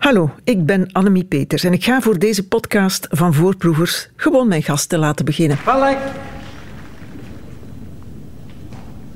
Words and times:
Hallo, 0.00 0.30
ik 0.44 0.66
ben 0.66 0.92
Annemie 0.92 1.24
Peters 1.24 1.64
en 1.64 1.72
ik 1.72 1.84
ga 1.84 2.00
voor 2.00 2.18
deze 2.18 2.48
podcast 2.48 3.06
van 3.10 3.34
Voorproevers 3.34 4.08
gewoon 4.16 4.48
mijn 4.48 4.62
gasten 4.62 4.98
laten 4.98 5.24
beginnen. 5.24 5.56
Valk! 5.56 5.96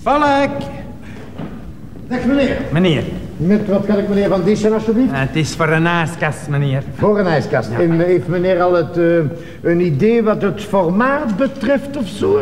Valk! 0.02 0.50
Dag 2.08 2.24
meneer. 2.24 2.56
Meneer, 2.72 3.02
Met 3.36 3.68
wat 3.68 3.86
kan 3.86 3.98
ik 3.98 4.08
meneer 4.08 4.28
van 4.28 4.44
Diessen 4.44 4.72
alsjeblieft? 4.72 5.12
eh, 5.12 5.20
het 5.20 5.36
is 5.36 5.54
voor 5.54 5.68
een 5.68 5.86
ijskast, 5.86 6.48
meneer. 6.48 6.82
Voor 6.96 7.18
een 7.18 7.26
ijskast. 7.26 7.70
En 7.70 8.00
heeft 8.00 8.28
meneer 8.28 8.62
al 8.62 8.72
het, 8.74 8.96
eh, 8.98 9.16
een 9.62 9.80
idee 9.80 10.22
wat 10.22 10.42
het 10.42 10.62
formaat 10.62 11.36
betreft 11.36 11.96
of 11.96 12.08
zo? 12.08 12.40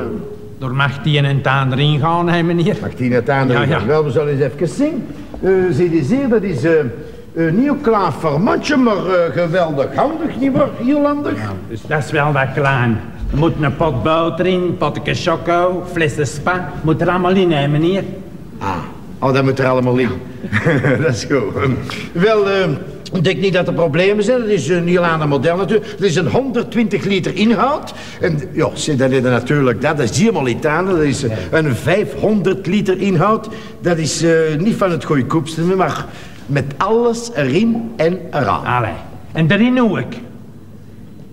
Door 0.59 0.75
mag 0.75 1.03
die 1.03 1.19
een 1.19 1.43
taan 1.43 1.73
erin 1.73 1.99
gaan, 2.01 2.29
hè, 2.29 2.43
meneer? 2.43 2.77
Mag 2.81 2.95
die 2.95 3.11
net 3.11 3.31
aan? 3.31 3.49
Ja, 3.49 3.63
ja. 3.63 3.87
Wel, 3.87 4.05
we 4.05 4.11
zullen 4.11 4.33
eens 4.41 4.53
even 4.53 4.69
zien. 4.69 5.07
Eh 5.43 5.51
zie 5.71 5.91
je 5.95 6.01
hier, 6.17 6.29
dat 6.29 6.43
is 6.43 6.65
eh, 6.65 6.73
een 7.35 7.61
nieuw 7.61 7.77
klaar 7.77 8.13
maar 8.41 8.59
eh, 8.59 9.33
geweldig 9.33 9.95
handig, 9.95 10.41
niet 10.41 10.53
waar, 10.53 10.69
Ierlandig? 10.85 11.39
Dus 11.69 11.81
dat 11.87 12.05
is 12.05 12.11
wel 12.11 12.33
wat 12.33 12.53
klein. 12.55 13.01
Er 13.33 13.39
moet 13.39 13.53
een 13.61 13.77
pot 13.77 14.03
boter 14.03 14.47
in, 14.47 14.77
potje 14.79 15.15
choco, 15.15 15.85
flessen 15.93 16.27
spa. 16.27 16.73
Moet 16.83 17.01
er 17.01 17.09
allemaal 17.09 17.31
in, 17.31 17.53
hè, 17.53 17.69
meneer? 17.69 18.05
Ah, 18.59 18.77
oh, 19.19 19.33
dat 19.33 19.45
moet 19.45 19.59
er 19.59 19.67
allemaal 19.67 19.97
in. 19.97 20.11
dat 21.03 21.15
is 21.15 21.25
goed. 21.25 21.71
Wel, 22.13 22.51
eh, 22.51 22.69
ik 23.13 23.25
denk 23.25 23.41
niet 23.41 23.53
dat 23.53 23.67
er 23.67 23.75
problemen 23.75 24.25
zijn. 24.25 24.41
Het 24.41 24.51
is 24.51 24.69
een 24.69 24.99
ander 24.99 25.29
model 25.29 25.57
natuurlijk. 25.57 25.91
Het 25.91 26.01
is 26.01 26.17
een 26.17 26.29
120 26.29 27.05
liter 27.05 27.37
inhoud. 27.37 27.95
En 28.21 28.41
ja, 28.53 28.69
dan 28.97 29.11
is 29.11 29.23
natuurlijk 29.23 29.81
dat. 29.81 29.97
Dat 29.97 30.11
is 30.11 30.19
helemaal. 30.19 30.45
Dat 30.45 30.99
is 30.99 31.25
een 31.51 31.75
500 31.75 32.67
liter 32.67 33.01
inhoud. 33.01 33.49
Dat 33.81 33.99
is 33.99 34.23
eh, 34.23 34.33
niet 34.59 34.77
van 34.77 34.91
het 34.91 35.05
goedkoopste, 35.05 35.63
maar 35.63 36.07
met 36.53 36.65
alles 36.77 37.31
erin 37.35 37.93
en 37.97 38.19
eraan. 38.31 38.65
Allee. 38.65 38.93
En 39.33 39.47
daarin 39.47 39.81
ook. 39.81 40.13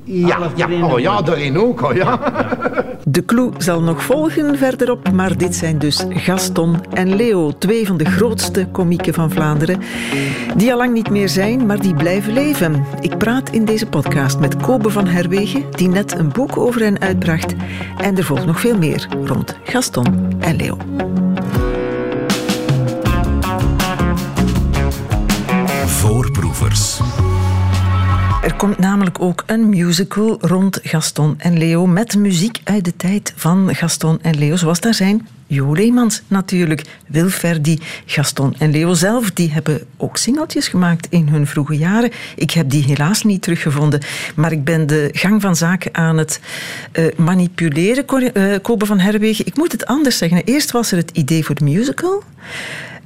Ja, 0.04 0.36
alles 0.36 0.52
ja, 0.56 0.68
oh 0.82 1.00
ja, 1.00 1.22
daarin 1.22 1.58
ook. 1.58 1.82
Oh, 1.82 1.96
ja. 1.96 2.20
De 3.04 3.26
clue 3.26 3.52
zal 3.58 3.82
nog 3.82 4.04
volgen 4.04 4.58
verderop, 4.58 5.12
maar 5.12 5.38
dit 5.38 5.56
zijn 5.56 5.78
dus 5.78 6.06
Gaston 6.10 6.78
en 6.94 7.16
Leo, 7.16 7.52
twee 7.58 7.88
van 7.88 7.98
de 7.98 8.06
grootste 8.06 8.68
komieken 8.72 9.14
van 9.14 9.32
Vlaanderen, 9.32 9.80
die 10.56 10.72
al 10.72 10.78
lang 10.78 10.94
niet 10.94 11.10
meer 11.10 11.30
zijn, 11.30 11.66
maar 11.66 11.80
die 11.80 11.94
blijven 11.94 12.34
leven. 12.34 12.86
Ik 13.02 13.18
praat 13.18 13.50
in 13.50 13.66
deze 13.66 13.86
podcast 13.86 14.40
met 14.40 14.58
Kobe 14.58 14.90
van 14.90 15.08
Herwegen, 15.08 15.64
die 15.72 15.90
net 15.90 16.18
een 16.18 16.32
boek 16.32 16.58
over 16.58 16.82
hen 16.82 17.00
uitbracht, 17.00 17.56
en 17.98 18.18
er 18.18 18.24
volgt 18.24 18.46
nog 18.46 18.60
veel 18.60 18.78
meer 18.78 19.08
rond 19.26 19.58
Gaston 19.64 20.36
en 20.40 20.56
Leo. 20.56 20.78
Er 28.44 28.56
komt 28.56 28.78
namelijk 28.78 29.22
ook 29.22 29.44
een 29.46 29.70
musical 29.70 30.38
rond 30.42 30.80
Gaston 30.84 31.36
en 31.38 31.58
Leo 31.58 31.86
met 31.88 32.16
muziek 32.16 32.60
uit 32.64 32.86
de 32.86 32.96
tijd 32.96 33.34
van 33.36 33.76
Gaston 33.76 34.20
en 34.22 34.38
Leo, 34.38 34.56
zoals 34.56 34.80
daar 34.80 34.94
zijn 34.94 35.28
Jo 35.48 35.74
Leemans 35.74 36.22
natuurlijk, 36.28 36.82
Wilferdi, 37.08 37.80
Gaston 38.06 38.56
en 38.58 38.72
Leo 38.72 38.94
zelf, 38.94 39.32
die 39.32 39.52
hebben 39.52 39.82
ook 39.98 40.18
singeltjes 40.18 40.68
gemaakt 40.68 41.08
in 41.10 41.28
hun 41.28 41.48
vroege 41.48 41.78
jaren. 41.78 42.12
Ik 42.36 42.52
heb 42.52 42.70
die 42.70 42.84
helaas 42.84 43.24
niet 43.24 43.42
teruggevonden, 43.42 44.02
maar 44.36 44.52
ik 44.52 44.64
ben 44.64 44.88
de 44.88 45.10
gang 45.14 45.42
van 45.42 45.56
zaken 45.56 45.96
aan 45.96 46.18
het 46.18 46.40
eh, 46.92 47.06
manipuleren, 47.18 48.34
eh, 48.34 48.56
Kobe 48.62 48.86
van 48.86 49.00
Herwegen. 49.00 49.46
Ik 49.46 49.58
moet 49.58 49.72
het 49.72 49.86
anders 49.86 50.18
zeggen. 50.18 50.44
Eerst 50.44 50.72
was 50.72 50.92
er 50.92 50.98
het 50.98 51.12
idee 51.12 51.46
voor 51.46 51.56
de 51.56 51.64
musical, 51.64 52.24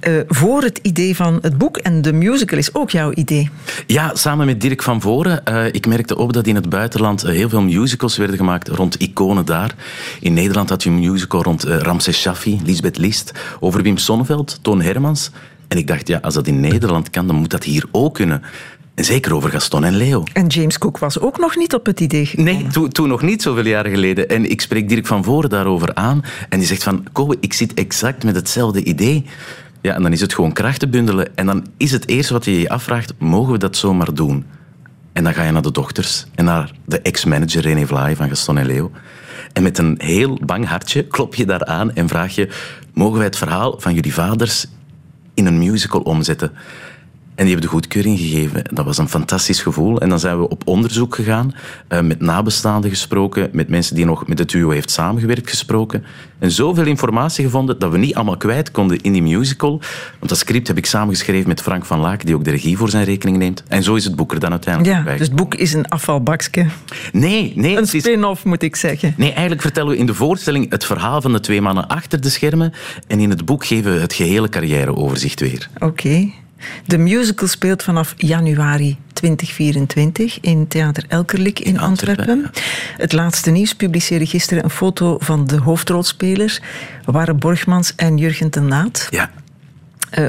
eh, 0.03 0.13
voor 0.27 0.61
het 0.61 0.79
idee 0.81 1.15
van 1.15 1.39
het 1.41 1.57
boek 1.57 1.77
en 1.77 2.01
de 2.01 2.13
musical 2.13 2.57
is 2.57 2.75
ook 2.75 2.89
jouw 2.89 3.11
idee. 3.13 3.49
Ja, 3.87 4.11
samen 4.15 4.45
met 4.45 4.61
Dirk 4.61 4.83
van 4.83 5.01
Voren. 5.01 5.45
Eh, 5.45 5.65
ik 5.65 5.87
merkte 5.87 6.17
op 6.17 6.33
dat 6.33 6.47
in 6.47 6.55
het 6.55 6.69
buitenland 6.69 7.23
eh, 7.23 7.35
heel 7.35 7.49
veel 7.49 7.61
musicals 7.61 8.17
werden 8.17 8.37
gemaakt 8.37 8.67
rond 8.67 8.95
iconen 8.95 9.45
daar. 9.45 9.75
In 10.19 10.33
Nederland 10.33 10.69
had 10.69 10.83
je 10.83 10.89
een 10.89 10.99
musical 10.99 11.43
rond 11.43 11.63
Ramses 11.63 12.21
Shaffi, 12.21 12.61
Lisbeth 12.65 12.97
List, 12.97 13.31
over 13.59 13.81
Wim 13.81 13.97
Sonneveld, 13.97 14.59
Toon 14.61 14.81
Hermans. 14.81 15.31
En 15.67 15.77
ik 15.77 15.87
dacht, 15.87 16.07
ja, 16.07 16.19
als 16.21 16.33
dat 16.33 16.47
in 16.47 16.59
Nederland 16.59 17.09
kan, 17.09 17.27
dan 17.27 17.35
moet 17.35 17.49
dat 17.49 17.63
hier 17.63 17.85
ook 17.91 18.13
kunnen. 18.13 18.41
En 18.95 19.05
zeker 19.05 19.35
over 19.35 19.49
Gaston 19.49 19.83
en 19.83 19.95
Leo. 19.95 20.23
En 20.33 20.47
James 20.47 20.77
Cook 20.77 20.97
was 20.97 21.19
ook 21.19 21.37
nog 21.37 21.55
niet 21.55 21.73
op 21.73 21.85
het 21.85 21.99
idee 21.99 22.25
gekomen. 22.25 22.53
Nee, 22.73 22.87
toen, 22.87 23.07
nog 23.07 23.21
niet 23.21 23.41
zoveel 23.41 23.65
jaren 23.65 23.91
geleden. 23.91 24.29
En 24.29 24.49
ik 24.49 24.61
spreek 24.61 24.89
Dirk 24.89 25.07
van 25.07 25.23
Voren 25.23 25.49
daarover 25.49 25.95
aan. 25.95 26.23
En 26.49 26.57
die 26.57 26.67
zegt 26.67 26.83
van, 26.83 27.05
Kobe, 27.11 27.37
ik 27.39 27.53
zit 27.53 27.73
exact 27.73 28.23
met 28.23 28.35
hetzelfde 28.35 28.83
idee. 28.83 29.25
Ja, 29.83 29.95
en 29.95 30.01
dan 30.01 30.11
is 30.11 30.21
het 30.21 30.33
gewoon 30.33 30.53
krachten 30.53 30.89
bundelen. 30.89 31.35
En 31.35 31.45
dan 31.45 31.65
is 31.77 31.91
het 31.91 32.07
eerste 32.07 32.33
wat 32.33 32.45
je 32.45 32.59
je 32.59 32.69
afvraagt, 32.69 33.13
mogen 33.17 33.51
we 33.51 33.57
dat 33.57 33.77
zomaar 33.77 34.13
doen? 34.13 34.45
En 35.13 35.23
dan 35.23 35.33
ga 35.33 35.43
je 35.43 35.51
naar 35.51 35.61
de 35.61 35.71
dochters 35.71 36.25
en 36.35 36.45
naar 36.45 36.71
de 36.85 37.01
ex-manager 37.01 37.61
René 37.61 37.85
Vlaai 37.85 38.15
van 38.15 38.27
Gaston 38.27 38.57
en 38.57 38.65
Leo. 38.65 38.91
En 39.53 39.63
met 39.63 39.77
een 39.77 39.95
heel 39.97 40.39
bang 40.45 40.67
hartje 40.67 41.07
klop 41.07 41.35
je 41.35 41.45
daar 41.45 41.65
aan 41.65 41.93
en 41.93 42.07
vraag 42.07 42.35
je, 42.35 42.49
mogen 42.93 43.15
wij 43.15 43.25
het 43.25 43.37
verhaal 43.37 43.79
van 43.79 43.93
jullie 43.93 44.13
vaders 44.13 44.65
in 45.33 45.45
een 45.45 45.57
musical 45.57 46.01
omzetten? 46.01 46.51
En 47.35 47.43
die 47.45 47.53
hebben 47.53 47.61
de 47.61 47.75
goedkeuring 47.75 48.19
gegeven. 48.19 48.61
Dat 48.73 48.85
was 48.85 48.97
een 48.97 49.09
fantastisch 49.09 49.61
gevoel. 49.61 50.01
En 50.01 50.09
dan 50.09 50.19
zijn 50.19 50.39
we 50.39 50.49
op 50.49 50.61
onderzoek 50.67 51.15
gegaan, 51.15 51.53
eh, 51.87 52.01
met 52.01 52.19
nabestaanden 52.21 52.89
gesproken, 52.89 53.49
met 53.51 53.69
mensen 53.69 53.95
die 53.95 54.05
nog 54.05 54.27
met 54.27 54.39
het 54.39 54.49
duo 54.49 54.69
heeft 54.69 54.91
samengewerkt 54.91 55.49
gesproken. 55.49 56.03
En 56.39 56.51
zoveel 56.51 56.85
informatie 56.85 57.45
gevonden 57.45 57.79
dat 57.79 57.91
we 57.91 57.97
niet 57.97 58.15
allemaal 58.15 58.37
kwijt 58.37 58.71
konden 58.71 59.01
in 59.01 59.11
die 59.11 59.21
musical. 59.21 59.79
Want 60.19 60.29
dat 60.29 60.37
script 60.37 60.67
heb 60.67 60.77
ik 60.77 60.85
samengeschreven 60.85 61.47
met 61.47 61.61
Frank 61.61 61.85
van 61.85 61.99
Laak, 61.99 62.25
die 62.25 62.35
ook 62.35 62.43
de 62.43 62.51
regie 62.51 62.77
voor 62.77 62.89
zijn 62.89 63.03
rekening 63.05 63.37
neemt. 63.37 63.63
En 63.67 63.83
zo 63.83 63.95
is 63.95 64.03
het 64.03 64.15
boek 64.15 64.31
er 64.33 64.39
dan 64.39 64.51
uiteindelijk 64.51 64.95
Ja, 64.97 65.03
bij. 65.03 65.17
dus 65.17 65.27
het 65.27 65.35
boek 65.35 65.55
is 65.55 65.73
een 65.73 65.87
afvalbakje. 65.87 66.65
Nee, 67.11 67.53
nee. 67.55 67.77
Een 67.77 67.87
spin-off, 67.87 68.43
moet 68.45 68.63
ik 68.63 68.75
zeggen. 68.75 69.13
Nee, 69.17 69.31
eigenlijk 69.31 69.61
vertellen 69.61 69.89
we 69.91 69.97
in 69.97 70.05
de 70.05 70.13
voorstelling 70.13 70.69
het 70.69 70.85
verhaal 70.85 71.21
van 71.21 71.31
de 71.31 71.39
twee 71.39 71.61
mannen 71.61 71.87
achter 71.87 72.21
de 72.21 72.29
schermen. 72.29 72.73
En 73.07 73.19
in 73.19 73.29
het 73.29 73.45
boek 73.45 73.65
geven 73.65 73.93
we 73.93 73.99
het 73.99 74.13
gehele 74.13 74.49
carrièreoverzicht 74.49 75.39
weer. 75.39 75.69
Oké. 75.79 76.31
De 76.85 76.97
musical 76.97 77.47
speelt 77.47 77.83
vanaf 77.83 78.13
januari 78.17 78.97
2024 79.13 80.39
in 80.39 80.67
Theater 80.67 81.03
Elkerlik 81.07 81.59
in, 81.59 81.79
Antwerpen, 81.79 82.27
Antwerpen. 82.29 82.63
Het 82.97 83.13
laatste 83.13 83.51
nieuws 83.51 83.75
publiceerde 83.75 84.25
gisteren 84.25 84.63
een 84.63 84.69
foto 84.69 85.17
van 85.19 85.47
de 85.47 85.57
hoofdrolspelers, 85.57 86.59
Warre 87.05 87.33
Borgmans 87.33 87.95
en 87.95 88.17
Jurgen 88.17 88.49
ten 88.49 88.67
Naat. 88.67 89.07
Ja, 89.09 89.29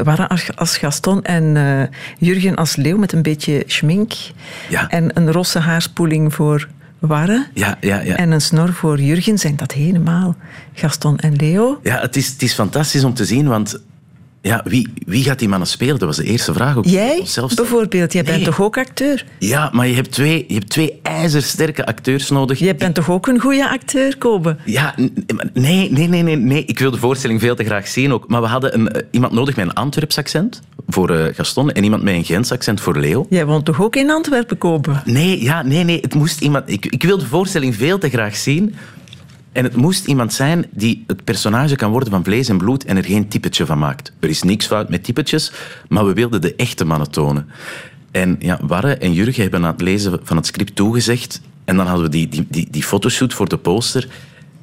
Warre 0.05 0.28
als- 0.56 0.77
Gaston 0.77 1.23
en 1.23 1.56
eh, 1.56 1.97
Jurgen 2.19 2.55
als 2.56 2.77
Leeuw 2.77 2.97
met 2.99 3.12
een 3.12 3.23
beetje 3.23 3.62
schmink. 3.67 4.12
Ja. 4.69 4.89
En 4.89 5.11
een 5.17 5.33
rosse 5.33 5.59
haarspoeling 5.59 6.34
voor 6.34 6.69
Warre. 6.99 7.47
ja, 7.55 7.77
ja. 7.81 8.00
ja. 8.00 8.17
En 8.17 8.31
een 8.31 8.41
snor 8.41 8.73
voor 8.73 9.00
Jurgen. 9.00 9.39
Zijn 9.39 9.56
dat 9.56 9.73
helemaal 9.73 10.37
Gaston 10.75 11.19
en 11.19 11.37
Leo? 11.37 11.81
Ja, 11.83 12.00
het 12.00 12.17
is, 12.17 12.28
het 12.28 12.43
is 12.43 12.53
fantastisch 12.55 13.05
om 13.05 13.15
te 13.15 13.25
zien, 13.25 13.49
want 13.49 13.81
ja, 14.44 14.60
wie, 14.65 14.88
wie 15.06 15.25
gaat 15.25 15.38
die 15.38 15.49
mannen 15.49 15.69
spelen? 15.69 15.99
Dat 15.99 16.09
was 16.09 16.16
de 16.16 16.25
eerste 16.25 16.53
vraag. 16.53 16.77
Ook 16.77 16.84
Jij 16.84 17.22
bijvoorbeeld, 17.55 18.12
jij 18.12 18.22
bent 18.25 18.37
Nee. 18.37 18.44
toch 18.44 18.60
ook 18.60 18.78
acteur? 18.78 19.25
Ja, 19.38 19.71
maar 19.72 19.87
je 19.87 19.94
hebt 19.94 20.10
twee, 20.10 20.44
je 20.49 20.55
hebt 20.55 20.69
twee 20.71 20.99
ijzersterke 21.03 21.87
acteurs 21.87 22.31
nodig. 22.31 22.59
Jij 22.59 22.77
bent 22.77 22.94
toch 22.94 23.10
ook 23.10 23.27
een 23.27 23.41
goede 23.41 23.69
acteur, 23.69 24.16
Kobe? 24.19 24.56
Ja, 24.65 24.94
nee, 25.53 25.91
nee, 25.91 26.09
nee, 26.09 26.22
nee, 26.22 26.37
nee. 26.37 26.65
Ik 26.65 26.78
wil 26.78 26.91
de 26.91 26.99
voorstelling 26.99 27.41
veel 27.41 27.55
te 27.55 27.65
graag 27.65 27.88
zien 27.88 28.12
ook. 28.12 28.28
Maar 28.28 28.41
we 28.41 28.47
hadden 28.47 28.75
een, 28.75 28.88
eh, 28.93 29.03
iemand 29.10 29.32
nodig 29.32 29.56
met 29.56 29.66
een 29.66 29.72
Antwerps 29.75 30.19
accent 30.19 30.61
voor 30.88 31.11
eh, 31.11 31.34
Gaston 31.34 31.71
en 31.71 31.84
iemand 31.84 32.03
met 32.03 32.15
een 32.15 32.25
Gens 32.25 32.53
accent 32.53 32.81
voor 32.81 32.99
Leo. 32.99 33.26
Jij 33.31 33.47
woont 33.47 33.65
toch 33.65 33.82
ook 33.82 33.97
in 33.97 34.11
Antwerpen, 34.11 34.59
Kobe? 34.59 34.93
Nee, 35.05 35.43
ja, 35.43 35.62
nee, 35.62 35.84
nee. 35.84 35.99
Het 36.00 36.15
moest 36.15 36.41
iemand. 36.41 36.71
Ik, 36.71 36.87
ik 36.87 37.03
wil 37.03 37.19
de 37.19 37.26
voorstelling 37.26 37.75
veel 37.76 37.99
te 37.99 38.09
graag 38.09 38.37
zien. 38.37 38.75
En 39.55 39.65
het 39.65 39.77
moest 39.77 40.07
iemand 40.07 40.33
zijn 40.33 40.67
die 40.71 41.05
het 41.07 41.25
personage 41.25 41.77
kan 41.77 41.91
worden 41.91 42.11
van 42.11 42.25
vlees 42.25 42.49
en 42.49 42.59
bloed 42.59 42.85
en 42.85 42.97
er 42.97 43.05
geen 43.05 43.29
typetje 43.29 43.67
van 43.67 43.79
maakt. 43.79 44.13
Er 44.21 44.29
is 44.29 44.43
niks 44.43 44.67
fout 44.67 44.89
met 44.89 45.05
typetjes, 45.05 45.53
maar 45.89 46.07
we 46.07 46.13
wilden 46.13 46.41
de 46.41 46.55
echte 46.55 46.85
mannen 46.85 47.11
tonen. 47.11 47.49
En 48.11 48.37
ja, 48.39 48.59
Warre 48.63 48.95
en 48.95 49.13
Jurgen 49.13 49.43
hebben 49.43 49.65
aan 49.65 49.73
het 49.73 49.81
lezen 49.81 50.21
van 50.23 50.37
het 50.37 50.47
script 50.47 50.77
toegezegd. 50.77 51.41
En 51.65 51.77
dan 51.77 51.87
hadden 51.87 52.05
we 52.05 52.11
die, 52.11 52.29
die, 52.29 52.47
die, 52.51 52.67
die 52.71 52.83
fotoshoot 52.83 53.35
voor 53.35 53.49
de 53.49 53.56
poster. 53.56 54.09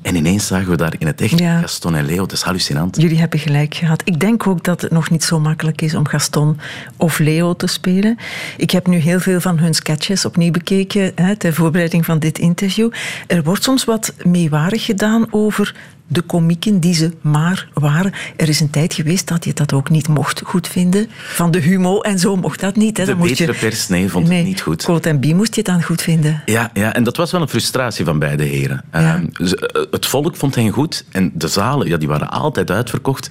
En 0.01 0.15
ineens 0.15 0.47
zagen 0.47 0.69
we 0.69 0.77
daar 0.77 0.93
in 0.97 1.07
het 1.07 1.21
echt 1.21 1.39
Ja. 1.39 1.59
Gaston 1.59 1.95
en 1.95 2.05
Leo. 2.05 2.17
Dat 2.17 2.31
is 2.31 2.41
hallucinant. 2.41 3.01
Jullie 3.01 3.19
hebben 3.19 3.39
gelijk 3.39 3.75
gehad. 3.75 4.01
Ik 4.05 4.19
denk 4.19 4.47
ook 4.47 4.63
dat 4.63 4.81
het 4.81 4.91
nog 4.91 5.09
niet 5.09 5.23
zo 5.23 5.39
makkelijk 5.39 5.81
is 5.81 5.95
om 5.95 6.07
Gaston 6.07 6.59
of 6.97 7.19
Leo 7.19 7.55
te 7.55 7.67
spelen. 7.67 8.17
Ik 8.57 8.71
heb 8.71 8.87
nu 8.87 8.97
heel 8.97 9.19
veel 9.19 9.41
van 9.41 9.59
hun 9.59 9.73
sketches 9.73 10.25
opnieuw 10.25 10.51
bekeken 10.51 11.11
hè, 11.15 11.35
ter 11.35 11.53
voorbereiding 11.53 12.05
van 12.05 12.19
dit 12.19 12.39
interview. 12.39 12.91
Er 13.27 13.43
wordt 13.43 13.63
soms 13.63 13.85
wat 13.85 14.13
meewarig 14.23 14.85
gedaan 14.85 15.25
over 15.29 15.75
de 16.11 16.21
komieken 16.21 16.79
die 16.79 16.93
ze 16.93 17.11
maar 17.21 17.67
waren. 17.73 18.13
Er 18.35 18.49
is 18.49 18.59
een 18.59 18.69
tijd 18.69 18.93
geweest 18.93 19.27
dat 19.27 19.45
je 19.45 19.53
dat 19.53 19.73
ook 19.73 19.89
niet 19.89 20.07
mocht 20.07 20.41
goedvinden. 20.45 21.07
Van 21.33 21.51
de 21.51 21.59
humo 21.59 22.01
en 22.01 22.19
zo 22.19 22.35
mocht 22.35 22.59
dat 22.59 22.75
niet. 22.75 22.97
Hè. 22.97 23.05
De 23.05 23.15
moest 23.15 23.29
betere 23.29 23.53
je... 23.53 23.59
pers, 23.59 23.87
nee, 23.87 24.09
vond 24.09 24.27
het 24.27 24.43
niet 24.43 24.61
goed. 24.61 24.83
Cote 24.83 25.09
en 25.09 25.19
Bie 25.19 25.35
moest 25.35 25.55
je 25.55 25.61
het 25.61 25.69
dan 25.69 25.83
goed 25.83 26.01
vinden. 26.01 26.41
Ja, 26.45 26.69
ja, 26.73 26.93
en 26.93 27.03
dat 27.03 27.17
was 27.17 27.31
wel 27.31 27.41
een 27.41 27.47
frustratie 27.47 28.05
van 28.05 28.19
beide 28.19 28.43
heren. 28.43 28.83
Ja. 28.91 28.99
Ehm, 28.99 29.25
eh, 29.45 29.81
het 29.91 30.05
volk 30.05 30.35
vond 30.35 30.55
hen 30.55 30.69
goed 30.69 31.05
en 31.11 31.31
de 31.33 31.47
zalen 31.47 31.87
ja, 31.87 31.97
die 31.97 32.07
waren 32.07 32.29
altijd 32.29 32.71
uitverkocht. 32.71 33.29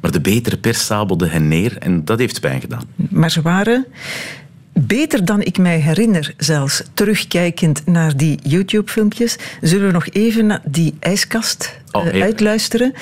Maar 0.00 0.12
de 0.12 0.20
betere 0.20 0.56
pers 0.56 0.86
sabelde 0.86 1.28
hen 1.28 1.48
neer 1.48 1.78
en 1.78 2.04
dat 2.04 2.18
heeft 2.18 2.40
pijn 2.40 2.60
gedaan. 2.60 2.84
Maar 2.96 3.30
ze 3.30 3.42
waren 3.42 3.86
beter 4.74 5.24
dan 5.24 5.42
ik 5.42 5.58
mij 5.58 5.78
herinner, 5.78 6.34
zelfs 6.36 6.82
terugkijkend 6.94 7.86
naar 7.86 8.16
die 8.16 8.38
YouTube-filmpjes, 8.42 9.36
zullen 9.60 9.86
we 9.86 9.92
nog 9.92 10.08
even 10.08 10.46
naar 10.46 10.62
die 10.64 10.94
ijskast 11.00 11.82
Oh, 11.94 12.06
eh, 12.06 12.22
uitluisteren. 12.22 12.92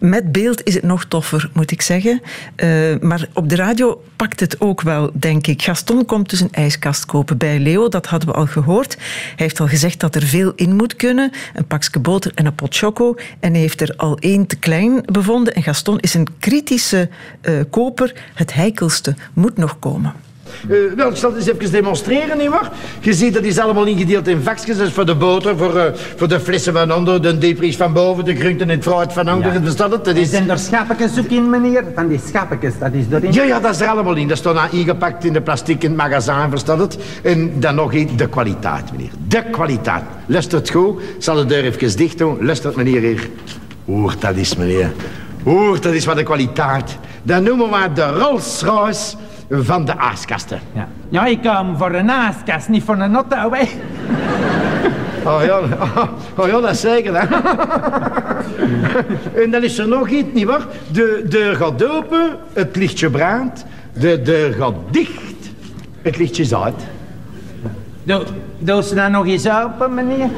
Met 0.00 0.32
beeld 0.32 0.62
is 0.66 0.74
het 0.74 0.82
nog 0.82 1.04
toffer, 1.04 1.50
moet 1.52 1.70
ik 1.70 1.82
zeggen. 1.82 2.20
Eh, 2.54 2.68
maar 3.00 3.28
op 3.32 3.48
de 3.48 3.56
radio 3.56 4.02
pakt 4.16 4.40
het 4.40 4.60
ook 4.60 4.80
wel, 4.80 5.10
denk 5.14 5.46
ik. 5.46 5.62
Gaston 5.62 6.04
komt 6.04 6.30
dus 6.30 6.40
een 6.40 6.52
ijskast 6.52 7.06
kopen 7.06 7.36
bij 7.36 7.58
Leo, 7.58 7.88
dat 7.88 8.06
hadden 8.06 8.28
we 8.28 8.34
al 8.34 8.46
gehoord. 8.46 8.96
Hij 8.96 9.34
heeft 9.36 9.60
al 9.60 9.68
gezegd 9.68 10.00
dat 10.00 10.14
er 10.14 10.22
veel 10.22 10.52
in 10.54 10.76
moet 10.76 10.96
kunnen. 10.96 11.30
Een 11.54 11.66
pakje 11.66 11.98
boter 12.00 12.32
en 12.34 12.46
een 12.46 12.54
pot 12.54 12.76
choco. 12.76 13.14
En 13.40 13.52
hij 13.52 13.60
heeft 13.60 13.80
er 13.80 13.94
al 13.96 14.18
één 14.18 14.46
te 14.46 14.56
klein 14.56 15.02
bevonden. 15.12 15.54
En 15.54 15.62
Gaston 15.62 15.98
is 15.98 16.14
een 16.14 16.26
kritische 16.38 17.08
eh, 17.40 17.54
koper. 17.70 18.14
Het 18.34 18.54
heikelste 18.54 19.14
moet 19.32 19.56
nog 19.56 19.78
komen. 19.78 20.27
Eh, 20.68 20.76
wel, 20.96 21.08
ik 21.08 21.16
zal 21.16 21.30
het 21.30 21.38
eens 21.38 21.56
even 21.56 21.72
demonstreren, 21.72 22.38
nietwaar? 22.38 22.70
Je 23.00 23.12
ziet, 23.12 23.34
dat 23.34 23.44
is 23.44 23.58
allemaal 23.58 23.84
ingedeeld 23.84 24.28
in 24.28 24.42
vakjes. 24.42 24.76
Dat 24.76 24.86
is 24.86 24.92
voor 24.92 25.06
de 25.06 25.14
boter, 25.14 25.56
voor, 25.56 25.76
eh, 25.76 25.92
voor 26.16 26.28
de 26.28 26.40
flessen 26.40 26.72
van 26.72 26.94
onder, 26.94 27.22
de 27.22 27.38
diepvries 27.38 27.76
van 27.76 27.92
boven, 27.92 28.24
de 28.24 28.36
groenten 28.36 28.70
en 28.70 28.76
het 28.76 28.84
fruit 28.84 29.12
van 29.12 29.32
onder. 29.32 29.52
Ja. 29.52 29.62
Verstaat 29.62 29.90
het? 29.90 30.04
Dat 30.04 30.16
is... 30.16 30.30
Zijn 30.30 30.50
er 30.50 30.58
schappetjes 30.58 31.18
ook 31.18 31.26
in, 31.26 31.50
meneer? 31.50 31.84
Van 31.94 32.08
die 32.08 32.20
schappetjes, 32.26 32.78
dat 32.78 32.92
is 32.92 33.04
erin. 33.10 33.32
Ja, 33.32 33.42
ja, 33.42 33.60
dat 33.60 33.74
is 33.74 33.80
er 33.80 33.88
allemaal 33.88 34.14
in. 34.14 34.28
Dat 34.28 34.38
staat 34.38 34.54
nou 34.54 34.68
ingepakt 34.70 35.24
in 35.24 35.32
de 35.32 35.40
plastic 35.40 35.82
in 35.82 35.88
het 35.88 35.98
magazijn, 35.98 36.50
verstaat 36.50 36.78
het? 36.78 36.98
En 37.22 37.60
dan 37.60 37.74
nog 37.74 37.92
iets, 37.92 38.16
de 38.16 38.28
kwaliteit, 38.28 38.92
meneer. 38.92 39.10
De 39.28 39.42
kwaliteit. 39.50 40.02
Luister 40.26 40.58
het 40.58 40.70
goed. 40.70 41.00
Ik 41.00 41.06
zal 41.18 41.34
de 41.34 41.46
deur 41.46 41.64
even 41.64 41.96
dicht 41.96 42.18
doen. 42.18 42.36
Luister 42.40 42.68
het, 42.68 42.76
meneer, 42.76 43.00
hier. 43.00 43.28
Hoort 43.84 44.20
dat 44.20 44.36
is, 44.36 44.56
meneer. 44.56 44.92
Hoort 45.44 45.82
dat 45.82 45.92
is 45.92 46.04
wat 46.04 46.16
de 46.16 46.22
kwaliteit. 46.22 46.96
Dat 47.22 47.42
noemen 47.42 47.70
we 47.70 47.92
de 47.94 48.06
Rolls 48.06 48.62
Royce 48.62 49.16
van 49.50 49.84
de 49.84 49.98
aaskasten. 49.98 50.60
Ja. 50.72 50.88
ja, 51.08 51.26
ik 51.26 51.42
kom 51.42 51.76
voor 51.76 51.94
een 51.94 52.10
aaskast, 52.10 52.68
niet 52.68 52.82
voor 52.82 52.96
een 52.96 53.14
auto, 53.14 53.52
hè. 53.52 53.64
Oh 55.24 55.44
ja, 55.44 55.60
oh 56.36 56.46
ja, 56.46 56.60
dat 56.60 56.70
is 56.70 56.80
zeker. 56.80 57.20
Hè? 57.20 57.26
en 59.42 59.50
dan 59.50 59.62
is 59.62 59.78
er 59.78 59.88
nog 59.88 60.08
iets, 60.08 60.28
nietwaar? 60.32 60.60
De 60.92 61.24
deur 61.28 61.56
gaat 61.56 61.88
open, 61.88 62.36
het 62.52 62.76
lichtje 62.76 63.10
brandt. 63.10 63.64
De 63.92 64.22
deur 64.22 64.52
gaat 64.52 64.74
dicht, 64.90 65.50
het 66.02 66.16
lichtje 66.16 66.42
is 66.42 66.54
uit. 66.54 66.82
Doe, 68.02 68.22
doe 68.58 68.82
ze 68.82 68.94
dan 68.94 69.10
nog 69.10 69.26
eens 69.26 69.48
open, 69.48 69.94
meneer? 69.94 70.28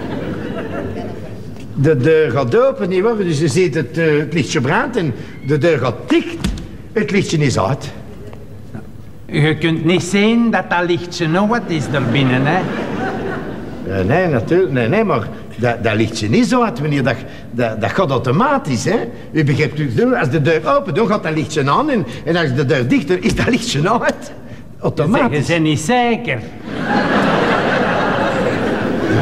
De 1.75 1.97
deur 1.97 2.31
gaat 2.31 2.59
open, 2.59 2.89
nietwaar? 2.89 3.17
Dus 3.17 3.39
je 3.39 3.49
ziet 3.49 3.75
het, 3.75 3.99
eh, 3.99 4.19
het 4.19 4.33
lichtje 4.33 4.61
brandt 4.61 4.97
en 4.97 5.15
de 5.47 5.59
deur 5.59 5.79
gaat 5.79 5.97
dicht, 6.07 6.39
het 6.93 7.11
lichtje 7.11 7.39
is 7.39 7.59
uit. 7.59 7.93
Je 9.31 9.57
kunt 9.59 9.85
niet 9.85 10.03
zien 10.03 10.51
dat 10.51 10.71
dat 10.71 10.85
lichtje 10.87 11.29
nog 11.29 11.49
wat 11.49 11.63
is 11.67 11.85
er 11.93 12.03
binnen, 12.13 12.43
hè. 12.45 12.61
Eh, 13.87 14.05
nee, 14.05 14.27
natuurlijk. 14.27 14.73
Nee, 14.73 14.89
nee, 14.89 15.05
maar 15.05 15.29
dat, 15.57 15.85
dat 15.85 15.95
lichtje 15.95 16.29
niet 16.29 16.47
zo 16.47 16.63
uit, 16.63 16.81
meneer. 16.81 17.03
Dat, 17.03 17.17
dat, 17.51 17.81
dat 17.81 17.91
gaat 17.91 18.11
automatisch, 18.11 18.85
hè. 18.85 18.99
U 19.33 19.45
begrijpt, 19.45 19.77
dus, 19.77 20.15
als 20.15 20.31
de 20.31 20.43
deur 20.43 20.77
open 20.77 20.95
doet, 20.95 21.09
gaat 21.09 21.23
dat 21.23 21.35
lichtje 21.35 21.71
aan. 21.71 21.91
En, 21.91 22.07
en 22.25 22.37
als 22.37 22.55
de 22.55 22.65
deur 22.65 22.89
dicht 22.89 23.09
doet, 23.09 23.25
is 23.25 23.35
dat 23.35 23.49
lichtje 23.49 23.91
uit. 23.91 24.33
Automatisch. 24.81 25.47
bent 25.47 25.63
niet 25.63 25.81
zeker. 25.81 26.39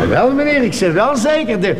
Wel, 0.07 0.33
meneer, 0.33 0.63
ik 0.63 0.73
zeg 0.73 0.93
wel 0.93 1.17
zeker. 1.17 1.61
De, 1.61 1.77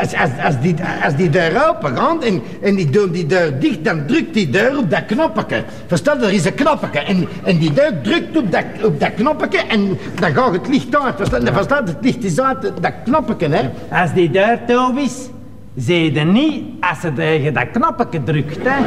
als, 0.00 0.14
als, 0.14 0.30
als, 0.44 0.60
die, 0.60 0.74
als 1.04 1.16
die 1.16 1.30
deur 1.30 1.68
open 1.68 1.96
gaat 1.96 2.24
en, 2.24 2.42
en 2.62 2.74
die 2.74 2.90
doen 2.90 3.10
die 3.10 3.26
deur 3.26 3.58
dicht, 3.58 3.84
dan 3.84 4.06
drukt 4.06 4.34
die 4.34 4.50
deur 4.50 4.78
op 4.78 4.90
dat 4.90 5.06
knopje. 5.06 5.64
Verstaan, 5.86 6.22
er 6.22 6.32
is 6.32 6.44
een 6.44 6.54
knopje. 6.54 7.00
En, 7.00 7.28
en 7.44 7.58
die 7.58 7.72
deur 7.72 7.92
drukt 8.02 8.36
op 8.36 8.52
dat, 8.52 8.64
op 8.82 9.00
dat 9.00 9.14
knopje 9.14 9.58
en 9.68 9.98
dan 10.20 10.34
gaat 10.34 10.52
het 10.52 10.68
licht 10.68 10.96
uit. 11.02 11.14
Verstaan, 11.16 11.46
verstaan 11.46 11.84
het 11.84 11.96
licht 12.00 12.24
is 12.24 12.40
uit, 12.40 12.72
dat 12.80 12.92
knopje, 13.04 13.48
hè. 13.48 13.70
Als 14.02 14.12
die 14.12 14.30
deur 14.30 14.58
toe 14.66 15.00
is, 15.00 15.28
zie 15.76 16.12
je 16.12 16.20
niet 16.20 16.64
als 16.80 17.00
ze 17.00 17.12
tegen 17.12 17.54
dat 17.54 17.70
knopje 17.72 18.22
drukt, 18.22 18.58
hè. 18.62 18.78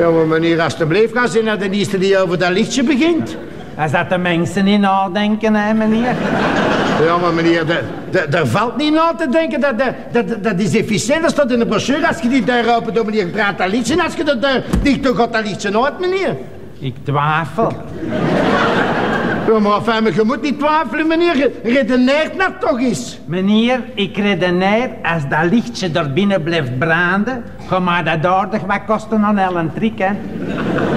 Ja, 0.00 0.10
maar 0.10 0.26
meneer, 0.26 0.60
alstublieft, 0.60 1.12
ga 1.12 1.26
ze 1.26 1.42
naar 1.42 1.58
de 1.58 1.70
eerste 1.70 1.98
die 1.98 2.18
over 2.18 2.38
dat 2.38 2.50
lichtje 2.50 2.82
begint. 2.82 3.36
Als 3.76 3.92
dat 3.92 4.10
de 4.10 4.18
mensen 4.18 4.64
niet 4.64 4.80
nadenken, 4.80 5.54
hè, 5.54 5.74
meneer. 5.74 6.14
Ja, 7.04 7.16
maar 7.16 7.34
meneer, 7.34 7.66
daar- 7.66 7.82
daar- 8.10 8.30
daar 8.30 8.46
valt 8.46 8.76
niet 8.76 8.92
na 8.92 9.14
te 9.16 9.28
denken. 9.28 9.60
Dat, 9.60 9.78
dat, 9.78 9.94
dat, 10.12 10.44
dat 10.44 10.58
is 10.60 10.74
efficiënt, 10.76 11.22
dat 11.22 11.30
staat 11.30 11.50
in 11.52 11.58
de 11.58 11.66
brochure. 11.66 12.06
Als 12.08 12.18
je 12.20 12.28
die 12.28 12.44
deur 12.44 12.76
open 12.76 12.94
doet, 12.94 13.04
meneer, 13.04 13.26
praat 13.26 13.58
dat 13.58 13.68
liedje. 13.68 14.02
Als 14.02 14.14
je 14.14 14.24
de 14.24 14.38
deur 14.38 14.64
dicht 14.82 15.02
doet, 15.02 15.16
gaat 15.16 15.32
dat 15.32 15.44
liedje 15.46 15.82
uit, 15.84 16.00
meneer. 16.00 16.36
Ik 16.78 16.94
twijfel. 17.04 17.72
Ja, 19.48 19.58
maar 19.58 19.72
enfin, 19.86 20.14
je 20.14 20.22
moet 20.24 20.42
niet 20.42 20.58
twijfelen, 20.58 21.06
meneer. 21.06 21.36
Je 21.36 21.52
redeneert 21.62 22.36
nou 22.36 22.50
toch 22.60 22.80
eens. 22.80 23.18
Meneer, 23.26 23.80
ik 23.94 24.16
redeneer, 24.16 24.90
als 25.02 25.22
dat 25.28 25.50
lichtje 25.50 25.90
er 25.94 26.12
binnen 26.12 26.42
blijft 26.42 26.78
branden, 26.78 27.44
ga 27.68 27.78
maar 27.78 28.04
dat 28.04 28.26
aardig 28.32 28.62
wat 28.62 28.84
kosten 28.86 29.24
aan 29.24 29.56
een 29.56 29.72
trick, 29.74 29.98
hè. 29.98 30.10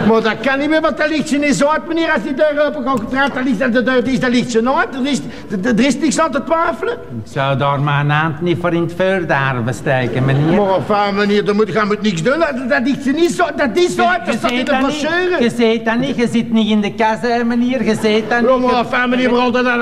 Maar 0.07 0.21
dat 0.21 0.39
kan 0.41 0.59
niet 0.59 0.69
meer, 0.69 0.81
want 0.81 0.97
dat 0.97 1.09
liedje 1.09 1.37
is 1.37 1.65
uit, 1.65 1.87
meneer. 1.87 2.11
Als 2.11 2.23
die 2.23 2.33
deur 2.33 2.65
open 2.67 2.83
gaat, 2.83 3.09
praat 3.09 3.33
dat 3.33 3.43
liedje, 3.43 3.69
de 3.69 3.83
deur 3.83 4.07
is 4.07 4.19
dat 4.19 4.29
liedje 4.29 4.71
uit. 4.75 4.95
Er 4.95 5.07
is, 5.07 5.19
er, 5.63 5.85
is 5.85 5.97
niks 5.99 6.19
aan 6.19 6.31
te 6.31 6.43
twijfelen. 6.43 6.93
Ik 6.93 7.31
zou 7.31 7.57
daar 7.57 7.79
mijn 7.79 8.09
hand 8.09 8.41
niet 8.41 8.57
voor 8.61 8.73
in 8.73 8.91
het 8.97 9.27
daarven 9.27 9.73
steken, 9.73 10.25
meneer. 10.25 10.61
Maar 10.61 10.75
enfin, 10.75 11.15
meneer, 11.15 11.45
dan 11.45 11.55
moet, 11.55 11.67
je 11.67 11.81
moet 11.87 12.01
niks 12.01 12.23
doen. 12.23 12.39
Dat, 12.39 12.69
dat 12.69 12.81
liedje 12.83 13.11
is 13.15 13.35
zo, 13.35 13.45
dat 13.55 13.69
is 13.73 13.95
zo 13.95 14.03
uit, 14.03 14.25
dat 14.25 14.35
staat 14.35 14.51
in 14.51 14.57
de 14.57 14.71
dat 14.71 14.87
niet. 14.87 14.99
brochure. 15.01 15.43
Je 15.43 15.49
ziet 15.49 15.85
dat 15.85 15.97
niet, 15.97 16.15
je 16.15 16.27
zit 16.31 16.51
niet 16.51 16.69
in 16.69 16.81
de 16.81 16.93
kas, 16.93 17.17
hè, 17.21 17.43
meneer. 17.43 17.83
Je 17.83 17.95
ziet 18.01 18.29
dat 18.29 18.41
niet. 18.41 18.71
maar 18.71 18.85
enfin, 18.85 19.09
meneer, 19.09 19.29
waarom 19.31 19.51
dat 19.51 19.63
dan 19.65 19.79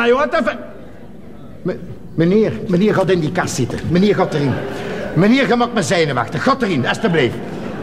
Me- 1.62 1.80
Meneer, 2.16 2.51
meneer 2.68 2.94
gaat 2.94 3.10
in 3.10 3.19
die 3.19 3.31
kast 3.31 3.56
zitten. 3.56 3.80
Meneer 3.89 4.16
gaat 4.16 4.33
erin. 4.33 4.54
Meneer, 5.13 5.48
je 5.48 5.56
mag 5.56 5.69
me 5.74 5.81
zenuwachtig. 5.81 6.44
Gaat 6.44 6.62
erin, 6.62 6.88
alstublieft. 6.88 7.36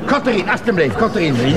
Gaat 0.07 0.27
erin, 0.27 0.51
alstublieft. 0.51 0.97
Gaat 0.97 1.15
erin, 1.15 1.33
meneer. 1.37 1.57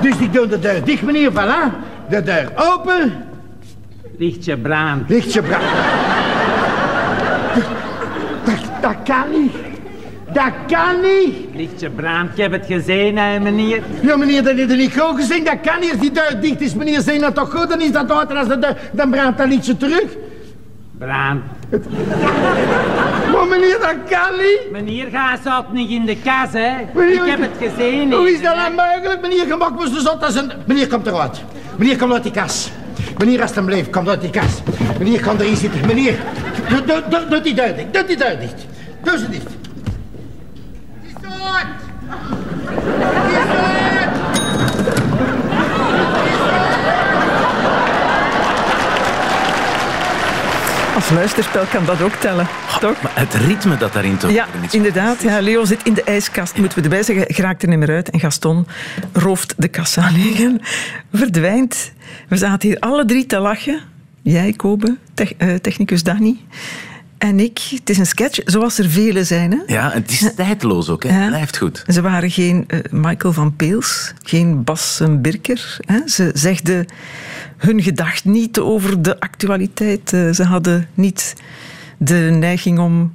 Dus 0.00 0.16
ik 0.18 0.32
doe 0.32 0.46
de 0.46 0.58
deur 0.58 0.84
dicht, 0.84 1.02
meneer. 1.02 1.30
Voilà. 1.30 1.86
De 2.08 2.22
deur 2.22 2.52
open. 2.56 3.12
Lichtje 4.18 4.56
brandt. 4.56 5.10
Lichtje 5.10 5.42
brand. 5.42 5.62
Dat, 8.44 8.54
dat 8.80 8.94
kan 9.04 9.40
niet. 9.40 9.52
Dat 10.32 10.52
kan 10.66 11.00
niet. 11.00 11.34
Lichtje 11.54 11.90
brandt. 11.90 12.32
Ik 12.32 12.38
heb 12.38 12.52
het 12.52 12.66
gezien, 12.66 13.18
hè, 13.18 13.40
meneer. 13.40 13.82
Ja, 14.00 14.16
meneer, 14.16 14.42
dat 14.42 14.56
heeft 14.56 14.70
er 14.70 14.76
niet 14.76 14.98
goed 14.98 15.16
gezien. 15.20 15.44
Dat 15.44 15.60
kan 15.62 15.80
niet. 15.80 15.90
Als 15.90 16.00
die 16.00 16.12
deur 16.12 16.40
dicht 16.40 16.60
is, 16.60 16.74
meneer, 16.74 17.00
zijn 17.00 17.20
dat 17.20 17.34
toch 17.34 17.50
goed? 17.50 17.68
Dan 17.68 17.80
is 17.80 17.92
dat. 17.92 18.30
En 18.30 18.36
als 18.36 18.48
de 18.48 18.58
deur, 18.58 18.76
dan 18.92 19.10
brandt 19.10 19.38
dat 19.38 19.48
liedje 19.48 19.76
terug. 19.76 20.16
Maar 23.32 23.46
meneer, 23.48 23.78
dat 23.80 23.94
kan 24.08 24.36
niet. 24.36 24.60
Meneer, 24.70 25.08
ga 25.10 25.36
zat 25.44 25.72
niet 25.72 25.90
in 25.90 26.04
de 26.04 26.16
kas, 26.16 26.52
hè. 26.52 26.70
Meneer, 26.94 27.24
Ik 27.24 27.30
heb 27.30 27.40
het 27.40 27.50
gezien. 27.58 28.12
Hoe 28.12 28.30
is 28.30 28.42
dat 28.42 28.56
nou 28.56 28.74
mogelijk? 28.74 29.20
Meneer, 29.20 29.46
je 29.46 29.56
mag 29.56 29.78
me 29.78 29.88
zo 29.88 30.00
zot 30.00 30.24
als 30.24 30.34
een... 30.34 30.52
Meneer, 30.66 30.86
komt 30.86 31.06
eruit. 31.06 31.42
Meneer, 31.76 31.96
kom 31.96 32.12
uit 32.12 32.22
die 32.22 32.32
kas. 32.32 32.70
Meneer, 33.18 33.42
alstublieft, 33.42 33.90
kom 33.90 34.08
uit 34.08 34.20
die 34.20 34.30
kas. 34.30 34.62
Meneer, 34.98 35.22
kom 35.22 35.36
erin 35.38 35.56
zitten. 35.56 35.86
Meneer, 35.86 36.14
doe, 36.68 36.84
doe, 36.84 37.02
doe, 37.08 37.26
doe 37.28 37.40
die 37.40 37.54
deur 37.54 37.76
dicht. 37.76 37.92
Doe 37.92 38.04
die 38.04 38.16
dicht. 38.16 38.66
Doe 39.02 39.18
ze 39.18 39.28
dicht. 39.30 39.48
Die 41.02 41.10
is 41.10 41.14
eruit. 41.22 41.66
Die 43.26 43.36
is 43.36 43.44
eruit. 43.44 43.78
Als 51.08 51.16
luisterspel 51.16 51.64
kan 51.64 51.84
dat 51.84 52.02
ook 52.02 52.12
tellen, 52.12 52.48
toch? 52.80 53.02
Maar 53.02 53.12
het 53.14 53.34
ritme 53.34 53.76
dat 53.76 53.92
daarin 53.92 54.16
toch 54.16 54.30
Ja, 54.30 54.46
inderdaad. 54.70 55.22
Ja, 55.22 55.40
Leo 55.40 55.64
zit 55.64 55.82
in 55.82 55.94
de 55.94 56.02
ijskast, 56.02 56.56
moeten 56.56 56.78
we 56.78 56.84
erbij 56.84 57.02
zeggen. 57.02 57.34
Geraakt 57.34 57.62
er 57.62 57.68
niet 57.68 57.78
meer 57.78 57.90
uit. 57.90 58.10
En 58.10 58.20
Gaston 58.20 58.66
rooft 59.12 59.54
de 59.56 59.68
kassa 59.68 60.10
liggen. 60.10 60.60
Verdwijnt. 61.12 61.92
We 62.28 62.36
zaten 62.36 62.68
hier 62.68 62.78
alle 62.78 63.04
drie 63.04 63.26
te 63.26 63.38
lachen. 63.38 63.80
Jij, 64.22 64.52
Kobe, 64.52 64.96
eh, 65.14 65.54
technicus 65.54 66.02
Danny. 66.02 66.36
En 67.18 67.40
ik. 67.40 67.58
Het 67.58 67.90
is 67.90 67.98
een 67.98 68.06
sketch, 68.06 68.40
zoals 68.44 68.78
er 68.78 68.90
vele 68.90 69.24
zijn. 69.24 69.50
Hè? 69.50 69.58
Ja, 69.66 69.90
het 69.90 70.10
is 70.10 70.30
tijdloos 70.34 70.88
ook. 70.88 71.02
Hè. 71.02 71.08
Ja. 71.08 71.20
Het 71.20 71.28
blijft 71.28 71.56
goed. 71.56 71.84
Ze 71.86 72.00
waren 72.00 72.30
geen 72.30 72.64
eh, 72.66 72.78
Michael 72.90 73.32
van 73.32 73.56
Peels, 73.56 74.12
geen 74.22 74.64
Bas 74.64 75.00
Birker. 75.10 75.76
Hè? 75.86 76.00
Ze 76.06 76.30
zegden 76.34 76.86
hun 77.56 77.82
gedacht 77.82 78.24
niet 78.24 78.58
over 78.58 79.02
de 79.02 79.20
actualiteit. 79.20 80.12
Eh, 80.12 80.30
ze 80.30 80.44
hadden 80.44 80.88
niet 80.94 81.34
de 81.98 82.28
neiging 82.32 82.78
om 82.78 83.12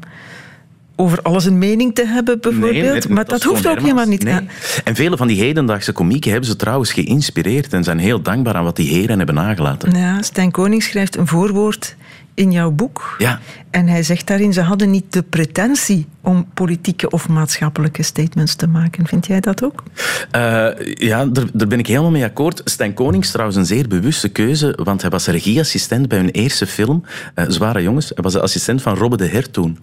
over 0.96 1.22
alles 1.22 1.46
een 1.46 1.58
mening 1.58 1.96
te 1.96 2.06
hebben, 2.08 2.40
bijvoorbeeld. 2.40 3.06
Nee, 3.06 3.16
maar 3.16 3.26
dat, 3.26 3.44
hoeft 3.44 3.68
ook 3.68 3.80
helemaal 3.80 4.06
niet. 4.06 4.24
Nee. 4.24 4.40
En 4.84 4.96
vele 4.96 5.18
van 5.18 5.28
die 5.28 5.42
hedendaagse 5.42 5.92
komieken 5.92 6.32
hebben 6.32 6.50
ze 6.50 6.56
trouwens 6.56 6.92
geïnspireerd 6.92 7.74
en 7.74 7.84
zijn 7.84 8.00
heel 8.00 8.22
dankbaar 8.22 8.56
aan 8.56 8.64
wat 8.64 8.76
die 8.76 8.90
heren 8.90 9.18
hebben 9.18 9.36
nagelaten. 9.36 9.98
Ja, 9.98 10.22
Stijn 10.22 10.52
Koning 10.52 10.84
schrijft 10.84 11.18
een 11.18 11.28
voorwoord 11.28 11.96
in 12.34 12.52
jouw 12.52 12.72
boek. 12.72 13.16
Ja. 13.18 13.40
En 13.70 13.88
hij 13.88 14.04
zegt 14.04 14.28
daarin, 14.28 14.54
ze 14.54 14.62
hadden 14.62 14.92
niet 14.92 15.14
de 15.14 15.22
pretentie 15.22 16.08
om 16.22 16.48
politieke 16.54 17.10
of 17.10 17.30
maatschappelijke 17.30 18.04
statements 18.04 18.56
te 18.56 18.68
maken. 18.68 19.08
Vind 19.08 19.28
jij 19.28 19.40
dat 19.40 19.64
ook? 19.64 19.84
Eh, 20.32 20.68
ja, 20.84 21.26
daar, 21.26 21.46
daar 21.54 21.68
ben 21.68 21.80
ik 21.80 21.88
helemaal 21.88 22.12
mee 22.12 22.24
akkoord. 22.24 22.62
Stijn 22.66 22.94
Konings 22.94 23.32
trouwens 23.32 23.58
een 23.58 23.66
zeer 23.66 23.88
bewuste 23.88 24.30
keuze, 24.30 24.80
want 24.84 25.02
hij 25.02 25.10
was 25.10 25.28
regieassistent 25.28 26.08
bij 26.08 26.18
hun 26.18 26.32
eerste 26.32 26.68
film, 26.68 27.04
eh, 27.34 27.46
Zware 27.48 27.84
Jongens. 27.84 28.10
Hij 28.10 28.24
was 28.24 28.34
de 28.34 28.42
assistent 28.42 28.82
van 28.82 28.96
Robbe 28.96 29.18
de 29.18 29.28
Her 29.28 29.52
toen. 29.52 29.78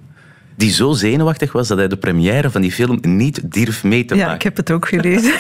Die 0.61 0.71
zo 0.71 0.93
zenuwachtig 0.93 1.53
was 1.53 1.69
dat 1.69 1.79
hij 1.79 1.89
de 1.89 1.97
première 1.97 2.51
van 2.51 2.61
die 2.61 2.73
film 2.73 2.99
niet 3.03 3.41
durf 3.53 3.85
mee 3.85 4.05
te 4.05 4.15
Ja, 4.15 4.21
maken. 4.21 4.35
ik 4.37 4.43
heb 4.43 4.57
het 4.57 4.71
ook 4.71 4.89
gelezen. 4.89 5.33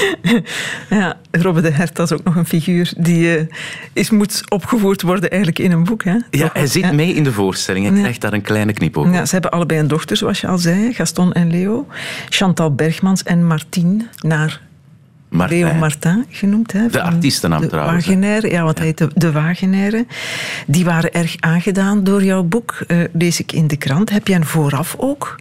ja, 0.90 1.16
Robbe 1.30 1.60
de 1.60 1.70
Hert, 1.70 1.96
dat 1.96 2.10
is 2.10 2.18
ook 2.18 2.24
nog 2.24 2.36
een 2.36 2.46
figuur 2.46 2.92
die 2.96 3.36
eh, 3.36 3.44
is, 3.92 4.10
moet 4.10 4.42
opgevoerd 4.48 5.02
worden 5.02 5.28
eigenlijk 5.30 5.58
in 5.58 5.72
een 5.72 5.84
boek. 5.84 6.04
Hè? 6.04 6.16
Ja, 6.30 6.50
hij 6.52 6.66
zit 6.66 6.82
Ja. 6.82 6.92
mee 6.92 7.14
in 7.14 7.24
de 7.24 7.32
voorstelling 7.32 7.86
en 7.86 7.94
Ja. 7.94 8.00
krijgt 8.00 8.20
daar 8.20 8.32
een 8.32 8.42
kleine 8.42 8.72
knipoog. 8.72 9.12
Ja, 9.12 9.24
ze 9.24 9.32
hebben 9.32 9.50
allebei 9.50 9.80
een 9.80 9.88
dochter, 9.88 10.16
zoals 10.16 10.40
je 10.40 10.46
al 10.46 10.58
zei, 10.58 10.92
Gaston 10.94 11.32
en 11.32 11.50
Leo. 11.50 11.86
Chantal 12.28 12.74
Bergmans 12.74 13.22
en 13.22 13.46
Martien, 13.46 14.08
naar 14.18 14.60
Leo 15.30 15.74
Martin 15.74 16.24
genoemd. 16.30 16.72
Hè, 16.72 16.86
De 16.88 17.02
artiestennaam 17.02 17.60
de 17.60 17.66
trouwens, 17.66 18.04
hè. 18.06 18.10
Wagenaire, 18.12 18.50
ja, 18.50 18.62
want 18.62 18.76
hij 18.78 18.86
heette 18.86 19.10
De 19.14 19.32
Wagenaire. 19.32 20.06
Die 20.66 20.84
waren 20.84 21.12
erg 21.12 21.34
aangedaan 21.40 22.04
door 22.04 22.24
jouw 22.24 22.42
boek, 22.42 22.78
eh, 22.86 22.98
lees 23.12 23.40
ik 23.40 23.52
in 23.52 23.66
de 23.66 23.76
krant. 23.76 24.10
Heb 24.10 24.28
jij 24.28 24.42
vooraf 24.42 24.94
ook 24.98 25.36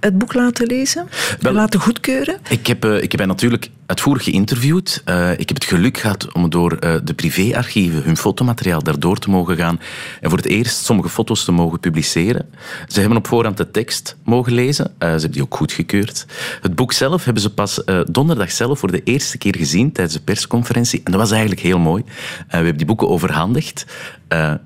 het 0.00 0.18
boek 0.18 0.34
laten 0.34 0.66
lezen? 0.66 1.08
Wel- 1.40 1.52
laten 1.52 1.80
goedkeuren? 1.80 2.36
Ik 2.48 2.66
heb, 2.66 2.84
eh, 2.84 3.02
ik 3.02 3.10
heb 3.10 3.20
hen 3.20 3.28
natuurlijk 3.28 3.68
uitvoerig 3.90 4.24
geïnterviewd. 4.24 5.02
Eh, 5.04 5.30
ik 5.32 5.48
heb 5.48 5.56
het 5.56 5.64
geluk 5.64 5.98
gehad 5.98 6.32
om 6.32 6.50
door 6.50 6.72
eh, 6.72 6.94
de 7.04 7.14
privéarchieven 7.14 8.02
hun 8.02 8.16
fotomateriaal 8.16 8.82
daardoor 8.82 9.18
te 9.18 9.30
mogen 9.30 9.56
gaan 9.56 9.80
en 10.20 10.28
voor 10.28 10.38
het 10.38 10.46
eerst 10.46 10.84
sommige 10.84 11.08
foto's 11.08 11.44
te 11.44 11.52
mogen 11.52 11.80
publiceren. 11.80 12.48
Ze 12.88 13.00
hebben 13.00 13.18
op 13.18 13.26
voorhand 13.26 13.56
de 13.56 13.70
tekst 13.70 14.16
mogen 14.24 14.52
lezen. 14.52 14.86
Eh, 14.86 14.92
ze 14.98 15.06
hebben 15.06 15.30
die 15.30 15.42
ook 15.42 15.56
goedgekeurd. 15.56 16.26
Het 16.60 16.74
boek 16.74 16.92
zelf 16.92 17.24
hebben 17.24 17.42
ze 17.42 17.50
pas 17.50 17.82
donderdag 18.10 18.52
zelf 18.52 18.78
voor 18.78 18.90
de 18.90 19.02
eerste 19.02 19.38
keer 19.38 19.56
gezien 19.56 19.92
tijdens 19.92 20.16
de 20.16 20.22
persconferentie. 20.22 21.00
En 21.04 21.10
dat 21.12 21.20
was 21.20 21.30
eigenlijk 21.30 21.60
heel 21.60 21.78
mooi. 21.78 22.02
We 22.04 22.56
hebben 22.56 22.76
die 22.76 22.86
boeken 22.86 23.08
overhandigd. 23.08 23.86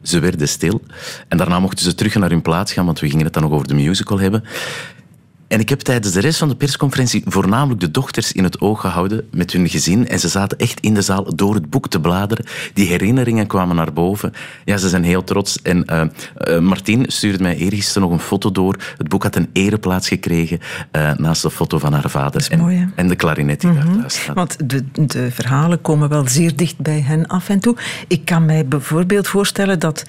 Ze 0.02 0.18
werden 0.18 0.48
stil. 0.48 0.80
En 1.28 1.38
daarna 1.38 1.60
mochten 1.60 1.84
ze 1.84 1.94
terug 1.94 2.14
naar 2.14 2.30
hun 2.30 2.42
plaats 2.42 2.72
gaan, 2.72 2.84
want 2.86 3.00
we 3.00 3.08
gingen 3.08 3.24
het 3.24 3.34
dan 3.34 3.42
nog 3.42 3.52
over 3.52 3.68
de 3.68 3.74
musical 3.74 4.18
hebben. 4.18 4.44
En 5.48 5.60
ik 5.60 5.68
heb 5.68 5.80
tijdens 5.80 6.12
de 6.12 6.20
rest 6.20 6.38
van 6.38 6.48
de 6.48 6.56
persconferentie 6.56 7.22
voornamelijk 7.26 7.80
de 7.80 7.90
dochters 7.90 8.32
in 8.32 8.44
het 8.44 8.60
oog 8.60 8.80
gehouden 8.80 9.28
met 9.30 9.52
hun 9.52 9.68
gezin. 9.68 10.08
En 10.08 10.20
ze 10.20 10.28
zaten 10.28 10.58
echt 10.58 10.80
in 10.80 10.94
de 10.94 11.02
zaal 11.02 11.36
door 11.36 11.54
het 11.54 11.70
boek 11.70 11.88
te 11.88 12.00
bladeren. 12.00 12.44
Die 12.74 12.86
herinneringen 12.88 13.46
kwamen 13.46 13.76
naar 13.76 13.92
boven. 13.92 14.32
Ja, 14.64 14.76
ze 14.76 14.88
zijn 14.88 15.04
heel 15.04 15.24
trots. 15.24 15.62
En 15.62 15.84
eh 15.84 16.02
eh, 16.34 16.58
Martien 16.58 17.04
stuurde 17.08 17.42
mij 17.42 17.56
eergisteren 17.56 18.02
nog 18.02 18.10
een 18.10 18.24
foto 18.24 18.52
door. 18.52 18.76
Het 18.98 19.08
boek 19.08 19.22
had 19.22 19.36
een 19.36 19.48
ereplaats 19.52 20.08
gekregen 20.08 20.58
eh, 20.90 21.12
naast 21.16 21.42
de 21.42 21.50
foto 21.50 21.78
van 21.78 21.92
haar 21.92 22.10
vader. 22.10 22.46
en, 22.50 22.58
mooi, 22.58 22.76
hè? 22.76 22.86
en 22.94 23.08
de 23.08 23.16
klarinet 23.16 23.60
die 23.60 23.72
daar 23.72 23.86
thuis 23.98 24.20
staat. 24.20 24.34
Want 24.34 24.68
de, 24.68 24.84
de 25.06 25.30
verhalen 25.30 25.80
komen 25.80 26.08
wel 26.08 26.28
zeer 26.28 26.56
dicht 26.56 26.78
bij 26.78 27.00
hen 27.00 27.26
af 27.26 27.48
en 27.48 27.60
toe. 27.60 27.76
Ik 28.08 28.24
kan 28.24 28.44
mij 28.44 28.66
bijvoorbeeld 28.66 29.28
voorstellen 29.28 29.78
dat 29.78 30.04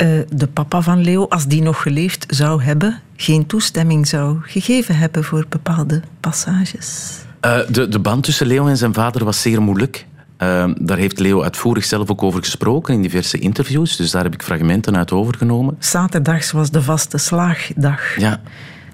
eh, 0.00 0.08
de 0.32 0.46
papa 0.46 0.80
van 0.82 1.00
Leo, 1.02 1.26
als 1.28 1.46
die 1.46 1.62
nog 1.62 1.82
geleefd 1.82 2.24
zou 2.28 2.62
hebben, 2.62 3.00
geen 3.16 3.46
toestemming 3.46 4.08
zou 4.08 4.38
gegeven 4.42 4.96
hebben 4.96 5.24
voor 5.24 5.46
bepaalde 5.48 6.00
passages. 6.20 7.18
Eh, 7.40 7.58
de, 7.68 7.88
de 7.88 7.98
band 7.98 8.24
tussen 8.24 8.46
Leo 8.46 8.66
en 8.66 8.76
zijn 8.76 8.94
vader 8.94 9.24
was 9.24 9.42
zeer 9.42 9.62
moeilijk. 9.62 10.06
Eh, 10.36 10.70
daar 10.78 10.96
heeft 10.98 11.18
Leo 11.18 11.42
uitvoerig 11.42 11.84
zelf 11.84 12.10
ook 12.10 12.22
over 12.22 12.42
gesproken 12.42 12.94
in 12.94 13.02
diverse 13.02 13.38
interviews. 13.38 13.96
Dus 13.96 14.10
daar 14.10 14.22
heb 14.22 14.34
ik 14.34 14.42
fragmenten 14.42 14.96
uit 14.96 15.12
overgenomen. 15.12 15.76
Zaterdags 15.78 16.52
was 16.52 16.70
de 16.70 16.82
vaste 16.82 17.18
slaagdag. 17.18 18.16
Ja, 18.16 18.40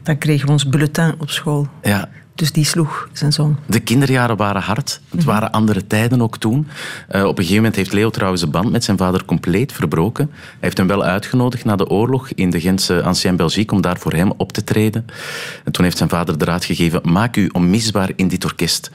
Dan 0.03 0.19
kregen 0.19 0.47
we 0.47 0.53
ons 0.53 0.69
bulletin 0.69 1.15
op 1.19 1.31
school. 1.31 1.69
ja. 1.83 2.09
Dus 2.37 2.53
die 2.53 2.65
sloeg 2.65 3.09
zijn 3.13 3.33
zoon. 3.33 3.57
De 3.67 3.81
kinderjaren 3.81 4.37
waren 4.37 4.63
hard. 4.63 5.01
Het 5.11 5.25
waren 5.25 5.51
andere 5.53 5.87
tijden 5.87 6.23
ook 6.23 6.39
toen. 6.39 6.69
Eh, 7.09 7.23
op 7.23 7.29
een 7.29 7.37
gegeven 7.37 7.57
moment 7.57 7.77
heeft 7.77 7.93
Leo 7.93 8.11
trouwens 8.11 8.43
de 8.43 8.49
band 8.49 8.71
met 8.71 8.85
zijn 8.85 8.97
vader 8.97 9.25
compleet 9.25 9.73
verbroken. 9.73 10.31
Hij 10.33 10.57
heeft 10.61 10.77
hem 10.77 10.87
wel 10.87 11.05
uitgenodigd 11.05 11.65
na 11.65 11.77
de 11.77 11.89
oorlog 11.89 12.31
in 12.31 12.51
de 12.51 12.61
Gentse 12.61 13.03
Ancien 13.03 13.37
Belgique 13.37 13.77
om 13.77 13.83
daar 13.83 13.99
voor 13.99 14.13
hem 14.13 14.33
op 14.37 14.53
te 14.53 14.65
treden. 14.65 15.07
En 15.65 15.73
toen 15.73 15.85
heeft 15.85 15.97
zijn 15.97 16.09
vader 16.09 16.39
de 16.39 16.45
raad 16.45 16.65
gegeven: 16.65 17.01
maak 17.03 17.37
u 17.37 17.49
onmisbaar 17.53 18.11
in 18.17 18.29
dit 18.29 18.45
orkest. 18.45 18.91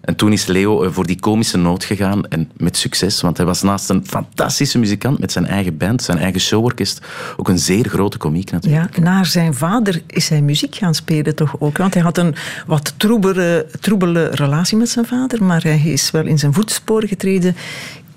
En 0.00 0.16
toen 0.16 0.32
is 0.32 0.46
Leo 0.46 0.82
eh, 0.82 0.90
voor 0.92 1.06
die 1.06 1.20
komische 1.20 1.58
noot 1.58 1.84
gegaan 1.84 2.26
en 2.26 2.50
met 2.56 2.76
succes, 2.76 3.20
want 3.20 3.36
hij 3.36 3.46
was 3.46 3.62
naast 3.62 3.90
een 3.90 4.06
fantastische 4.06 4.78
muzikant 4.78 5.18
met 5.18 5.32
zijn 5.32 5.46
eigen 5.46 5.76
band, 5.76 6.02
zijn 6.02 6.18
eigen 6.18 6.40
showorkest, 6.40 7.00
ook 7.36 7.48
een 7.48 7.58
zeer 7.58 7.88
grote 7.88 8.18
komiek 8.18 8.50
natuurlijk. 8.50 8.96
Ja, 8.96 9.02
naar 9.02 9.26
zijn 9.26 9.54
vader 9.54 10.02
is 10.06 10.28
hij 10.28 10.42
muziek 10.42 10.74
gaan 10.74 10.94
spelen 10.94 11.34
toch 11.34 11.56
ook. 11.58 11.78
Want 11.78 11.94
hij 11.94 12.02
had 12.02 12.18
een 12.18 12.34
wat 12.66 12.94
troebele, 12.96 13.66
troebele 13.80 14.28
relatie 14.28 14.76
met 14.76 14.88
zijn 14.88 15.06
vader, 15.06 15.44
maar 15.44 15.62
hij 15.62 15.80
is 15.84 16.10
wel 16.10 16.26
in 16.26 16.38
zijn 16.38 16.52
voetsporen 16.52 17.08
getreden 17.08 17.56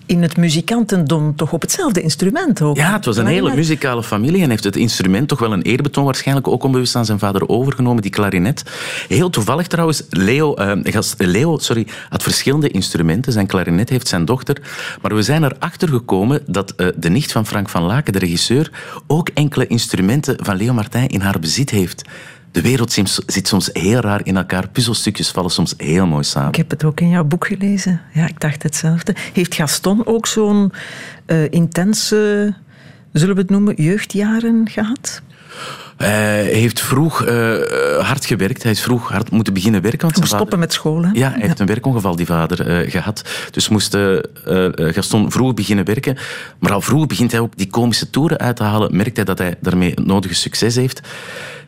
in 0.06 0.22
het 0.22 0.38
muzikantendom, 0.38 1.36
toch 1.36 1.54
op 1.54 1.62
hetzelfde 1.62 2.02
instrument 2.02 2.62
ook. 2.62 2.78
Ja, 2.78 2.94
het 2.94 3.06
was 3.06 3.18
een 3.18 3.26
hele 3.26 3.56
muzikale 3.56 4.04
familie 4.04 4.42
en 4.44 4.50
heeft 4.50 4.64
het 4.64 4.76
instrument 4.76 5.28
toch 5.28 5.40
wel 5.40 5.54
een 5.54 5.62
eerbetoon 5.62 6.06
waarschijnlijk 6.06 6.48
ook 6.48 6.64
onbewust 6.64 6.96
aan 6.96 7.06
zijn 7.06 7.20
vader 7.20 7.50
overgenomen, 7.50 8.02
die 8.02 8.12
klarinet. 8.12 8.64
Heel 9.08 9.30
toevallig 9.30 9.68
trouwens, 9.68 10.04
Leo, 10.10 10.54
eh, 10.54 10.72
gast- 10.94 11.16
Leo 11.18 11.58
sorry, 11.58 11.88
had 12.10 12.24
verschillende 12.24 12.70
instrumenten. 12.70 13.32
Zijn 13.32 13.48
klarinet 13.48 13.90
heeft 13.90 14.08
zijn 14.08 14.26
dochter. 14.26 14.58
Maar 15.02 15.16
we 15.16 15.22
zijn 15.22 15.44
erachter 15.44 15.90
gekomen 15.90 16.42
dat 16.48 16.74
eh, 16.76 16.88
de 16.96 17.10
nicht 17.10 17.32
van 17.32 17.46
Frank 17.46 17.70
van 17.70 17.84
Laken, 17.84 18.14
de 18.14 18.20
regisseur, 18.20 18.72
ook 19.08 19.30
enkele 19.34 19.68
instrumenten 19.68 20.36
van 20.46 20.56
Leo 20.56 20.74
Martijn 20.74 21.08
in 21.08 21.22
haar 21.22 21.40
bezit 21.40 21.70
heeft. 21.70 22.02
De 22.54 22.62
wereld 22.62 22.92
zit 23.26 23.48
soms 23.48 23.70
heel 23.74 24.00
raar 24.00 24.22
in 24.24 24.38
elkaar. 24.38 24.68
Puzzelstukjes 24.68 25.30
vallen 25.32 25.52
soms 25.52 25.74
heel 25.78 26.06
mooi 26.06 26.24
samen. 26.24 26.50
Ik 26.50 26.56
heb 26.56 26.70
het 26.70 26.84
ook 26.84 27.00
in 27.00 27.10
jouw 27.10 27.24
boek 27.24 27.48
gelezen. 27.48 28.02
Ja, 28.14 28.28
ik 28.28 28.40
dacht 28.40 28.64
hetzelfde. 28.64 29.16
Heeft 29.34 29.56
Gaston 29.56 30.06
ook 30.06 30.28
zo'n 30.28 30.72
eh, 31.26 31.52
intense, 31.52 32.54
zullen 33.12 33.36
we 33.36 33.42
het 33.42 33.50
noemen, 33.50 33.76
jeugdjaren 33.76 34.70
gehad? 34.70 35.22
Hij 35.98 36.44
heeft 36.44 36.82
vroeg 36.82 37.24
eh, 37.24 37.56
hard 38.08 38.26
gewerkt. 38.26 38.64
Hij 38.64 38.72
is 38.72 38.82
vroeg 38.82 39.12
hard 39.12 39.32
moeten 39.32 39.54
beginnen 39.54 39.82
werken. 39.82 40.02
Want 40.02 40.16
zijn 40.16 40.28
Stoppen 40.28 40.48
vader- 40.48 40.60
met 40.60 40.74
school, 40.74 41.04
hè? 41.04 41.10
Ja, 41.14 41.30
hij 41.32 41.48
heeft 41.48 41.60
een 41.60 41.66
werkongeval, 41.66 42.16
die 42.16 42.26
vader, 42.26 42.68
eh, 42.68 42.92
gehad. 42.92 43.24
Dus 43.52 43.70
moest 43.70 43.94
eh, 43.94 44.16
eh, 44.18 44.72
Gaston 44.94 45.32
vroeg 45.32 45.54
beginnen 45.54 45.86
werken. 45.86 46.18
Maar 46.60 46.72
al 46.72 46.82
vroeg 46.82 47.08
begint 47.08 47.32
hij 47.32 47.40
ook 47.40 47.58
die 47.58 47.70
komische 47.70 48.10
toeren 48.10 48.38
uit 48.38 48.56
te 48.56 48.64
halen. 48.64 48.96
Merkt 48.96 49.16
hij 49.16 49.26
dat 49.26 49.38
hij 49.38 49.56
daarmee 49.62 49.90
het 49.90 50.06
nodige 50.06 50.36
succes 50.36 50.76
heeft. 50.76 51.02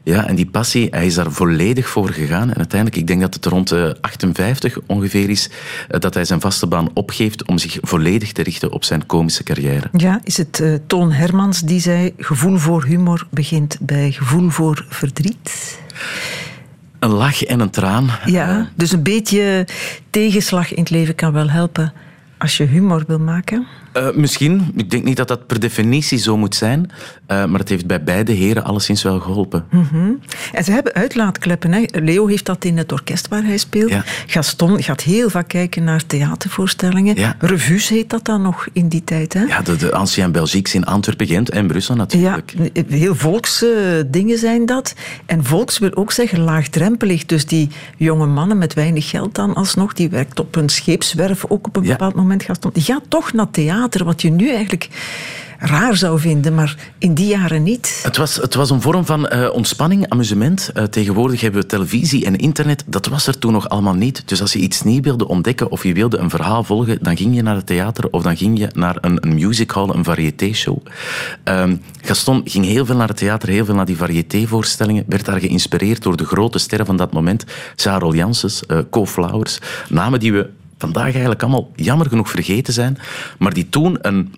Ja, 0.06 0.28
en 0.28 0.36
die 0.36 0.46
passie, 0.46 0.88
hij 0.92 1.06
is 1.06 1.16
daar 1.16 1.32
volledig 1.32 1.88
voor 1.88 2.10
gegaan. 2.10 2.50
En 2.50 2.58
uiteindelijk, 2.58 3.02
ik 3.02 3.08
denk 3.08 3.22
dat 3.22 3.34
het 3.34 3.46
rond 3.46 3.72
eh, 3.72 3.90
58 4.02 4.78
ongeveer 4.86 5.30
is, 5.30 5.50
eh, 5.90 6.00
dat 6.00 6.14
hij 6.14 6.26
zijn 6.26 6.42
vaste 6.42 6.68
baan 6.68 6.90
opgeeft 6.94 7.46
om 7.46 7.58
zich 7.58 7.78
volledig 7.82 8.32
te 8.32 8.44
richten 8.44 8.72
op 8.72 8.84
zijn 8.84 9.06
komische 9.06 9.44
carrière. 9.44 9.90
Ja, 9.92 10.22
is 10.24 10.38
het 10.38 10.60
eh, 10.60 10.74
Toon 10.88 11.12
Hermans 11.12 11.62
die 11.62 11.80
zei: 11.80 12.14
gevoel 12.18 12.58
voor 12.58 12.84
humor 12.84 13.28
begint 13.30 13.78
bij 13.82 14.12
gevoel 14.12 14.50
voor 14.50 14.86
verdriet? 14.90 15.80
Een 17.00 17.12
lach 17.12 17.44
en 17.44 17.60
een 17.60 17.70
traan. 17.70 18.10
Ja, 18.26 18.70
dus 18.76 18.92
een 18.92 19.04
beetje 19.04 19.68
tegenslag 20.10 20.74
in 20.74 20.80
het 20.80 20.90
leven 20.90 21.16
kan 21.16 21.34
wel 21.34 21.50
helpen 21.50 21.94
als 22.38 22.58
je 22.58 22.64
humor 22.64 23.04
wil 23.08 23.20
maken. 23.20 23.68
Eh, 23.96 24.08
misschien. 24.14 24.72
Ik 24.76 24.92
denk 24.92 25.04
niet 25.04 25.18
dat 25.18 25.28
dat 25.28 25.48
per 25.48 25.60
definitie 25.60 26.18
zo 26.18 26.38
moet 26.38 26.56
zijn. 26.56 26.92
Eh, 27.28 27.46
maar 27.46 27.60
het 27.60 27.70
heeft 27.70 27.86
bij 27.88 28.04
beide 28.04 28.32
heren 28.32 28.64
alleszins 28.64 29.04
wel 29.04 29.20
geholpen. 29.20 29.66
En 30.54 30.64
ze 30.64 30.72
hebben 30.72 30.94
uitlaatkleppen. 30.94 31.72
Hè. 31.74 31.84
Leo 31.92 32.28
heeft 32.28 32.46
dat 32.46 32.66
in 32.66 32.78
het 32.78 32.92
orkest 32.92 33.28
waar 33.28 33.44
hij 33.44 33.58
speelt. 33.58 33.90
Ja. 33.90 34.04
Gaston 34.26 34.84
gaat 34.84 35.02
heel 35.02 35.30
vaak 35.30 35.48
kijken 35.48 35.84
naar 35.84 36.06
theatervoorstellingen. 36.06 37.16
Ja. 37.16 37.36
Revues 37.40 37.90
heet 37.90 38.10
dat 38.10 38.26
dan 38.26 38.42
nog 38.42 38.68
in 38.74 38.88
die 38.88 39.04
tijd. 39.04 39.34
Hè? 39.34 39.42
Ja, 39.44 39.62
de, 39.62 39.76
de 39.76 39.92
Ancien 39.94 40.32
Belgique 40.32 40.74
in 40.74 40.86
Antwerpen, 40.86 41.28
Gent 41.28 41.50
en 41.50 41.68
Brussel 41.68 41.96
Ja, 41.96 42.02
natuurlijk. 42.02 42.52
heel 42.90 43.16
volkse 43.16 44.08
dingen 44.12 44.38
zijn 44.38 44.66
dat. 44.66 44.94
En 45.26 45.44
volks 45.44 45.78
wil 45.78 45.96
ook 45.96 46.12
zeggen 46.12 46.40
laagdrempelig. 46.40 47.26
Dus 47.26 47.46
die 47.46 47.70
jonge 47.98 48.26
mannen 48.26 48.58
met 48.58 48.74
weinig 48.74 49.10
geld 49.10 49.36
dan 49.36 49.54
alsnog, 49.54 49.94
die 49.94 50.10
werkt 50.10 50.40
op 50.40 50.56
een 50.56 50.70
scheepswerf 50.70 51.46
ook 51.48 51.68
op 51.68 51.76
een 51.76 51.84
Ja. 51.84 51.90
bepaald 51.90 52.16
moment. 52.16 52.44
Gaston, 52.44 52.72
die 52.74 52.84
gaat 52.84 53.04
toch 53.08 53.34
naar 53.34 53.50
theater, 53.52 53.84
wat 53.94 54.22
je 54.22 54.30
nu 54.30 54.50
eigenlijk 54.50 54.90
raar 55.60 55.96
zou 55.96 56.20
vinden, 56.20 56.56
maar 56.56 56.76
in 56.98 57.14
die 57.14 57.28
jaren 57.28 57.64
niet. 57.64 58.00
Het 58.04 58.18
was, 58.18 58.36
het 58.36 58.54
was 58.54 58.70
een 58.70 58.82
vorm 58.82 59.06
van 59.06 59.34
uh, 59.34 59.50
ontspanning, 59.54 60.10
amusement. 60.10 60.72
Uh, 60.74 60.84
tegenwoordig 60.84 61.42
hebben 61.42 61.62
we 61.62 61.68
televisie 61.68 62.26
en 62.26 62.36
internet. 62.36 62.84
Dat 62.88 63.06
was 63.08 63.28
er 63.28 63.40
toen 63.40 63.52
nog 63.52 63.70
allemaal 63.70 63.94
niet. 63.94 64.24
Dus 64.26 64.42
als 64.42 64.54
je 64.54 64.60
iets 64.60 64.84
nieuw 64.84 65.02
wilde 65.02 65.28
ontdekken 65.28 65.72
of 65.72 65.84
je 65.84 65.94
wilde 65.94 66.18
een 66.18 66.30
verhaal 66.30 66.64
volgen, 66.64 66.98
dan 67.02 67.18
ging 67.18 67.36
je 67.36 67.42
naar 67.42 67.56
het 67.56 67.66
theater 67.66 68.08
of 68.12 68.24
dan 68.24 68.38
ging 68.38 68.60
je 68.60 68.68
naar 68.74 68.98
een, 69.02 69.18
een 69.22 69.34
musical, 69.34 69.96
een 69.96 70.04
variété-show. 70.04 70.78
Um, 71.44 71.82
Gaston 72.02 72.42
ging 72.46 72.66
heel 72.66 72.86
veel 72.86 72.96
naar 72.96 73.08
het 73.08 73.18
theater, 73.18 73.50
heel 73.50 73.66
veel 73.66 73.76
naar 73.76 73.86
die 73.86 73.98
variété-voorstellingen, 73.98 75.04
werd 75.08 75.26
daar 75.26 75.40
geïnspireerd 75.40 76.04
door 76.04 76.18
de 76.18 76.26
grote 76.26 76.60
sterren 76.60 76.86
van 76.86 76.98
dat 76.98 77.14
moment. 77.14 77.44
Sarah 77.76 78.16
Janssens, 78.16 78.64
uh, 78.68 78.78
Co 78.90 79.06
Flowers, 79.06 79.60
namen 79.90 80.20
die 80.20 80.34
we 80.34 80.50
vandaag 80.86 81.12
eigenlijk 81.12 81.42
allemaal 81.42 81.72
jammer 81.76 82.08
genoeg 82.08 82.30
vergeten 82.30 82.74
zijn, 82.74 82.98
maar 83.38 83.54
die 83.54 83.70
toen 83.70 83.98
een 84.02 84.34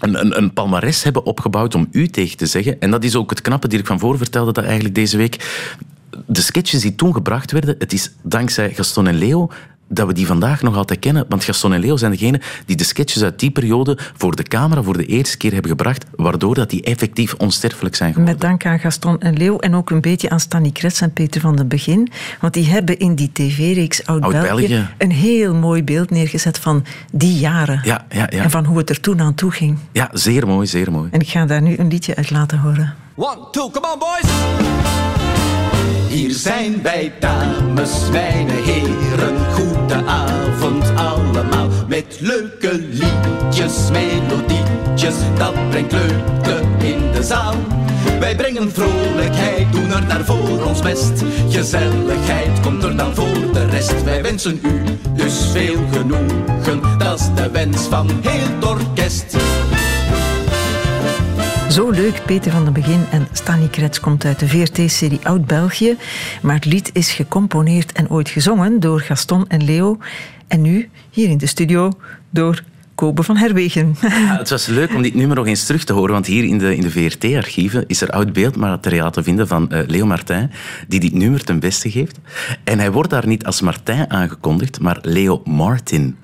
een, 0.00 0.38
een, 0.38 0.52
palmares 0.52 1.02
hebben 1.02 1.26
opgebouwd 1.26 1.74
om 1.74 1.88
u 1.90 2.08
tegen 2.08 2.36
te 2.36 2.46
zeggen. 2.46 2.80
En 2.80 2.90
dat 2.90 3.04
is 3.04 3.16
ook 3.16 3.30
het 3.30 3.40
knappe, 3.40 3.68
die 3.68 3.78
ik 3.78 3.86
van 3.86 3.98
voor 3.98 4.16
vertelde, 4.16 4.52
dat 4.52 4.64
eigenlijk 4.64 4.94
deze 4.94 5.16
week 5.16 5.60
de 6.26 6.40
sketches 6.40 6.80
die 6.80 6.94
toen 6.94 7.12
gebracht 7.12 7.50
werden, 7.50 7.74
het 7.78 7.92
is 7.92 8.12
dankzij 8.22 8.74
Gaston 8.74 9.06
en 9.06 9.14
Leo 9.14 9.50
dat 9.88 10.06
we 10.06 10.12
die 10.12 10.26
vandaag 10.26 10.62
nog 10.62 10.76
altijd 10.76 10.98
kennen. 10.98 11.24
Want 11.28 11.44
Gaston 11.44 11.72
en 11.72 11.80
Leo 11.80 11.96
zijn 11.96 12.10
degene 12.10 12.40
die 12.66 12.76
de 12.76 12.84
sketches 12.84 13.22
uit 13.22 13.38
die 13.38 13.50
periode 13.50 13.98
voor 14.16 14.36
de 14.36 14.42
camera 14.42 14.82
voor 14.82 14.96
de 14.96 15.06
eerste 15.06 15.36
keer 15.36 15.52
hebben 15.52 15.70
gebracht, 15.70 16.04
waardoor 16.16 16.54
dat 16.54 16.70
die 16.70 16.82
effectief 16.82 17.34
onsterfelijk 17.34 17.96
zijn 17.96 18.12
geworden. 18.12 18.34
Met 18.34 18.42
dank 18.42 18.66
aan 18.66 18.78
Gaston 18.78 19.20
en 19.20 19.36
Leo 19.36 19.58
en 19.58 19.74
ook 19.74 19.90
een 19.90 20.00
beetje 20.00 20.30
aan 20.30 20.40
Stanny 20.40 20.70
Krets 20.70 21.00
en 21.00 21.12
Peter 21.12 21.40
van 21.40 21.56
den 21.56 21.68
Begin. 21.68 22.08
Want 22.40 22.54
die 22.54 22.68
hebben 22.68 22.98
in 22.98 23.14
die 23.14 23.30
tv-reeks 23.32 24.06
Oud-België 24.06 24.76
Oud 24.76 24.86
een 24.98 25.12
heel 25.12 25.54
mooi 25.54 25.84
beeld 25.84 26.10
neergezet 26.10 26.58
van 26.58 26.84
die 27.12 27.38
jaren. 27.38 27.80
Ja, 27.84 28.04
ja, 28.08 28.26
ja. 28.30 28.42
En 28.42 28.50
van 28.50 28.64
hoe 28.64 28.78
het 28.78 28.90
er 28.90 29.00
toen 29.00 29.20
aan 29.20 29.34
toe 29.34 29.50
ging. 29.50 29.78
Ja, 29.92 30.08
zeer 30.12 30.46
mooi, 30.46 30.66
zeer 30.66 30.92
mooi. 30.92 31.08
En 31.10 31.20
ik 31.20 31.28
ga 31.28 31.46
daar 31.46 31.62
nu 31.62 31.76
een 31.78 31.88
liedje 31.88 32.16
uit 32.16 32.30
laten 32.30 32.58
horen. 32.58 32.94
One, 33.14 33.38
two, 33.50 33.70
come 33.70 33.86
on 33.92 33.98
boys! 33.98 35.41
Hier 36.12 36.30
zijn 36.30 36.82
wij 36.82 37.12
dames, 37.20 38.10
mijn 38.10 38.50
heren, 38.50 39.52
goede 39.52 40.04
avond 40.06 40.94
allemaal. 40.94 41.68
Met 41.88 42.16
leuke 42.20 42.78
liedjes, 42.90 43.90
melodietjes, 43.90 45.14
dat 45.38 45.68
brengt 45.70 45.92
leukte 45.92 46.60
in 46.78 47.12
de 47.12 47.22
zaal. 47.22 47.54
Wij 48.20 48.36
brengen 48.36 48.72
vrolijkheid, 48.72 49.72
doen 49.72 49.92
er 49.92 50.06
naar 50.06 50.24
voor 50.24 50.64
ons 50.64 50.82
best. 50.82 51.22
Gezelligheid 51.48 52.60
komt 52.60 52.82
er 52.82 52.96
dan 52.96 53.14
voor 53.14 53.52
de 53.52 53.66
rest. 53.66 54.04
Wij 54.04 54.22
wensen 54.22 54.60
u 54.62 54.82
dus 55.14 55.50
veel 55.52 55.80
genoegen, 55.92 56.98
dat 56.98 57.20
is 57.20 57.26
de 57.34 57.50
wens 57.50 57.80
van 57.80 58.10
heel 58.22 58.46
het 58.54 58.64
orkest. 58.64 59.36
Zo 61.72 61.90
leuk, 61.90 62.22
Peter 62.26 62.52
van 62.52 62.64
den 62.64 62.72
Begin 62.72 63.04
en 63.10 63.28
Stanley 63.32 63.68
Krets 63.68 64.00
komt 64.00 64.24
uit 64.24 64.38
de 64.38 64.48
VRT-serie 64.48 65.20
Oud-België. 65.22 65.96
Maar 66.42 66.54
het 66.54 66.64
lied 66.64 66.90
is 66.92 67.12
gecomponeerd 67.12 67.92
en 67.92 68.10
ooit 68.10 68.28
gezongen 68.28 68.80
door 68.80 69.00
Gaston 69.00 69.48
en 69.48 69.64
Leo. 69.64 69.98
En 70.48 70.60
nu, 70.62 70.88
hier 71.10 71.28
in 71.28 71.38
de 71.38 71.46
studio, 71.46 71.92
door 72.30 72.62
Kobe 72.94 73.22
van 73.22 73.36
Herwegen. 73.36 73.96
Ja, 74.00 74.36
het 74.38 74.50
was 74.50 74.66
leuk 74.66 74.94
om 74.94 75.02
dit 75.02 75.14
nummer 75.14 75.36
nog 75.36 75.46
eens 75.46 75.66
terug 75.66 75.84
te 75.84 75.92
horen, 75.92 76.12
want 76.12 76.26
hier 76.26 76.44
in 76.44 76.58
de, 76.58 76.76
in 76.76 76.82
de 76.82 76.90
VRT-archieven 76.90 77.84
is 77.86 78.00
er 78.00 78.10
oud 78.10 78.32
beeldmateriaal 78.32 79.10
te 79.10 79.22
vinden 79.22 79.48
van 79.48 79.68
uh, 79.72 79.80
Leo 79.86 80.06
Martin, 80.06 80.50
die 80.88 81.00
dit 81.00 81.12
nummer 81.12 81.44
ten 81.44 81.60
beste 81.60 81.90
geeft. 81.90 82.18
En 82.64 82.78
hij 82.78 82.92
wordt 82.92 83.10
daar 83.10 83.26
niet 83.26 83.44
als 83.44 83.60
Martin 83.60 84.10
aangekondigd, 84.10 84.80
maar 84.80 84.98
Leo 85.02 85.42
Martin. 85.44 86.16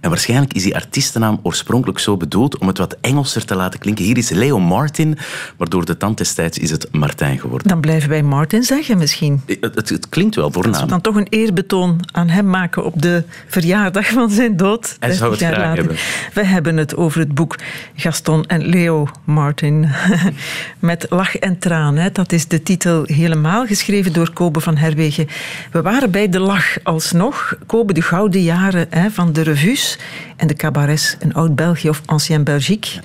En 0.00 0.08
waarschijnlijk 0.08 0.52
is 0.52 0.62
die 0.62 0.74
artiestennaam 0.74 1.40
oorspronkelijk 1.42 1.98
zo 1.98 2.16
bedoeld 2.16 2.58
om 2.58 2.66
het 2.66 2.78
wat 2.78 2.96
Engelser 3.00 3.44
te 3.44 3.54
laten 3.54 3.80
klinken. 3.80 4.04
Hier 4.04 4.18
is 4.18 4.28
Leo 4.28 4.58
Martin, 4.58 5.18
maar 5.56 5.68
door 5.68 5.84
de 5.84 5.96
tand 5.96 6.18
destijds 6.18 6.58
is 6.58 6.70
het 6.70 6.88
Martijn 6.92 7.38
geworden. 7.38 7.68
Dan 7.68 7.80
blijven 7.80 8.08
wij 8.08 8.22
Martin 8.22 8.62
zeggen 8.62 8.98
misschien. 8.98 9.42
Het, 9.46 9.74
het, 9.74 9.88
het 9.88 10.08
klinkt 10.08 10.34
wel 10.34 10.52
voornaam. 10.52 10.88
Dan 10.88 11.00
toch 11.00 11.14
een 11.14 11.26
eerbetoon 11.28 12.00
aan 12.12 12.28
hem 12.28 12.46
maken 12.46 12.84
op 12.84 13.02
de 13.02 13.24
verjaardag 13.46 14.06
van 14.06 14.30
zijn 14.30 14.56
dood. 14.56 14.96
Hij 14.98 15.12
zou 15.12 15.30
het 15.30 15.40
graag 15.40 15.56
later. 15.56 15.76
hebben. 15.76 15.96
We 16.34 16.44
hebben 16.44 16.76
het 16.76 16.96
over 16.96 17.20
het 17.20 17.34
boek 17.34 17.56
Gaston 17.94 18.44
en 18.44 18.66
Leo 18.66 19.08
Martin. 19.24 19.88
Met 20.78 21.06
lach 21.08 21.36
en 21.36 21.58
traan. 21.58 21.96
Hè. 21.96 22.12
Dat 22.12 22.32
is 22.32 22.48
de 22.48 22.62
titel 22.62 23.04
helemaal, 23.06 23.66
geschreven 23.66 24.12
door 24.12 24.32
Kobe 24.32 24.60
van 24.60 24.76
Herwegen. 24.76 25.28
We 25.72 25.82
waren 25.82 26.10
bij 26.10 26.28
de 26.28 26.38
lach 26.38 26.82
alsnog. 26.82 27.54
Kobe, 27.66 27.92
de 27.92 28.02
gouden 28.02 28.42
jaren 28.42 28.86
hè, 28.90 29.10
van 29.10 29.32
de 29.32 29.42
revues 29.42 29.89
en 30.36 30.46
de 30.46 30.54
cabarets, 30.54 31.16
een 31.18 31.34
oud-België 31.34 31.88
of 31.88 32.02
Ancien 32.04 32.44
Belgique. 32.44 33.00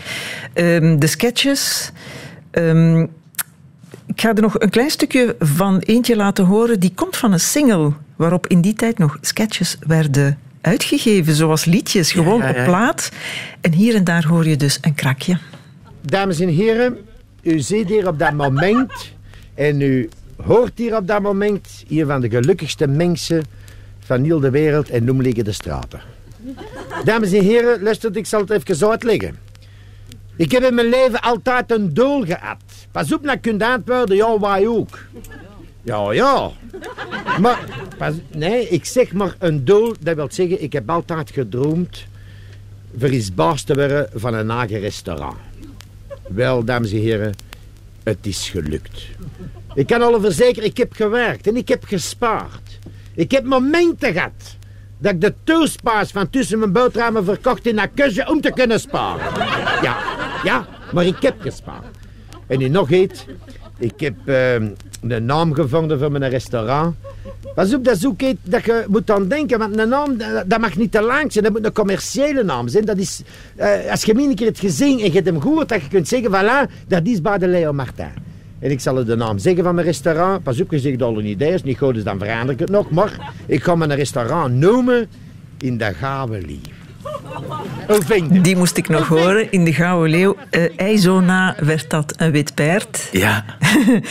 Um, 0.54 1.00
de 1.00 1.08
sketches. 1.08 1.92
Um, 2.51 3.01
ik 4.06 4.22
ga 4.22 4.34
er 4.34 4.42
nog 4.42 4.60
een 4.60 4.70
klein 4.70 4.89
stukje 4.89 5.36
van 5.39 5.80
eentje 5.80 6.15
laten 6.15 6.46
horen. 6.46 6.80
Die 6.80 6.92
komt 6.96 7.18
van 7.18 7.32
een 7.32 7.39
single 7.39 7.92
waarop 8.15 8.48
in 8.48 8.62
die 8.62 8.74
tijd 8.74 8.98
nog 8.98 9.18
sketches 9.22 9.77
werden 9.80 10.39
uitgegeven, 10.62 11.34
zoals 11.34 11.65
liedjes, 11.65 12.12
gewoon 12.12 12.39
ja, 12.39 12.48
ja, 12.48 12.54
ja. 12.54 12.60
op 12.60 12.65
plaat. 12.65 13.12
En 13.62 13.74
hier 13.74 13.96
en 13.96 14.04
daar 14.04 14.25
hoor 14.25 14.48
je 14.48 14.58
dus 14.58 14.77
een 14.82 14.96
krakje. 14.96 15.38
Dames 16.01 16.39
en 16.39 16.50
heren, 16.50 16.98
u 17.41 17.60
ziet 17.60 17.88
hier 17.88 18.08
op 18.08 18.19
dat 18.19 18.34
moment 18.34 18.91
en 19.54 19.82
u 19.82 20.10
hoort 20.43 20.71
hier 20.76 20.95
op 20.95 21.08
dat 21.08 21.21
moment 21.21 21.84
hier 21.88 22.06
van 22.06 22.21
de 22.21 22.30
gelukkigste 22.30 22.88
mensen 22.88 23.43
van 24.00 24.24
heel 24.24 24.39
de 24.39 24.50
wereld 24.50 24.89
en 24.89 25.04
noem 25.04 25.21
liggen 25.21 25.43
de 25.43 25.52
straten. 25.52 26.02
Dames 27.03 27.31
en 27.31 27.43
heren, 27.43 27.84
luister, 27.84 28.17
ik 28.17 28.25
zal 28.25 28.39
het 28.39 28.49
even 28.49 28.89
uitleggen. 28.89 29.38
Ik 30.38 30.51
heb 30.51 30.63
in 30.63 30.75
mijn 30.75 30.89
leven 30.89 31.21
altijd 31.21 31.71
een 31.71 31.93
doel 31.93 32.25
gehad. 32.25 32.62
Pas 32.91 33.13
op, 33.13 33.21
naar 33.21 33.38
kunt 33.38 33.62
antwoorden, 33.62 34.15
ja, 34.15 34.39
wij 34.39 34.67
ook. 34.67 34.99
Ja, 35.81 36.12
ja. 36.12 36.51
Maar, 37.39 37.60
pas, 37.97 38.13
nee, 38.31 38.67
ik 38.67 38.86
zeg 38.86 39.13
maar 39.13 39.36
een 39.39 39.65
doel, 39.65 39.93
dat 39.99 40.15
wil 40.15 40.27
zeggen, 40.31 40.63
ik 40.63 40.73
heb 40.73 40.89
altijd 40.89 41.31
gedroomd 41.31 42.05
voor 42.97 43.10
iets 43.10 43.34
baas 43.34 43.63
te 43.63 43.73
worden 43.73 44.10
van 44.13 44.34
een 44.34 44.49
eigen 44.49 44.79
restaurant. 44.79 45.38
Wel, 46.27 46.63
dames 46.63 46.91
en 46.91 46.99
heren, 46.99 47.34
het 48.03 48.25
is 48.25 48.49
gelukt. 48.49 49.01
Ik 49.73 49.88
kan 49.88 50.01
al 50.01 50.19
verzekeren, 50.19 50.69
ik 50.69 50.77
heb 50.77 50.93
gewerkt 50.93 51.47
en 51.47 51.55
ik 51.55 51.67
heb 51.67 51.84
gespaard. 51.84 52.79
Ik 53.13 53.31
heb 53.31 53.43
momenten 53.43 54.13
gehad 54.13 54.58
dat 54.97 55.13
ik 55.13 55.21
de 55.21 55.34
toespaas 55.43 56.12
van 56.12 56.29
tussen 56.29 56.60
mijn 56.60 56.71
boterhammen 56.71 57.25
verkocht 57.25 57.65
in 57.65 57.75
kusje 57.93 58.29
om 58.29 58.41
te 58.41 58.51
kunnen 58.51 58.79
sparen. 58.79 59.25
Ja, 59.81 59.97
ja, 60.43 60.67
maar 60.93 61.05
ik 61.05 61.21
heb 61.21 61.41
gespaard. 61.41 61.86
En 62.47 62.60
nu 62.60 62.67
nog 62.67 62.89
iets. 62.89 63.25
Ik 63.77 63.99
heb 63.99 64.15
uh, 64.25 64.53
een 64.53 65.25
naam 65.25 65.53
gevonden 65.53 65.99
voor 65.99 66.12
mijn 66.12 66.29
restaurant. 66.29 66.95
Pas 67.55 67.73
op, 67.73 67.84
dat 67.84 68.03
iets 68.17 68.39
dat 68.43 68.65
je 68.65 68.86
moet 68.88 69.12
aan 69.12 69.27
denken. 69.27 69.60
Want 69.60 69.79
een 69.79 69.89
naam, 69.89 70.17
dat 70.45 70.60
mag 70.60 70.75
niet 70.75 70.91
te 70.91 71.01
lang 71.01 71.31
zijn. 71.31 71.43
Dat 71.43 71.53
moet 71.53 71.65
een 71.65 71.71
commerciële 71.71 72.43
naam 72.43 72.67
zijn. 72.67 72.86
Dat 72.86 72.97
is, 72.97 73.21
uh, 73.58 73.91
als 73.91 74.03
je 74.03 74.13
een 74.29 74.36
keer 74.36 74.47
het 74.47 74.60
gezien 74.60 74.99
en 74.99 75.05
je 75.05 75.12
hebt 75.12 75.25
hem 75.25 75.41
gehoord, 75.41 75.69
dat 75.69 75.81
je 75.81 75.88
kunt 75.88 76.08
zeggen, 76.08 76.31
voilà, 76.31 76.71
dat 76.88 77.05
is 77.05 77.21
bij 77.21 77.38
de 77.38 77.47
Leo 77.47 77.73
Martin. 77.73 78.34
En 78.65 78.71
ik 78.71 78.80
zal 78.80 79.06
de 79.06 79.15
naam 79.15 79.38
zeggen 79.38 79.63
van 79.63 79.75
mijn 79.75 79.88
restaurant. 79.88 80.43
Pas 80.43 80.62
op, 80.62 80.71
je 80.71 80.80
zegt 80.80 81.01
al 81.01 81.17
een 81.17 81.25
idee 81.25 81.54
is 81.54 81.63
niet 81.63 81.78
goed, 81.78 81.93
dus 81.93 82.04
dan 82.04 82.19
verander 82.19 82.54
ik 82.54 82.60
het 82.60 82.69
nog. 82.69 82.89
Maar 82.89 83.34
ik 83.45 83.63
ga 83.63 83.75
mijn 83.75 83.95
restaurant 83.95 84.54
noemen 84.54 85.08
in 85.58 85.78
de 85.78 85.93
Gouden 85.93 86.45
Leeuw. 86.45 88.41
Die 88.41 88.56
moest 88.56 88.78
ik 88.78 88.89
nog 88.89 89.08
horen, 89.08 89.51
in 89.51 89.65
de 89.65 89.73
Gouden 89.73 90.10
Leeuw. 90.10 90.36
Uh, 90.51 90.80
Eizona 90.80 91.56
werd 91.60 91.89
dat 91.89 92.13
een 92.17 92.32
wit 92.32 92.56
paard. 92.56 93.10
Ja. 93.12 93.45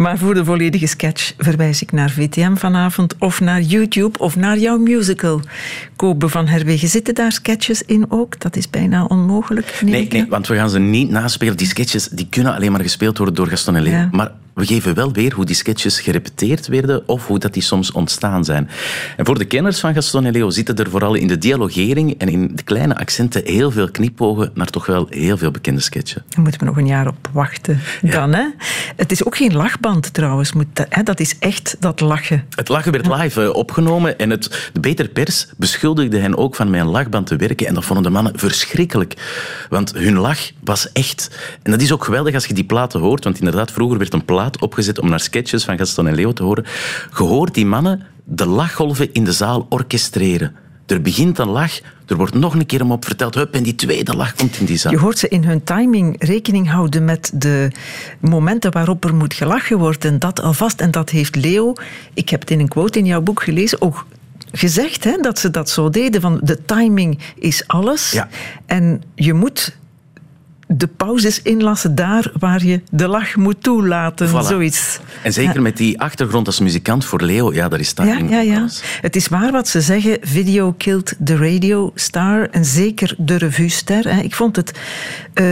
Maar 0.00 0.18
voor 0.18 0.34
de 0.34 0.44
volledige 0.44 0.86
sketch 0.86 1.32
verwijs 1.38 1.82
ik 1.82 1.92
naar 1.92 2.10
VTM 2.10 2.54
vanavond 2.54 3.14
of 3.18 3.40
naar 3.40 3.60
YouTube 3.60 4.18
of 4.18 4.36
naar 4.36 4.58
jouw 4.58 4.78
musical. 4.78 5.40
Kobe 6.00 6.28
van 6.28 6.46
Herwegen, 6.46 6.88
zitten 6.88 7.14
daar 7.14 7.32
sketches 7.32 7.82
in 7.82 8.04
ook? 8.08 8.40
Dat 8.40 8.56
is 8.56 8.70
bijna 8.70 9.04
onmogelijk. 9.04 9.80
Nee, 9.84 10.08
nee, 10.10 10.26
want 10.28 10.46
we 10.46 10.54
gaan 10.54 10.70
ze 10.70 10.78
niet 10.78 11.10
naspelen. 11.10 11.56
Die 11.56 11.66
sketches 11.66 12.08
die 12.08 12.26
kunnen 12.30 12.54
alleen 12.54 12.72
maar 12.72 12.80
gespeeld 12.80 13.16
worden 13.16 13.34
door 13.34 13.46
Gaston 13.46 13.76
en. 13.76 13.84
Ja. 13.84 14.08
Maar 14.12 14.32
we 14.54 14.66
geven 14.66 14.94
wel 14.94 15.12
weer 15.12 15.34
hoe 15.34 15.44
die 15.44 15.56
sketches 15.56 16.00
gerepeteerd 16.00 16.66
werden 16.66 17.08
of 17.08 17.26
hoe 17.26 17.38
dat 17.38 17.52
die 17.52 17.62
soms 17.62 17.92
ontstaan 17.92 18.44
zijn. 18.44 18.68
En 19.16 19.26
voor 19.26 19.38
de 19.38 19.44
kenners 19.44 19.80
van 19.80 19.94
Gaston 19.94 20.24
en 20.24 20.32
Leo 20.32 20.50
zitten 20.50 20.76
er 20.76 20.90
vooral 20.90 21.14
in 21.14 21.26
de 21.26 21.38
dialogering 21.38 22.14
en 22.18 22.28
in 22.28 22.50
de 22.54 22.62
kleine 22.62 22.96
accenten 22.96 23.42
heel 23.44 23.70
veel 23.70 23.90
knipogen 23.90 24.50
naar 24.54 24.66
toch 24.66 24.86
wel 24.86 25.06
heel 25.10 25.36
veel 25.36 25.50
bekende 25.50 25.80
sketchen. 25.80 26.22
Daar 26.28 26.42
moeten 26.42 26.60
we 26.60 26.66
nog 26.66 26.76
een 26.76 26.86
jaar 26.86 27.06
op 27.06 27.28
wachten 27.32 27.80
dan. 28.02 28.34
Hè? 28.34 28.46
Het 28.96 29.12
is 29.12 29.24
ook 29.24 29.36
geen 29.36 29.52
lachband 29.52 30.14
trouwens. 30.14 30.52
Moet, 30.52 30.66
hè? 30.88 31.02
Dat 31.02 31.20
is 31.20 31.38
echt 31.38 31.76
dat 31.78 32.00
lachen. 32.00 32.44
Het 32.54 32.68
lachen 32.68 32.92
werd 32.92 33.06
live 33.06 33.42
uh, 33.42 33.54
opgenomen 33.54 34.18
en 34.18 34.30
het, 34.30 34.70
de 34.72 34.80
Beter 34.80 35.08
Pers 35.08 35.48
beschuldigde 35.56 35.89
hen 35.98 36.36
ook 36.36 36.54
van 36.54 36.74
een 36.74 36.86
lachband 36.86 37.26
te 37.26 37.36
werken 37.36 37.66
en 37.66 37.74
dat 37.74 37.84
vonden 37.84 38.04
de 38.04 38.10
mannen 38.10 38.38
verschrikkelijk. 38.38 39.14
Want 39.68 39.92
hun 39.92 40.16
lach 40.16 40.50
was 40.64 40.92
echt. 40.92 41.30
En 41.62 41.70
dat 41.70 41.80
is 41.80 41.92
ook 41.92 42.04
geweldig 42.04 42.34
als 42.34 42.46
je 42.46 42.54
die 42.54 42.64
platen 42.64 43.00
hoort, 43.00 43.24
want 43.24 43.38
inderdaad, 43.38 43.72
vroeger 43.72 43.98
werd 43.98 44.12
een 44.12 44.24
plaat 44.24 44.60
opgezet 44.60 45.00
om 45.00 45.08
naar 45.08 45.20
sketches 45.20 45.64
van 45.64 45.78
Gaston 45.78 46.06
en 46.06 46.14
Leo 46.14 46.32
te 46.32 46.42
horen. 46.42 46.64
Gehoord 47.10 47.54
die 47.54 47.66
mannen 47.66 48.02
de 48.24 48.46
lachgolven 48.46 49.12
in 49.12 49.24
de 49.24 49.32
zaal 49.32 49.66
orchestreren. 49.68 50.56
Er 50.86 51.02
begint 51.02 51.38
een 51.38 51.48
lach, 51.48 51.80
er 52.06 52.16
wordt 52.16 52.34
nog 52.34 52.54
een 52.54 52.66
keer 52.66 52.78
hem 52.78 52.92
op 52.92 53.04
verteld, 53.04 53.34
hup, 53.34 53.54
en 53.54 53.62
die 53.62 53.74
tweede 53.74 54.16
lach 54.16 54.34
komt 54.34 54.58
in 54.58 54.66
die 54.66 54.76
zaal. 54.76 54.92
Je 54.92 54.98
hoort 54.98 55.18
ze 55.18 55.28
in 55.28 55.44
hun 55.44 55.64
timing 55.64 56.16
rekening 56.18 56.70
houden 56.70 57.04
met 57.04 57.30
de 57.34 57.70
momenten 58.20 58.72
waarop 58.72 59.04
er 59.04 59.14
moet 59.14 59.34
gelachen 59.34 59.78
worden. 59.78 60.18
Dat 60.18 60.40
alvast. 60.40 60.80
En 60.80 60.90
dat 60.90 61.10
heeft 61.10 61.36
Leo, 61.36 61.72
ik 62.14 62.28
heb 62.28 62.40
het 62.40 62.50
in 62.50 62.60
een 62.60 62.68
quote 62.68 62.98
in 62.98 63.06
jouw 63.06 63.20
boek 63.20 63.42
gelezen, 63.42 63.80
ook 63.80 64.06
gezegd 64.52 65.04
hè, 65.04 65.16
dat 65.16 65.38
ze 65.38 65.50
dat 65.50 65.70
zo 65.70 65.90
deden. 65.90 66.20
Van 66.20 66.40
de 66.42 66.64
timing 66.64 67.18
is 67.34 67.66
alles. 67.66 68.10
Ja. 68.10 68.28
En 68.66 69.02
je 69.14 69.32
moet 69.32 69.76
de 70.72 70.86
pauzes 70.86 71.42
inlassen 71.42 71.94
daar 71.94 72.32
waar 72.38 72.64
je 72.64 72.80
de 72.90 73.06
lach 73.08 73.36
moet 73.36 73.62
toelaten. 73.62 74.28
Voilà. 74.28 74.46
Zoiets. 74.46 74.98
En 75.22 75.32
zeker 75.32 75.62
met 75.62 75.76
die 75.76 76.00
achtergrond 76.00 76.46
als 76.46 76.60
muzikant 76.60 77.04
voor 77.04 77.22
Leo, 77.22 77.52
ja, 77.54 77.68
daar 77.68 77.80
is 77.80 77.92
Ja, 77.96 78.04
timing. 78.04 78.30
ja, 78.30 78.40
ja. 78.40 78.58
alles. 78.58 78.82
Het 79.00 79.16
is 79.16 79.28
waar 79.28 79.52
wat 79.52 79.68
ze 79.68 79.80
zeggen. 79.80 80.18
Video 80.20 80.72
killed 80.72 81.16
the 81.24 81.36
radio 81.36 81.92
star. 81.94 82.48
En 82.50 82.64
zeker 82.64 83.14
de 83.18 83.36
revue-ster. 83.36 84.14
hè. 84.14 84.20
Ik 84.20 84.34
vond 84.34 84.56
het 84.56 84.78
eh, 85.34 85.46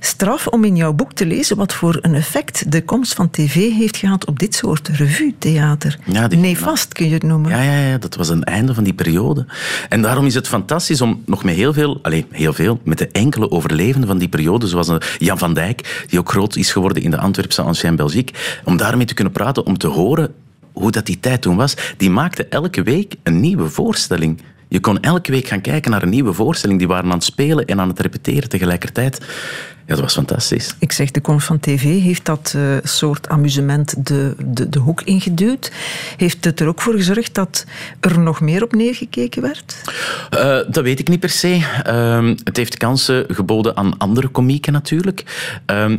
straf 0.00 0.46
om 0.46 0.64
in 0.64 0.76
jouw 0.76 0.92
boek 0.92 1.12
te 1.12 1.26
lezen 1.26 1.56
wat 1.56 1.72
voor 1.72 1.98
een 2.00 2.14
effect 2.14 2.72
de 2.72 2.82
komst 2.84 3.14
van 3.14 3.30
tv 3.30 3.54
heeft 3.54 3.96
gehad 3.96 4.26
op 4.26 4.38
dit 4.38 4.54
soort 4.54 4.88
revue-theater. 4.88 5.98
Ja, 6.04 6.28
die- 6.28 6.38
Nefast 6.38 6.92
kun 6.92 7.06
je 7.06 7.12
het 7.14 7.22
noemen. 7.22 7.50
Ja, 7.50 7.62
ja, 7.62 7.78
ja, 7.88 7.98
dat 7.98 8.14
was 8.16 8.28
een 8.28 8.44
einde 8.44 8.74
van 8.74 8.84
die 8.84 8.92
periode. 8.94 9.46
En 9.88 10.02
daarom 10.02 10.26
is 10.26 10.34
het 10.34 10.48
fantastisch 10.48 11.00
om 11.00 11.22
nog 11.26 11.44
met 11.44 11.54
heel 11.54 11.72
veel, 11.72 11.98
allez, 12.02 12.24
heel 12.30 12.52
veel, 12.52 12.80
met 12.84 12.98
de 12.98 13.08
enkele 13.08 13.50
overlevenden 13.50 14.08
van 14.08 14.18
die 14.18 14.28
periode, 14.28 14.52
zoals 14.62 14.88
een 14.88 15.02
Jan 15.18 15.38
van 15.38 15.54
Dijk, 15.54 16.04
die 16.08 16.18
ook 16.18 16.30
groot 16.30 16.56
is 16.56 16.72
geworden 16.72 17.02
in 17.02 17.10
de 17.10 17.18
Antwerpse 17.18 17.62
Ancien 17.62 17.96
Belgique, 17.96 18.34
om 18.64 18.76
daarmee 18.76 19.06
te 19.06 19.14
kunnen 19.14 19.32
praten, 19.32 19.66
om 19.66 19.78
te 19.78 19.86
horen 19.86 20.34
hoe 20.72 20.90
dat 20.90 21.06
die 21.06 21.20
tijd 21.20 21.42
toen 21.42 21.56
was. 21.56 21.76
Die 21.96 22.10
maakte 22.10 22.46
elke 22.46 22.82
week 22.82 23.14
een 23.22 23.40
nieuwe 23.40 23.68
voorstelling. 23.68 24.42
Je 24.68 24.80
kon 24.80 25.00
elke 25.00 25.30
week 25.30 25.46
gaan 25.46 25.60
kijken 25.60 25.90
naar 25.90 26.02
een 26.02 26.08
nieuwe 26.08 26.32
voorstelling. 26.32 26.78
Die 26.78 26.88
waren 26.88 27.04
aan 27.04 27.16
het 27.16 27.24
spelen 27.24 27.66
en 27.66 27.80
aan 27.80 27.88
het 27.88 28.00
repeteren 28.00 28.48
tegelijkertijd. 28.48 29.20
Ja, 29.86 29.94
dat 29.94 30.00
was 30.00 30.14
fantastisch. 30.14 30.74
Ik 30.78 30.92
zeg, 30.92 31.10
de 31.10 31.20
komst 31.20 31.46
van 31.46 31.60
tv 31.60 31.82
heeft 31.82 32.24
dat 32.24 32.52
eh, 32.56 32.62
soort 32.82 33.28
amusement 33.28 34.06
de, 34.06 34.34
de, 34.46 34.68
de 34.68 34.78
hoek 34.78 35.02
ingeduwd. 35.02 35.72
Heeft 36.16 36.44
het 36.44 36.60
er 36.60 36.68
ook 36.68 36.80
voor 36.80 36.94
gezorgd 36.94 37.34
dat 37.34 37.64
er 38.00 38.18
nog 38.18 38.40
meer 38.40 38.62
op 38.62 38.72
neergekeken 38.72 39.42
werd? 39.42 39.76
Eh, 40.30 40.58
dat 40.68 40.84
weet 40.84 40.98
ik 40.98 41.08
niet 41.08 41.20
per 41.20 41.30
se. 41.30 41.66
Ehm, 41.82 42.36
het 42.44 42.56
heeft 42.56 42.76
kansen 42.76 43.24
geboden 43.28 43.76
aan 43.76 43.98
andere 43.98 44.28
komieken 44.28 44.72
natuurlijk. 44.72 45.24
Ehm, 45.66 45.96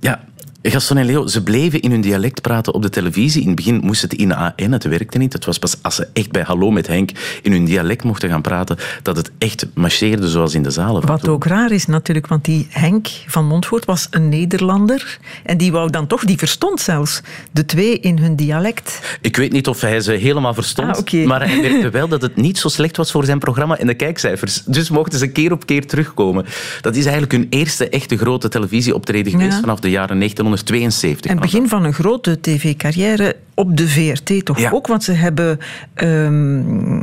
ja, 0.00 0.24
Gaston 0.70 0.96
en 0.96 1.06
Leo, 1.06 1.26
ze 1.26 1.42
bleven 1.42 1.80
in 1.80 1.90
hun 1.90 2.00
dialect 2.00 2.40
praten 2.42 2.74
op 2.74 2.82
de 2.82 2.88
televisie. 2.88 3.40
In 3.40 3.46
het 3.46 3.56
begin 3.56 3.80
moest 3.82 4.02
het 4.02 4.12
in 4.14 4.34
AN, 4.34 4.72
het 4.72 4.84
werkte 4.84 5.18
niet. 5.18 5.32
Het 5.32 5.44
was 5.44 5.58
pas 5.58 5.76
als 5.82 5.94
ze 5.94 6.08
echt 6.12 6.30
bij 6.30 6.42
Hallo 6.42 6.70
met 6.70 6.86
Henk 6.86 7.10
in 7.42 7.52
hun 7.52 7.64
dialect 7.64 8.04
mochten 8.04 8.28
gaan 8.28 8.42
praten, 8.42 8.76
dat 9.02 9.16
het 9.16 9.30
echt 9.38 9.66
marcheerde 9.74 10.28
zoals 10.28 10.54
in 10.54 10.62
de 10.62 10.70
zalen. 10.70 11.06
Wat 11.06 11.28
ook 11.28 11.44
raar 11.44 11.70
is 11.70 11.86
natuurlijk, 11.86 12.26
want 12.26 12.44
die 12.44 12.66
Henk 12.70 13.06
van 13.26 13.46
Montvoort 13.46 13.84
was 13.84 14.06
een 14.10 14.28
Nederlander. 14.28 15.18
En 15.44 15.56
die 15.56 15.72
wou 15.72 15.90
dan 15.90 16.06
toch, 16.06 16.24
die 16.24 16.38
verstond 16.38 16.80
zelfs 16.80 17.20
de 17.52 17.64
twee 17.66 17.98
in 17.98 18.18
hun 18.18 18.36
dialect. 18.36 19.18
Ik 19.20 19.36
weet 19.36 19.52
niet 19.52 19.68
of 19.68 19.80
hij 19.80 20.00
ze 20.00 20.12
helemaal 20.12 20.54
verstond, 20.54 21.04
Ah, 21.14 21.26
maar 21.26 21.48
hij 21.48 21.60
merkte 21.60 21.90
wel 21.90 22.08
dat 22.08 22.22
het 22.22 22.36
niet 22.36 22.58
zo 22.58 22.68
slecht 22.68 22.96
was 22.96 23.10
voor 23.10 23.24
zijn 23.24 23.38
programma 23.38 23.78
en 23.78 23.86
de 23.86 23.94
kijkcijfers. 23.94 24.62
Dus 24.64 24.90
mochten 24.90 25.18
ze 25.18 25.26
keer 25.26 25.52
op 25.52 25.66
keer 25.66 25.86
terugkomen. 25.86 26.44
Dat 26.80 26.96
is 26.96 27.02
eigenlijk 27.02 27.32
hun 27.32 27.46
eerste 27.50 27.88
echte 27.88 28.16
grote 28.16 28.48
televisieoptreden 28.48 29.32
geweest 29.32 29.52
Ja. 29.54 29.60
vanaf 29.60 29.80
de 29.80 29.90
jaren 29.90 30.18
1972. 30.64 31.30
En 31.30 31.38
begin 31.40 31.68
van 31.68 31.84
een 31.84 31.92
grote 31.94 32.40
tv-carrière 32.40 33.36
op 33.54 33.76
de 33.76 33.88
VRT 33.88 34.44
toch 34.44 34.58
Ja. 34.58 34.70
ook, 34.70 34.86
want 34.86 35.04
ze 35.04 35.12
hebben... 35.12 35.58
ehm, 35.94 37.02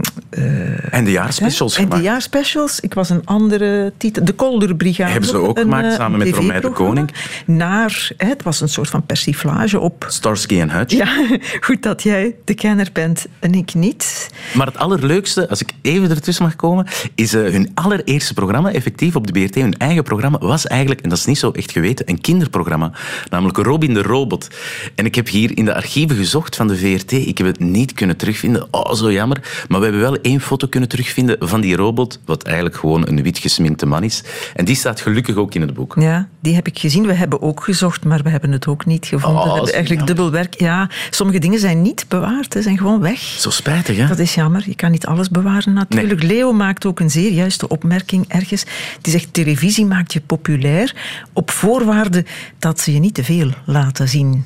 En 0.89 1.03
de 1.03 1.11
jaarspecials 1.11 1.77
en 1.77 1.89
de 1.89 2.01
jaarspecials, 2.01 2.79
ik 2.79 2.93
was 2.93 3.09
een 3.09 3.21
andere 3.25 3.93
titel, 3.97 4.25
de 4.25 4.33
Kolderbrigade. 4.33 5.11
Hebben 5.11 5.29
ze 5.29 5.37
ook 5.37 5.57
een, 5.57 5.63
gemaakt, 5.63 5.87
eh, 5.87 5.93
samen 5.93 6.19
met 6.19 6.29
Romein 6.35 6.61
de. 6.61 6.69
Koning. 6.69 7.09
Naar, 7.45 8.11
het 8.17 8.43
was 8.43 8.61
een 8.61 8.69
soort 8.69 8.89
van 8.89 9.05
persiflage 9.05 9.79
op... 9.79 10.05
Starsky 10.07 10.59
en 10.59 10.69
Hutch. 10.69 10.95
Ja, 10.95 11.07
goed 11.61 11.83
dat 11.83 12.03
jij 12.03 12.35
de 12.45 12.53
kenner 12.53 12.89
bent 12.93 13.25
en 13.39 13.53
ik 13.53 13.73
niet. 13.73 14.29
Maar 14.53 14.67
het 14.67 14.77
allerleukste, 14.77 15.49
als 15.49 15.61
ik 15.61 15.69
even 15.81 16.09
ertussen 16.09 16.43
mag 16.43 16.55
komen, 16.55 16.87
is 17.15 17.33
eh, 17.33 17.41
hun 17.51 17.71
allereerste 17.73 18.33
programma, 18.33 18.71
effectief 18.71 19.15
op 19.15 19.27
de 19.27 19.33
BRT, 19.33 19.55
hun 19.55 19.77
eigen 19.77 20.03
programma, 20.03 20.37
was 20.37 20.67
eigenlijk, 20.67 21.01
en 21.01 21.09
dat 21.09 21.17
is 21.17 21.25
niet 21.25 21.37
zo 21.37 21.51
echt 21.51 21.71
geweten, 21.71 22.09
een 22.09 22.21
kinderprogramma. 22.21 22.91
Namelijk 23.33 23.57
Robin 23.57 23.93
de 23.93 24.01
Robot. 24.01 24.47
En 24.95 25.05
ik 25.05 25.15
heb 25.15 25.27
hier 25.27 25.57
in 25.57 25.65
de 25.65 25.75
archieven 25.75 26.15
gezocht 26.15 26.55
van 26.55 26.67
de 26.67 26.77
VRT. 26.77 27.11
Ik 27.11 27.37
heb 27.37 27.47
het 27.47 27.59
niet 27.59 27.93
kunnen 27.93 28.17
terugvinden. 28.17 28.67
Oh, 28.71 28.93
zo 28.93 29.11
jammer. 29.11 29.65
Maar 29.67 29.79
we 29.79 29.85
hebben 29.85 30.01
wel 30.03 30.17
één 30.21 30.41
foto 30.41 30.67
kunnen 30.67 30.89
terugvinden 30.89 31.35
van 31.39 31.61
die 31.61 31.75
robot, 31.75 32.19
wat 32.25 32.43
eigenlijk 32.43 32.75
gewoon 32.75 33.07
een 33.07 33.23
wit 33.23 33.37
gesminkte 33.37 33.85
man 33.85 34.03
is. 34.03 34.23
En 34.55 34.65
die 34.65 34.75
staat 34.75 35.01
gelukkig 35.01 35.35
ook 35.35 35.55
in 35.55 35.61
het 35.61 35.73
boek. 35.73 35.95
Ja, 35.99 36.27
die 36.39 36.55
heb 36.55 36.67
ik 36.67 36.79
gezien. 36.79 37.05
We 37.05 37.13
hebben 37.13 37.41
ook 37.41 37.63
gezocht, 37.63 38.05
maar 38.05 38.23
we 38.23 38.29
hebben 38.29 38.51
het 38.51 38.67
ook 38.67 38.85
niet 38.85 39.05
gevonden. 39.05 39.41
Oh, 39.41 39.47
we 39.47 39.53
hebben 39.53 39.73
eigenlijk 39.73 40.07
jammer. 40.07 40.25
dubbel 40.25 40.41
werk. 40.41 40.59
Ja, 40.59 40.89
sommige 41.09 41.39
dingen 41.39 41.59
zijn 41.59 41.81
niet 41.81 42.05
bewaard, 42.07 42.53
hè, 42.53 42.61
zijn 42.61 42.77
gewoon 42.77 42.99
weg. 42.99 43.19
Zo 43.19 43.49
spijtig, 43.49 43.97
hè? 43.97 44.07
Dat 44.07 44.19
is 44.19 44.35
jammer. 44.35 44.63
Je 44.65 44.75
kan 44.75 44.91
niet 44.91 45.05
alles 45.05 45.29
bewaren 45.29 45.73
natuurlijk. 45.73 46.23
Leo 46.23 46.51
maakt 46.51 46.85
ook 46.85 46.99
een 46.99 47.09
zeer 47.09 47.31
juiste 47.31 47.67
opmerking 47.67 48.25
ergens. 48.27 48.63
Die 49.01 49.11
zegt, 49.11 49.33
televisie 49.33 49.85
maakt 49.85 50.13
je 50.13 50.21
populair 50.21 50.95
op 51.33 51.51
voorwaarde 51.51 52.25
dat 52.59 52.79
ze 52.79 52.93
je 52.93 52.99
niet 52.99 53.13
te 53.13 53.22
veel 53.23 53.51
laten 53.65 54.09
zien. 54.09 54.45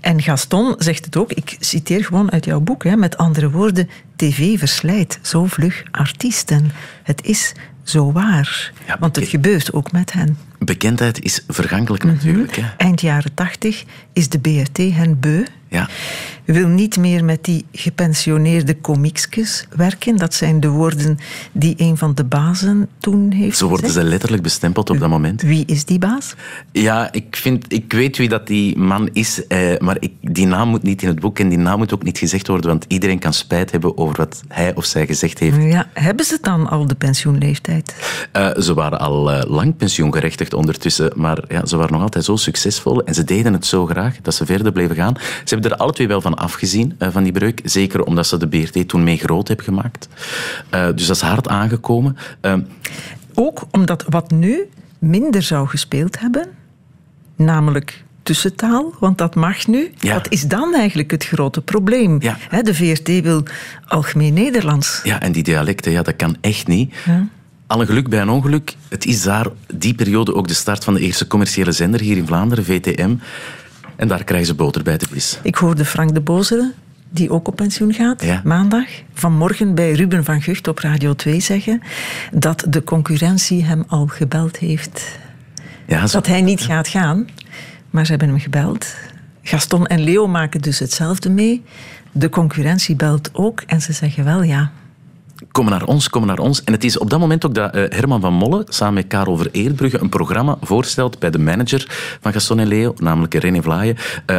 En 0.00 0.22
Gaston 0.22 0.74
zegt 0.78 1.04
het 1.04 1.16
ook, 1.16 1.32
ik 1.32 1.56
citeer 1.60 2.04
gewoon 2.04 2.30
uit 2.32 2.44
jouw 2.44 2.60
boek, 2.60 2.84
hè, 2.84 2.96
met 2.96 3.16
andere 3.16 3.50
woorden, 3.50 3.88
tv 4.16 4.58
verslijt 4.58 5.18
zo 5.22 5.44
vlug 5.46 5.82
artiesten. 5.90 6.70
Het 7.02 7.24
is 7.24 7.52
zo 7.82 8.12
waar. 8.12 8.72
Ja, 8.86 8.96
Want 9.00 9.16
het 9.16 9.28
gebeurt 9.28 9.72
ook 9.72 9.92
met 9.92 10.12
hen. 10.12 10.38
Bekendheid 10.58 11.22
is 11.22 11.44
vergankelijk 11.48 12.04
Mhm. 12.04 12.12
natuurlijk. 12.14 12.56
Hè? 12.56 12.62
Eind 12.76 13.00
jaren 13.00 13.34
tachtig 13.34 13.84
is 14.12 14.28
de 14.28 14.38
BRT 14.38 14.76
hen 14.76 15.20
beu. 15.20 15.42
Ja. 15.68 15.88
Wil 16.44 16.68
niet 16.68 16.96
meer 16.96 17.24
met 17.24 17.44
die 17.44 17.64
gepensioneerde 17.72 18.74
komiekjes 18.74 19.66
werken. 19.76 20.16
Dat 20.16 20.34
zijn 20.34 20.60
de 20.60 20.68
woorden 20.68 21.18
die 21.52 21.74
een 21.76 21.96
van 21.96 22.14
de 22.14 22.24
bazen 22.24 22.88
toen 22.98 23.30
heeft 23.30 23.58
Zo 23.58 23.68
worden 23.68 23.86
gezegd. 23.86 24.04
ze 24.04 24.10
letterlijk 24.10 24.42
bestempeld 24.42 24.90
op 24.90 24.98
dat 24.98 25.08
moment. 25.08 25.42
Wie 25.42 25.64
is 25.66 25.84
die 25.84 25.98
baas? 25.98 26.34
Ja, 26.72 27.12
ik, 27.12 27.36
vind, 27.36 27.72
ik 27.72 27.92
weet 27.92 28.16
wie 28.16 28.28
dat 28.28 28.46
die 28.46 28.78
man 28.78 29.08
is, 29.12 29.46
eh, 29.46 29.78
maar 29.78 29.96
ik, 30.00 30.12
die 30.20 30.46
naam 30.46 30.68
moet 30.68 30.82
niet 30.82 31.02
in 31.02 31.08
het 31.08 31.20
boek 31.20 31.38
en 31.38 31.48
die 31.48 31.58
naam 31.58 31.78
moet 31.78 31.94
ook 31.94 32.02
niet 32.02 32.18
gezegd 32.18 32.46
worden, 32.46 32.70
want 32.70 32.84
iedereen 32.88 33.18
kan 33.18 33.32
spijt 33.32 33.70
hebben 33.70 33.98
over 33.98 34.16
wat 34.16 34.42
hij 34.48 34.74
of 34.74 34.84
zij 34.84 35.06
gezegd 35.06 35.38
heeft. 35.38 35.56
Ja, 35.62 35.88
hebben 35.92 36.24
ze 36.24 36.38
dan 36.40 36.68
al 36.68 36.86
de 36.86 36.94
pensioenleeftijd? 36.94 37.94
Eh, 38.32 38.56
ze 38.56 38.74
waren 38.74 38.98
al 38.98 39.32
eh, 39.32 39.50
lang 39.50 39.76
pensioengerechtigd 39.76 40.54
ondertussen, 40.54 41.10
maar 41.14 41.38
ja, 41.48 41.66
ze 41.66 41.76
waren 41.76 41.92
nog 41.92 42.02
altijd 42.02 42.24
zo 42.24 42.36
succesvol 42.36 43.04
en 43.04 43.14
ze 43.14 43.24
deden 43.24 43.52
het 43.52 43.66
zo 43.66 43.86
graag 43.86 44.16
dat 44.22 44.34
ze 44.34 44.46
verder 44.46 44.72
bleven 44.72 44.96
gaan. 44.96 45.14
Ze 45.44 45.56
hebben 45.60 45.78
er 45.78 45.84
alle 45.84 45.92
twee 45.92 46.08
wel 46.08 46.20
van 46.20 46.34
afgezien, 46.34 46.94
eh, 46.98 47.08
van 47.10 47.22
die 47.22 47.32
breuk. 47.32 47.60
Zeker 47.64 48.04
omdat 48.04 48.26
ze 48.26 48.36
de 48.36 48.48
BRT 48.48 48.88
toen 48.88 49.04
mee 49.04 49.16
groot 49.16 49.48
hebben 49.48 49.66
gemaakt. 49.66 50.08
Eh, 50.70 50.86
dus 50.94 51.06
dat 51.06 51.16
is 51.16 51.22
hard 51.22 51.48
aangekomen. 51.48 52.16
Eh, 52.40 52.54
Ook 53.34 53.66
omdat 53.70 54.04
wat 54.08 54.30
nu 54.30 54.68
minder 54.98 55.42
zou 55.42 55.68
gespeeld 55.68 56.20
hebben, 56.20 56.48
namelijk 57.36 58.04
tussentaal, 58.22 58.94
want 59.00 59.18
dat 59.18 59.34
mag 59.34 59.66
nu. 59.66 59.92
Ja. 59.98 60.14
Wat 60.14 60.32
is 60.32 60.42
dan 60.42 60.74
eigenlijk 60.74 61.10
het 61.10 61.24
grote 61.24 61.60
probleem? 61.60 62.16
Ja. 62.20 62.62
De 62.62 62.74
VRT 62.74 63.20
wil 63.22 63.42
algemeen 63.86 64.34
Nederlands. 64.34 65.00
Ja, 65.04 65.20
en 65.20 65.32
die 65.32 65.42
dialecten, 65.42 65.92
ja, 65.92 66.02
dat 66.02 66.16
kan 66.16 66.36
echt 66.40 66.66
niet. 66.66 66.94
Al 67.66 67.80
een 67.80 67.86
geluk 67.86 68.08
bij 68.08 68.20
een 68.20 68.28
ongeluk. 68.28 68.76
Het 68.88 69.04
is 69.04 69.22
daar 69.22 69.46
die 69.74 69.94
periode 69.94 70.34
ook 70.34 70.48
de 70.48 70.54
start 70.54 70.84
van 70.84 70.94
de 70.94 71.00
eerste 71.00 71.26
commerciële 71.26 71.72
zender 71.72 72.00
hier 72.00 72.16
in 72.16 72.26
Vlaanderen, 72.26 72.64
VTM. 72.64 73.14
En 73.98 74.08
daar 74.08 74.24
krijgen 74.24 74.46
ze 74.46 74.54
boter 74.54 74.82
bij 74.82 74.96
de 74.98 75.06
vis. 75.10 75.38
Ik 75.42 75.54
hoorde 75.54 75.84
Frank 75.84 76.14
de 76.14 76.20
Bozere, 76.20 76.72
die 77.10 77.30
ook 77.30 77.48
op 77.48 77.56
pensioen 77.56 77.92
gaat, 77.94 78.22
Ja. 78.24 78.40
maandag, 78.44 78.86
vanmorgen 79.14 79.74
bij 79.74 79.92
Ruben 79.92 80.24
van 80.24 80.42
Gucht 80.42 80.68
op 80.68 80.78
Radio 80.78 81.14
2 81.14 81.40
zeggen 81.40 81.82
dat 82.32 82.64
de 82.68 82.84
concurrentie 82.84 83.64
hem 83.64 83.84
al 83.88 84.06
gebeld 84.06 84.56
heeft. 84.56 85.18
Ja, 85.86 86.06
zo. 86.06 86.12
Dat 86.18 86.26
hij 86.26 86.40
niet 86.42 86.60
gaat 86.60 86.88
gaan, 86.88 87.26
maar 87.90 88.04
ze 88.04 88.10
hebben 88.10 88.28
hem 88.28 88.40
gebeld. 88.40 88.94
Gaston 89.42 89.86
en 89.86 90.00
Leo 90.00 90.26
maken 90.26 90.60
dus 90.60 90.78
hetzelfde 90.78 91.30
mee. 91.30 91.64
De 92.12 92.28
concurrentie 92.28 92.96
belt 92.96 93.30
ook 93.32 93.62
en 93.66 93.80
ze 93.80 93.92
zeggen 93.92 94.24
wel 94.24 94.42
ja. 94.42 94.70
Kom 95.50 95.68
naar 95.68 95.84
ons, 95.84 96.08
kom 96.08 96.26
naar 96.26 96.38
ons. 96.38 96.64
En 96.64 96.72
het 96.72 96.84
is 96.84 96.98
op 96.98 97.10
dat 97.10 97.20
moment 97.20 97.46
ook 97.46 97.54
dat 97.54 97.74
eh, 97.74 97.84
Herman 97.88 98.20
van 98.20 98.32
Molle 98.32 98.64
samen 98.68 98.94
met 98.94 99.06
Karel 99.06 99.36
Vereerbrugge 99.36 100.00
een 100.00 100.08
programma 100.08 100.56
voorstelt 100.60 101.18
bij 101.18 101.30
de 101.30 101.38
manager 101.38 101.86
van 102.20 102.32
Gaston 102.32 102.58
en 102.58 102.66
Leo, 102.66 102.94
namelijk 102.96 103.34
René 103.34 103.62
Vlaaien, 103.62 103.96
eh, 104.26 104.38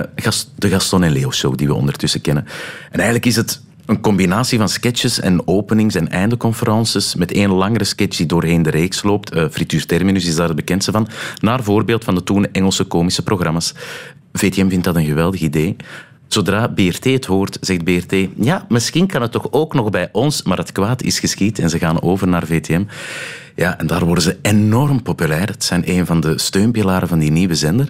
de 0.56 0.70
Gaston 0.70 1.04
en 1.04 1.12
Leo 1.12 1.32
Show, 1.32 1.58
die 1.58 1.68
we 1.68 1.74
ondertussen 1.74 2.22
kennen. 2.22 2.46
En 2.92 3.00
eigenlijk 3.00 3.26
is 3.26 3.36
het 3.36 3.62
een 3.86 4.02
combinatie 4.02 4.58
van 4.58 4.70
sketches 4.70 5.20
en 5.20 5.48
openings- 5.48 5.96
en 5.96 6.10
eindeconferences 6.10 7.16
met 7.16 7.32
één 7.32 7.52
langere 7.52 7.84
sketch 7.84 8.18
die 8.18 8.26
doorheen 8.26 8.64
de 8.64 8.70
reeks 8.70 9.04
loopt. 9.04 9.32
Eh 9.32 9.46
Frituur 9.52 9.86
Terminus 9.86 10.26
is 10.26 10.36
daar 10.36 10.48
het 10.48 10.56
bekendste 10.56 10.92
van, 10.92 11.08
naar 11.40 11.64
voorbeeld 11.64 12.04
van 12.04 12.16
de 12.16 12.24
toen 12.24 12.52
Engelse 12.52 12.84
komische 12.84 13.24
programma's. 13.24 13.74
VTM 14.34 14.70
vindt 14.70 14.86
dat 14.86 14.96
een 14.96 15.06
geweldig 15.06 15.40
idee. 15.40 15.76
Zodra 16.30 16.68
BRT 16.68 17.04
het 17.04 17.26
hoort, 17.26 17.58
zegt 17.62 17.84
BRT... 17.84 18.28
Ja, 18.36 18.65
misschien 18.68 19.08
kan 19.08 19.22
het 19.22 19.32
toch 19.32 19.48
ook 19.52 19.74
nog 19.74 19.89
bij 19.89 20.10
ons, 20.12 20.44
maar 20.44 20.58
het 20.58 20.72
kwaad 20.72 21.04
is 21.04 21.20
geschied 21.20 21.60
en 21.60 21.70
ze 21.70 21.80
gaan 21.80 22.02
over 22.02 22.28
naar 22.28 22.46
VTM. 22.46 22.84
Ja, 23.56 23.80
en 23.80 23.88
daar 23.88 24.06
worden 24.06 24.24
ze 24.24 24.38
enorm 24.42 25.02
populair. 25.02 25.48
Het 25.48 25.63
zijn 25.63 25.89
een 25.89 26.06
van 26.06 26.20
de 26.20 26.38
steunpilaren 26.38 27.08
van 27.08 27.20
die 27.20 27.32
nieuwe 27.32 27.56
zender. 27.56 27.89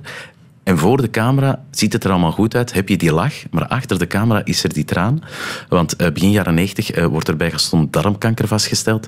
En 0.64 0.78
voor 0.78 1.02
de 1.02 1.10
camera 1.10 1.64
ziet 1.72 1.94
het 1.94 2.04
er 2.04 2.12
allemaal 2.12 2.32
goed 2.32 2.56
uit, 2.56 2.74
heb 2.74 2.90
je 2.90 2.98
die 2.98 3.14
lach, 3.14 3.34
maar 3.52 3.68
achter 3.68 4.00
de 4.00 4.08
camera 4.08 4.42
is 4.46 4.64
er 4.64 4.74
die 4.74 4.86
traan. 4.86 5.22
Want 5.70 6.02
uh, 6.02 6.12
begin 6.12 6.32
jaren 6.32 6.54
90 6.54 6.96
uh, 6.96 7.06
wordt 7.06 7.28
er 7.28 7.38
bij 7.38 7.52
Gaston 7.52 7.88
darmkanker 7.92 8.48
vastgesteld. 8.48 9.08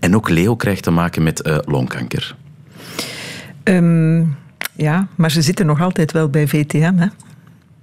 En 0.00 0.16
ook 0.16 0.28
Leo 0.28 0.56
krijgt 0.56 0.82
te 0.82 0.90
maken 0.90 1.22
met 1.22 1.46
uh, 1.46 1.58
longkanker. 1.64 2.36
Um, 3.64 4.36
ja, 4.76 5.06
maar 5.14 5.30
ze 5.30 5.42
zitten 5.42 5.66
nog 5.66 5.80
altijd 5.80 6.12
wel 6.12 6.28
bij 6.28 6.48
VTM, 6.48 6.94
hè? 6.96 7.06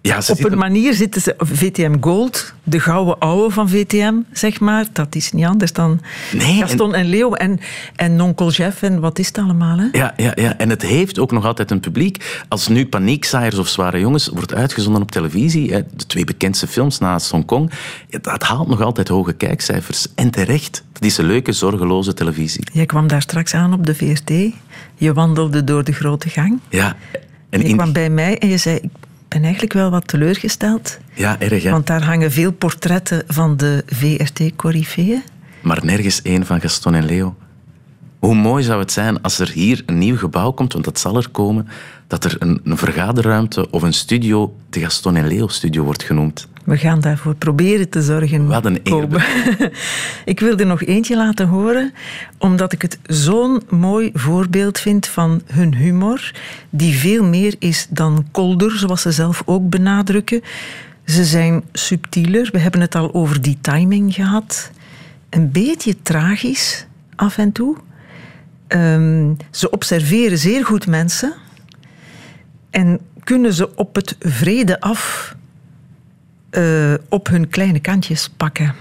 Ja, 0.02 0.22
Op 0.28 0.44
een 0.52 0.58
manier 0.58 0.94
zitten 0.94 1.22
ze... 1.22 1.34
VTM 1.38 1.96
Gold, 2.00 2.54
de 2.64 2.80
gouden 2.80 3.20
ouwe 3.20 3.52
van 3.52 3.70
VTM, 3.70 4.14
zeg 4.32 4.60
maar. 4.60 4.86
Dat 4.94 5.16
is 5.16 5.32
niet 5.32 5.46
anders 5.46 5.74
dan 5.74 6.02
nee, 6.34 6.58
Gaston 6.58 6.94
en... 6.94 7.00
en 7.00 7.10
Leo 7.10 7.34
en, 7.34 7.60
en 7.96 8.16
Nonkel 8.16 8.52
Jeff 8.52 8.82
en 8.82 9.00
wat 9.00 9.20
is 9.20 9.28
het 9.28 9.38
allemaal. 9.38 9.78
Hè? 9.78 9.88
Ja, 9.92 10.14
ja, 10.18 10.32
ja, 10.36 10.58
en 10.58 10.70
het 10.70 10.82
heeft 10.82 11.20
ook 11.20 11.32
nog 11.32 11.46
altijd 11.46 11.72
een 11.72 11.80
publiek. 11.80 12.44
Als 12.48 12.68
nu 12.68 12.86
Paniekzaaiers 12.86 13.58
of 13.58 13.68
Zware 13.68 14.00
Jongens 14.00 14.28
wordt 14.28 14.54
uitgezonden 14.54 15.02
op 15.02 15.12
televisie, 15.12 15.68
de 15.70 16.06
twee 16.08 16.24
bekendste 16.26 16.68
films 16.68 17.00
naast 17.00 17.32
Hongkong, 17.32 17.72
dat 18.22 18.44
haalt 18.44 18.68
nog 18.68 18.82
altijd 18.82 19.08
hoge 19.08 19.34
kijkcijfers. 19.34 20.08
En 20.16 20.32
terecht. 20.32 20.84
Het 20.94 21.06
is 21.06 21.18
een 21.18 21.26
leuke, 21.26 21.52
zorgeloze 21.52 22.14
televisie. 22.14 22.64
Jij 22.74 22.86
kwam 22.86 23.08
daar 23.08 23.22
straks 23.22 23.54
aan 23.54 23.74
op 23.74 23.86
de 23.86 23.96
VRT. 23.96 24.54
Je 24.96 25.14
wandelde 25.14 25.64
door 25.64 25.84
de 25.84 25.92
grote 25.92 26.30
gang. 26.30 26.60
Ja. 26.70 26.96
En 27.50 27.68
je 27.68 27.76
kwam 27.76 27.94
bij 27.94 28.10
mij 28.10 28.38
en 28.38 28.48
je 28.48 28.58
zei 28.58 28.80
ben 29.30 29.44
eigenlijk 29.44 29.74
wel 29.74 29.90
wat 29.90 30.08
teleurgesteld. 30.08 30.98
Ja, 31.14 31.40
erg 31.40 31.64
hè? 31.64 31.72
Want 31.72 31.88
daar 31.88 32.04
hangen 32.04 32.32
veel 32.32 32.52
portretten 32.52 33.24
van 33.28 33.58
de 33.58 33.84
VRT-corifeeën. 33.88 35.24
Maar 35.62 35.86
nergens 35.86 36.22
één 36.22 36.46
van 36.46 36.62
Gaston 36.62 36.94
en 36.96 37.06
Leo. 37.06 37.36
Hoe 38.20 38.36
mooi 38.36 38.64
zou 38.64 38.80
het 38.80 38.92
zijn 38.92 39.22
als 39.22 39.40
er 39.40 39.50
hier 39.50 39.84
een 39.86 39.98
nieuw 39.98 40.18
gebouw 40.18 40.52
komt, 40.52 40.74
want 40.74 40.86
dat 40.86 41.00
zal 41.00 41.18
er 41.18 41.30
komen, 41.30 41.68
dat 42.08 42.24
er 42.24 42.36
een, 42.40 42.62
een 42.64 42.78
vergaderruimte 42.78 43.70
of 43.70 43.82
een 43.82 43.94
studio 43.94 44.56
de 44.70 44.80
Gaston 44.80 45.16
en 45.16 45.28
Leo 45.28 45.48
studio 45.48 45.84
wordt 45.84 46.04
genoemd. 46.04 46.48
We 46.70 46.78
gaan 46.78 47.00
daarvoor 47.00 47.36
proberen 47.36 47.90
te 47.90 48.02
zorgen. 48.02 48.48
Wat 48.48 48.66
een 48.66 48.80
eer. 48.84 49.72
ik 50.26 50.40
wil 50.40 50.58
er 50.58 50.66
nog 50.66 50.84
eentje 50.84 51.16
laten 51.16 51.48
horen, 51.48 51.94
omdat 52.38 52.74
ik 52.74 52.82
het 52.82 53.00
zo'n 53.04 53.62
mooi 53.70 54.10
voorbeeld 54.14 54.80
vind 54.80 55.08
van 55.08 55.42
hun 55.46 55.76
humor, 55.76 56.32
die 56.70 56.94
veel 56.94 57.24
meer 57.24 57.56
is 57.60 57.88
dan 57.90 58.28
kolder, 58.32 58.72
zoals 58.72 59.02
ze 59.02 59.12
zelf 59.12 59.42
ook 59.46 59.70
benadrukken. 59.70 60.42
Ze 61.06 61.26
zijn 61.26 61.64
subtieler. 61.74 62.50
We 62.52 62.60
hebben 62.60 62.82
het 62.82 62.96
al 62.96 63.14
over 63.14 63.42
die 63.42 63.58
timing 63.62 64.14
gehad. 64.14 64.72
Een 65.30 65.52
beetje 65.52 66.02
tragisch 66.02 66.86
af 67.16 67.38
en 67.38 67.52
toe. 67.52 67.76
Um, 68.68 69.38
ze 69.52 69.70
observeren 69.70 70.38
zeer 70.38 70.66
goed 70.66 70.88
mensen 70.88 71.34
en 72.70 73.00
kunnen 73.24 73.54
ze 73.54 73.76
op 73.76 73.96
het 73.96 74.16
vrede 74.20 74.80
af 74.80 75.38
uh, 76.52 76.94
op 77.10 77.28
hun 77.28 77.50
kleine 77.50 77.80
kantjes 77.80 78.30
pakken. 78.38 78.76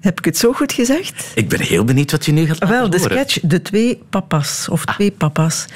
Heb 0.00 0.18
ik 0.18 0.24
het 0.24 0.38
zo 0.38 0.52
goed 0.52 0.72
gezegd? 0.72 1.32
Ik 1.34 1.48
ben 1.48 1.60
heel 1.60 1.84
benieuwd 1.84 2.10
wat 2.10 2.26
je 2.26 2.32
nu 2.32 2.46
gaat 2.46 2.68
Wel, 2.68 2.90
de 2.90 2.98
sketch 2.98 3.38
De 3.42 3.62
Twee 3.62 4.02
Papa's, 4.10 4.68
of 4.68 4.84
ah. 4.86 4.94
Twee 4.94 5.10
Papa's. 5.10 5.66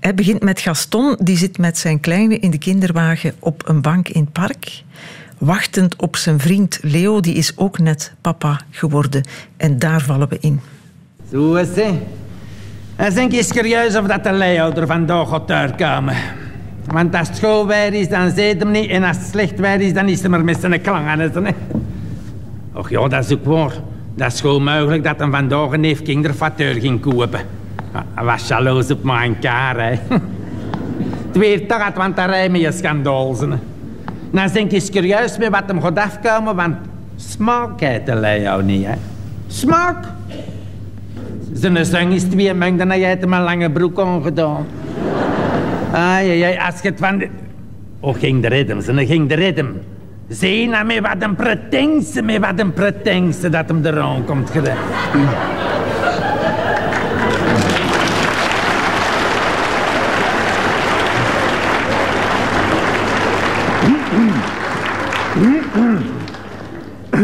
Hij 0.00 0.14
begint 0.14 0.42
met 0.42 0.60
Gaston, 0.60 1.16
die 1.20 1.36
zit 1.36 1.58
met 1.58 1.78
zijn 1.78 2.00
kleine 2.00 2.38
in 2.38 2.50
de 2.50 2.58
kinderwagen 2.58 3.34
op 3.38 3.68
een 3.68 3.80
bank 3.80 4.08
in 4.08 4.20
het 4.20 4.32
park. 4.32 4.82
Wachtend 5.38 5.96
op 5.96 6.16
zijn 6.16 6.40
vriend 6.40 6.78
Leo, 6.82 7.20
die 7.20 7.34
is 7.34 7.52
ook 7.56 7.78
net 7.78 8.12
papa 8.20 8.60
geworden. 8.70 9.24
En 9.56 9.78
daar 9.78 10.00
vallen 10.00 10.28
we 10.28 10.38
in. 10.40 10.60
Zo 11.30 11.54
is 11.54 11.68
het. 11.68 11.94
En 12.96 13.14
denk 13.14 13.32
eens 13.32 13.48
serieus 13.48 13.96
of 13.96 14.06
dat 14.06 14.24
de 14.24 14.32
Leo 14.32 14.72
er 14.72 14.86
vandaag 14.86 15.28
gaat 15.28 15.50
uitkomen. 15.50 16.16
Want 16.92 17.14
als 17.14 17.28
het 17.28 17.36
school 17.36 17.66
weer 17.66 17.94
is, 17.94 18.08
dan 18.08 18.30
zit 18.30 18.58
hem 18.58 18.70
niet. 18.70 18.90
En 18.90 19.02
als 19.02 19.16
het 19.16 19.26
slecht 19.26 19.60
weer 19.60 19.80
is, 19.80 19.92
dan 19.92 20.08
is 20.08 20.20
hij 20.20 20.28
maar 20.28 20.44
met 20.44 20.60
zijn 20.60 20.80
klang 20.80 21.06
aan 21.06 21.18
het. 21.18 21.38
Och 22.72 22.90
ja, 22.90 23.08
dat 23.08 23.24
is 23.24 23.32
ook 23.32 23.44
waar. 23.44 23.72
Dat 24.14 24.32
is 24.32 24.40
gewoon 24.40 24.64
mogelijk 24.64 25.04
dat 25.04 25.18
hij 25.18 25.30
vandaag 25.30 25.70
een 25.70 25.80
neef 25.80 26.02
kinderfateur 26.02 26.74
ging 26.74 27.00
kopen. 27.00 27.40
Hij 28.14 28.24
was 28.24 28.48
jaloers 28.48 28.90
op 28.90 29.02
mijn 29.04 29.38
kaar, 29.38 29.76
hè. 29.76 29.90
Het 31.26 31.36
weer 31.36 31.66
taart, 31.66 31.96
want 31.96 32.16
daar 32.16 32.28
rijmen 32.28 32.60
je 32.60 32.72
schandaal. 32.72 33.36
Dan 34.30 34.48
denk 34.52 34.70
je 34.70 34.80
serieus 34.80 35.38
met 35.38 35.48
wat 35.48 35.62
hem 35.66 35.82
gaat 35.82 35.98
afkomen, 35.98 36.56
want 36.56 36.76
smaak 37.16 37.80
heeft 37.80 38.06
de 38.06 38.16
Leo 38.16 38.60
niet, 38.60 38.86
hè. 38.86 38.94
Smaak! 39.46 40.04
Zijn 41.52 41.86
zang 41.86 42.12
is 42.12 42.22
twee 42.22 42.54
mengde 42.54 42.82
en 42.82 42.88
hij 42.88 43.00
heeft 43.00 43.20
hem 43.20 43.32
een 43.32 43.42
lange 43.42 43.70
broek 43.70 44.00
aangedaan. 44.00 44.66
Ai, 45.98 46.42
ai, 46.42 46.58
als 46.66 46.80
je 46.82 46.88
het 46.88 46.98
van... 46.98 47.18
De... 47.18 47.28
Oh, 48.00 48.14
ging 48.14 48.42
de 48.42 48.48
ritme, 48.48 48.82
ze 48.82 49.06
ging 49.06 49.28
de 49.28 49.34
ritme. 49.34 49.72
Zie 50.28 50.68
nou 50.68 50.84
met 50.84 51.00
wat 51.00 51.16
een 51.18 51.34
pretentie, 51.34 52.22
met 52.22 52.38
wat 52.38 52.60
een 52.60 52.72
pretentie 52.72 53.48
dat 53.48 53.68
hem 53.68 53.84
eraan 53.84 54.24
komt 54.24 54.50
gedaan. 54.50 54.76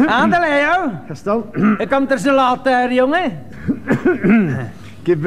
Aan 0.07 0.31
Leo. 0.31 0.91
Gaston. 1.09 1.45
Ik 1.79 1.89
komt 1.89 2.11
er 2.11 2.19
zo 2.19 2.35
laat, 2.35 2.69
jongen. 2.91 3.33
Ik 5.03 5.07
heb, 5.07 5.27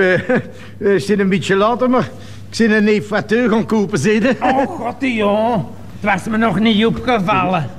uh, 0.78 1.00
zit 1.00 1.20
een 1.20 1.30
beetje 1.30 1.56
later, 1.56 1.90
maar 1.90 2.10
ik 2.50 2.56
zit 2.56 2.72
een 2.72 2.84
nefateur 2.84 3.50
gaan 3.50 3.66
kopen, 3.66 4.00
zitten. 4.00 4.36
Oh 4.42 4.66
god, 4.66 4.96
joh. 5.00 5.56
Het 6.00 6.12
was 6.12 6.24
me 6.24 6.38
nog 6.38 6.60
niet 6.60 6.86
opgevallen. 6.86 7.70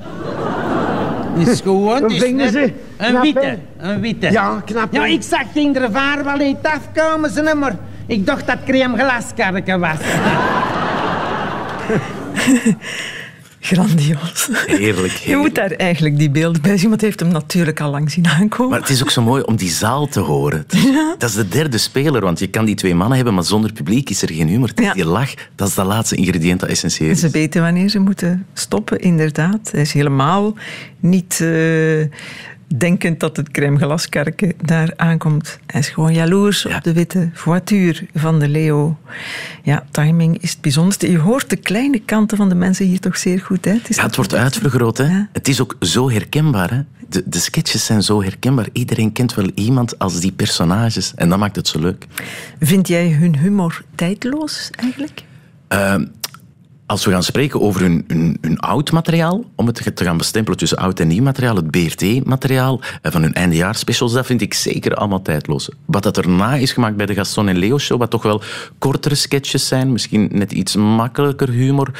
Is 1.38 1.60
goed, 1.60 2.12
is 2.12 2.30
net... 2.30 2.52
ze? 2.52 2.72
Een 2.96 3.20
witte, 3.20 3.58
een 3.76 4.00
witte. 4.00 4.30
Ja, 4.30 4.62
knap. 4.64 4.92
Ja, 4.92 5.04
ik 5.04 5.22
zag 5.22 5.54
in 5.54 5.72
de 5.72 5.88
vaar 5.92 6.24
wel 6.24 6.36
niet 6.36 6.56
afkomen, 6.62 7.30
ze 7.30 7.54
maar 7.56 7.76
ik 8.06 8.26
dacht 8.26 8.46
dat 8.46 8.56
crème 8.64 8.98
glaskarken 8.98 9.80
was. 9.80 9.98
Grandioos. 13.68 14.48
Heerlijk, 14.66 15.12
Je 15.32 15.36
moet 15.36 15.54
daar 15.54 15.70
eigenlijk 15.70 16.18
die 16.18 16.30
beelden 16.30 16.62
bij 16.62 16.76
zien, 16.76 16.88
want 16.88 17.00
heeft 17.00 17.20
hem 17.20 17.28
natuurlijk 17.28 17.80
al 17.80 17.90
lang 17.90 18.10
zien 18.10 18.26
aankomen. 18.26 18.70
Maar 18.70 18.80
het 18.80 18.88
is 18.88 19.02
ook 19.02 19.10
zo 19.10 19.22
mooi 19.22 19.42
om 19.42 19.56
die 19.56 19.70
zaal 19.70 20.06
te 20.06 20.20
horen. 20.20 20.66
Dat 21.18 21.28
is 21.28 21.36
de 21.36 21.48
derde 21.48 21.78
speler, 21.78 22.20
want 22.20 22.38
je 22.38 22.46
kan 22.46 22.64
die 22.64 22.74
twee 22.74 22.94
mannen 22.94 23.16
hebben, 23.16 23.34
maar 23.34 23.44
zonder 23.44 23.72
publiek 23.72 24.10
is 24.10 24.22
er 24.22 24.32
geen 24.32 24.48
humor. 24.48 24.70
Ja. 24.74 24.92
Die 24.92 25.04
lach, 25.04 25.34
dat 25.54 25.68
is 25.68 25.74
dat 25.74 25.86
laatste 25.86 26.16
ingrediënt 26.16 26.60
dat 26.60 26.68
essentieel 26.68 27.10
is. 27.10 27.20
Ze 27.20 27.30
weten 27.30 27.62
wanneer 27.62 27.88
ze 27.88 27.98
moeten 27.98 28.46
stoppen, 28.52 29.00
inderdaad. 29.00 29.70
Hij 29.70 29.80
is 29.80 29.92
helemaal 29.92 30.54
niet... 31.00 31.38
Uh, 31.42 32.04
denkend 32.76 33.20
dat 33.20 33.36
het 33.36 33.50
crème 33.50 33.78
glaskarken 33.78 34.52
daar 34.62 34.92
aankomt. 34.96 35.58
Hij 35.66 35.80
is 35.80 35.88
gewoon 35.88 36.14
jaloers 36.14 36.66
op 36.66 36.80
de 36.82 36.92
witte 36.92 37.30
voituur 37.32 38.06
van 38.14 38.38
de 38.38 38.48
Leo. 38.48 38.98
Ja, 39.62 39.84
timing 39.90 40.42
is 40.42 40.50
het 40.50 40.60
bijzonderste. 40.60 41.10
Je 41.10 41.18
hoort 41.18 41.50
de 41.50 41.56
kleine 41.56 41.98
kanten 41.98 42.36
van 42.36 42.48
de 42.48 42.54
mensen 42.54 42.86
hier 42.86 43.00
toch 43.00 43.16
zeer 43.16 43.40
goed. 43.40 43.64
Hè? 43.64 43.72
Het, 43.72 43.94
ja, 43.94 44.02
het 44.02 44.16
wordt 44.16 44.34
uitvergroot. 44.34 44.98
Hè? 44.98 45.22
Het 45.32 45.48
is 45.48 45.60
ook 45.60 45.76
zo 45.80 46.10
herkenbaar. 46.10 46.70
Hè? 46.70 46.80
De, 47.08 47.22
de 47.26 47.38
sketches 47.38 47.84
zijn 47.84 48.02
zo 48.02 48.22
herkenbaar. 48.22 48.68
Iedereen 48.72 49.12
kent 49.12 49.34
wel 49.34 49.50
iemand 49.54 49.98
als 49.98 50.20
die 50.20 50.32
personages. 50.32 51.12
En 51.14 51.28
dat 51.28 51.38
maakt 51.38 51.56
het 51.56 51.68
zo 51.68 51.78
leuk. 51.78 52.06
Vind 52.60 52.88
jij 52.88 53.10
hun 53.10 53.38
humor 53.38 53.82
tijdloos 53.94 54.70
eigenlijk? 54.76 55.22
Uh, 55.72 55.94
als 56.88 57.04
we 57.04 57.10
gaan 57.10 57.22
spreken 57.22 57.60
over 57.60 57.80
hun, 57.80 58.04
hun, 58.06 58.38
hun, 58.40 58.58
oud 58.58 58.92
materiaal, 58.92 59.44
om 59.54 59.66
het 59.66 59.96
te 59.96 60.04
gaan 60.04 60.16
bestempelen 60.16 60.58
tussen 60.58 60.78
oud 60.78 61.00
en 61.00 61.08
nieuw 61.08 61.22
materiaal, 61.22 61.56
het 61.56 61.70
BRT-materiaal 61.70 62.80
eh, 63.02 63.12
van 63.12 63.22
hun 63.22 63.34
eindejaarspecials, 63.34 64.12
dat 64.12 64.26
vind 64.26 64.40
ik 64.40 64.54
zeker 64.54 64.94
allemaal 64.94 65.22
tijdloos. 65.22 65.70
Wat 65.84 66.02
dat 66.02 66.16
erna 66.16 66.54
is 66.54 66.72
gemaakt 66.72 66.96
bij 66.96 67.06
de 67.06 67.14
Gaston 67.14 67.48
en 67.48 67.56
Leo 67.56 67.78
show, 67.78 67.98
wat 67.98 68.10
toch 68.10 68.22
wel 68.22 68.42
kortere 68.78 69.14
sketches 69.14 69.68
zijn, 69.68 69.92
misschien 69.92 70.28
net 70.32 70.52
iets 70.52 70.76
makkelijker 70.76 71.48
humor, 71.48 71.90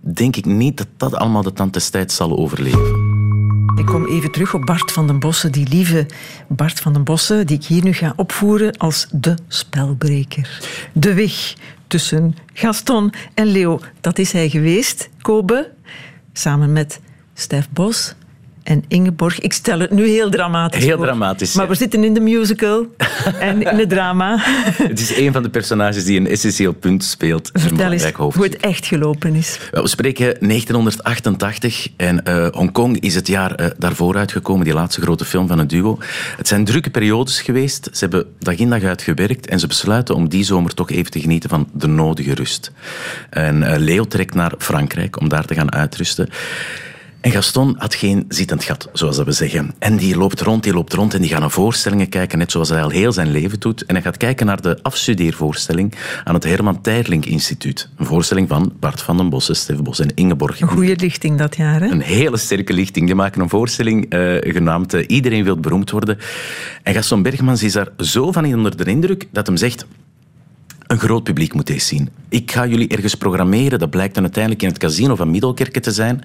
denk 0.00 0.36
ik 0.36 0.44
niet 0.44 0.76
dat 0.76 0.88
dat 0.96 1.14
allemaal 1.14 1.42
de 1.42 1.52
tand 1.52 1.72
des 1.72 1.90
tijds 1.90 2.16
zal 2.16 2.38
overleven. 2.38 3.16
Ik 3.76 3.86
kom 3.86 4.06
even 4.06 4.30
terug 4.30 4.54
op 4.54 4.66
Bart 4.66 4.92
van 4.92 5.06
den 5.06 5.18
Bossen, 5.18 5.52
die 5.52 5.68
lieve 5.68 6.06
Bart 6.48 6.80
van 6.80 6.92
den 6.92 7.04
Bossen, 7.04 7.46
die 7.46 7.56
ik 7.56 7.64
hier 7.64 7.82
nu 7.82 7.92
ga 7.92 8.12
opvoeren 8.16 8.76
als 8.76 9.06
de 9.12 9.34
spelbreker. 9.48 10.60
De 10.92 11.14
weg 11.14 11.54
tussen 11.88 12.36
Gaston 12.52 13.12
en 13.34 13.46
Leo. 13.46 13.80
Dat 14.00 14.18
is 14.18 14.32
hij 14.32 14.48
geweest, 14.48 15.08
Kobe, 15.20 15.70
samen 16.32 16.72
met 16.72 17.00
Stef 17.34 17.68
Bos 17.70 18.14
en 18.68 18.84
Ingeborg. 18.88 19.40
Ik 19.40 19.52
stel 19.52 19.80
het 19.80 19.90
nu 19.90 20.08
heel 20.08 20.30
dramatisch 20.30 20.84
Heel 20.84 20.96
voor. 20.96 21.06
dramatisch, 21.06 21.54
Maar 21.54 21.64
ja. 21.64 21.70
we 21.70 21.76
zitten 21.76 22.04
in 22.04 22.14
de 22.14 22.20
musical 22.20 22.86
en 23.38 23.62
in 23.72 23.78
het 23.78 23.88
drama. 23.88 24.36
Het 24.82 25.00
is 25.00 25.16
een 25.16 25.32
van 25.32 25.42
de 25.42 25.50
personages 25.50 26.04
die 26.04 26.20
een 26.20 26.26
essentieel 26.26 26.72
punt 26.72 27.04
speelt. 27.04 27.50
Vertel 27.52 27.92
eens 27.92 28.12
hoe 28.12 28.44
het 28.44 28.56
echt 28.56 28.86
gelopen 28.86 29.34
is. 29.34 29.58
We 29.70 29.88
spreken 29.88 30.24
1988 30.24 31.88
en 31.96 32.24
eh, 32.24 32.46
Hongkong 32.50 33.00
is 33.00 33.14
het 33.14 33.26
jaar 33.26 33.54
eh, 33.54 33.66
daarvoor 33.78 34.16
uitgekomen, 34.16 34.64
die 34.64 34.74
laatste 34.74 35.00
grote 35.00 35.24
film 35.24 35.48
van 35.48 35.58
het 35.58 35.68
duo. 35.68 35.98
Het 36.36 36.48
zijn 36.48 36.64
drukke 36.64 36.90
periodes 36.90 37.40
geweest. 37.40 37.88
Ze 37.92 37.98
hebben 37.98 38.26
dag 38.38 38.54
in 38.54 38.70
dag 38.70 38.82
uit 38.82 39.02
gewerkt 39.02 39.46
en 39.46 39.60
ze 39.60 39.66
besluiten 39.66 40.14
om 40.14 40.28
die 40.28 40.44
zomer 40.44 40.74
toch 40.74 40.90
even 40.90 41.10
te 41.10 41.20
genieten 41.20 41.50
van 41.50 41.68
de 41.72 41.86
nodige 41.86 42.34
rust. 42.34 42.72
En 43.30 43.62
eh, 43.62 43.78
Leo 43.78 44.04
trekt 44.04 44.34
naar 44.34 44.52
Frankrijk 44.58 45.20
om 45.20 45.28
daar 45.28 45.44
te 45.44 45.54
gaan 45.54 45.72
uitrusten. 45.72 46.28
En 47.20 47.30
Gaston 47.30 47.74
had 47.78 47.94
geen 47.94 48.24
zittend 48.28 48.64
gat, 48.64 48.88
zoals 48.92 49.16
dat 49.16 49.26
we 49.26 49.32
zeggen. 49.32 49.74
En 49.78 49.96
die 49.96 50.16
loopt 50.16 50.40
rond, 50.40 50.62
die 50.62 50.72
loopt 50.72 50.92
rond 50.92 51.14
en 51.14 51.20
die 51.20 51.30
gaat 51.30 51.40
naar 51.40 51.50
voorstellingen 51.50 52.08
kijken, 52.08 52.38
net 52.38 52.50
zoals 52.50 52.68
hij 52.68 52.82
al 52.82 52.88
heel 52.88 53.12
zijn 53.12 53.30
leven 53.30 53.60
doet. 53.60 53.84
En 53.84 53.94
hij 53.94 54.04
gaat 54.04 54.16
kijken 54.16 54.46
naar 54.46 54.62
de 54.62 54.78
afstudeervoorstelling 54.82 55.94
aan 56.24 56.34
het 56.34 56.44
Herman 56.44 56.80
Teirlink 56.80 57.24
Instituut. 57.24 57.88
Een 57.96 58.06
voorstelling 58.06 58.48
van 58.48 58.72
Bart 58.80 59.02
van 59.02 59.16
den 59.16 59.28
Bossen, 59.28 59.56
Stef 59.56 59.82
Bos 59.82 60.00
en 60.00 60.14
Ingeborg. 60.14 60.60
Een 60.60 60.68
goede 60.68 60.96
lichting 60.96 61.38
dat 61.38 61.56
jaar, 61.56 61.80
hè? 61.80 61.86
Een 61.86 62.00
hele 62.00 62.36
sterke 62.36 62.72
lichting. 62.72 63.06
Die 63.06 63.14
maken 63.14 63.40
een 63.40 63.48
voorstelling 63.48 64.08
eh, 64.08 64.52
genaamd 64.52 64.94
eh, 64.94 65.04
Iedereen 65.06 65.44
wil 65.44 65.56
beroemd 65.56 65.90
worden. 65.90 66.18
En 66.82 66.94
Gaston 66.94 67.22
Bergmans 67.22 67.62
is 67.62 67.72
daar 67.72 67.88
zo 67.98 68.32
van 68.32 68.54
onder 68.54 68.76
de 68.76 68.84
indruk 68.84 69.28
dat 69.32 69.46
hem 69.46 69.56
zegt... 69.56 69.86
Een 70.88 70.98
groot 70.98 71.22
publiek 71.22 71.54
moet 71.54 71.66
deze 71.66 71.86
zien. 71.86 72.08
Ik 72.28 72.52
ga 72.52 72.66
jullie 72.66 72.88
ergens 72.88 73.14
programmeren. 73.14 73.78
Dat 73.78 73.90
blijkt 73.90 74.14
dan 74.14 74.22
uiteindelijk 74.22 74.62
in 74.62 74.68
het 74.68 74.78
casino 74.78 75.14
van 75.14 75.30
Middelkerken 75.30 75.82
te 75.82 75.92
zijn. 75.92 76.22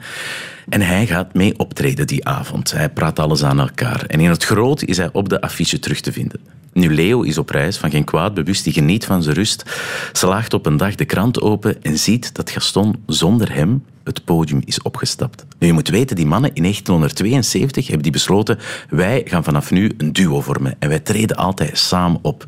En 0.69 0.82
hij 0.82 1.06
gaat 1.08 1.34
mee 1.34 1.60
optreden 1.60 2.08
die 2.08 2.26
avond. 2.28 2.71
Hij 2.71 2.89
praat 2.89 3.19
alles 3.19 3.43
aan 3.43 3.60
elkaar. 3.60 4.06
En 4.06 4.19
in 4.19 4.30
het 4.30 4.43
groot 4.43 4.84
is 4.84 4.97
hij 4.97 5.10
op 5.12 5.30
de 5.30 5.41
affiche 5.41 5.80
terug 5.80 5.99
te 5.99 6.12
vinden. 6.12 6.39
Nu, 6.73 6.93
Leo 6.93 7.21
is 7.21 7.38
op 7.38 7.49
reis, 7.49 7.78
van 7.78 7.89
geen 7.89 8.04
kwaad 8.04 8.34
bewust, 8.34 8.63
die 8.63 8.73
geniet 8.73 9.06
van 9.06 9.23
zijn 9.23 9.36
rust, 9.36 9.63
slaagt 10.12 10.54
op 10.54 10.65
een 10.65 10.78
dag 10.78 10.95
de 10.95 11.06
krant 11.06 11.41
open 11.41 11.84
en 11.84 11.97
ziet 11.97 12.36
dat 12.36 12.49
Gaston 12.49 12.95
zonder 13.06 13.54
hem 13.54 13.84
het 14.04 14.26
podium 14.26 14.62
is 14.65 14.82
opgestapt. 14.82 15.45
Je 15.60 15.73
moet 15.73 15.89
weten, 15.89 16.15
die 16.15 16.26
mannen 16.26 16.54
in 16.54 16.62
1972 16.62 17.86
hebben 17.86 18.04
die 18.04 18.12
besloten, 18.12 18.60
wij 18.89 19.21
gaan 19.26 19.43
vanaf 19.43 19.71
nu 19.71 19.91
een 19.97 20.13
duo 20.13 20.41
vormen 20.41 20.76
en 20.80 20.89
wij 20.89 20.99
treden 20.99 21.38
altijd 21.38 21.78
samen 21.78 22.19
op. 22.21 22.45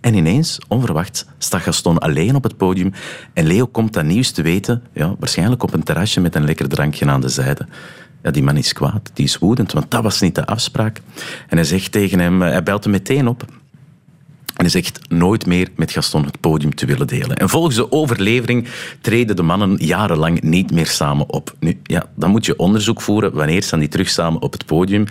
En 0.00 0.14
ineens, 0.14 0.58
onverwacht, 0.68 1.26
staat 1.38 1.60
Gaston 1.60 1.98
alleen 1.98 2.34
op 2.34 2.42
het 2.42 2.56
podium 2.56 2.92
en 3.32 3.46
Leo 3.46 3.66
komt 3.66 3.92
dat 3.92 4.04
nieuws 4.04 4.30
te 4.30 4.42
weten, 4.42 4.82
ja, 4.92 5.14
waarschijnlijk 5.18 5.62
op 5.62 5.74
een 5.74 5.82
terrasje 5.82 6.20
met 6.20 6.34
een 6.34 6.44
lekker 6.44 6.68
drankje 6.68 7.06
aan 7.06 7.20
de 7.20 7.28
zijde. 7.28 7.66
Ja, 8.22 8.30
die 8.30 8.42
man 8.42 8.56
is 8.56 8.72
kwaad, 8.72 9.10
die 9.14 9.24
is 9.24 9.38
woedend, 9.38 9.72
want 9.72 9.90
dat 9.90 10.02
was 10.02 10.20
niet 10.20 10.34
de 10.34 10.46
afspraak. 10.46 11.00
En 11.48 11.56
hij 11.56 11.64
zegt 11.64 11.92
tegen 11.92 12.18
hem, 12.18 12.42
hij 12.42 12.62
belt 12.62 12.84
hem 12.84 12.92
meteen 12.92 13.28
op. 13.28 13.44
En 14.56 14.70
zegt 14.70 15.00
nooit 15.08 15.46
meer 15.46 15.68
met 15.76 15.90
Gaston 15.90 16.24
het 16.24 16.40
podium 16.40 16.74
te 16.74 16.86
willen 16.86 17.06
delen. 17.06 17.36
En 17.36 17.48
volgens 17.48 17.74
de 17.74 17.92
overlevering 17.92 18.68
treden 19.00 19.36
de 19.36 19.42
mannen 19.42 19.76
jarenlang 19.76 20.42
niet 20.42 20.70
meer 20.70 20.86
samen 20.86 21.28
op. 21.28 21.54
Nu, 21.60 21.80
ja, 21.82 22.06
dan 22.14 22.30
moet 22.30 22.46
je 22.46 22.58
onderzoek 22.58 23.00
voeren. 23.00 23.32
Wanneer 23.32 23.62
staan 23.62 23.78
die 23.78 23.88
terug 23.88 24.08
samen 24.08 24.42
op 24.42 24.52
het 24.52 24.66
podium? 24.66 25.04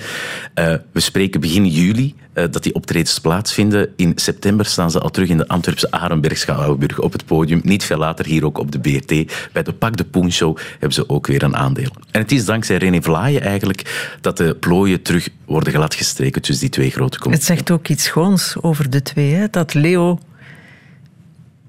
Eh, 0.54 0.74
we 0.92 1.00
spreken 1.00 1.42
begin 1.42 1.66
juli 1.66 2.16
eh, 2.34 2.44
dat 2.52 2.64
die 2.64 2.74
optredens 2.74 3.20
plaatsvinden. 3.20 3.90
In 3.96 4.12
september 4.16 4.66
staan 4.66 4.92
ze 4.92 5.00
al 5.00 5.10
terug 5.10 5.30
in 5.30 5.38
de 5.38 5.48
Antwerpse 5.48 5.92
Arenberg 5.92 7.00
op 7.00 7.12
het 7.12 7.26
podium. 7.26 7.60
Niet 7.64 7.84
veel 7.84 7.98
later 7.98 8.26
hier 8.26 8.46
ook 8.46 8.58
op 8.58 8.72
de 8.72 8.80
BRT. 8.80 9.34
Bij 9.52 9.64
de 9.64 9.74
Pak 9.74 9.98
de 9.98 10.06
Poen 10.06 10.32
Show 10.32 10.58
hebben 10.72 10.94
ze 10.94 11.10
ook 11.10 11.28
weer 11.28 11.44
een 11.44 11.56
aandeel. 11.56 11.92
En 12.12 12.22
het 12.22 12.32
is 12.32 12.46
dankzij 12.46 12.78
René 12.78 13.02
Vlaaien 13.02 13.42
eigenlijk 13.42 14.16
dat 14.22 14.38
de 14.38 14.56
plooien 14.56 15.02
terug 15.02 15.30
worden 15.48 15.74
gladgestreken 15.74 16.42
tussen 16.42 16.66
die 16.66 16.74
twee 16.74 16.90
grote 16.90 17.14
Het 17.14 17.24
comedies. 17.24 17.46
zegt 17.46 17.72
ook 17.72 17.88
iets 17.88 18.04
schoons 18.04 18.56
over 18.62 18.90
de 18.90 19.02
twee, 19.02 19.34
hè? 19.34 19.48
Dat 19.50 19.74
Leo 19.74 20.20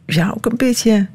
ja, 0.07 0.33
ook 0.37 0.47
een 0.47 0.57
beetje... 0.57 1.07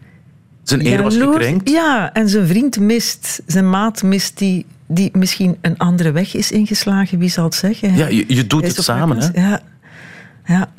Zijn 0.63 0.85
eer 0.85 1.03
was 1.03 1.17
gekrenkt. 1.17 1.69
Ja, 1.69 2.13
en 2.13 2.29
zijn 2.29 2.47
vriend 2.47 2.79
mist, 2.79 3.41
zijn 3.45 3.69
maat 3.69 4.03
mist, 4.03 4.37
die, 4.37 4.65
die 4.87 5.09
misschien 5.13 5.57
een 5.61 5.77
andere 5.77 6.11
weg 6.11 6.35
is 6.35 6.51
ingeslagen. 6.51 7.19
Wie 7.19 7.29
zal 7.29 7.43
het 7.43 7.55
zeggen? 7.55 7.95
Ja, 7.95 8.07
je, 8.07 8.25
je 8.27 8.47
doet 8.47 8.67
het 8.67 8.83
samen. 8.83 9.17
Hè? 9.17 9.41
Ja. 9.41 9.61
ja. 10.45 10.69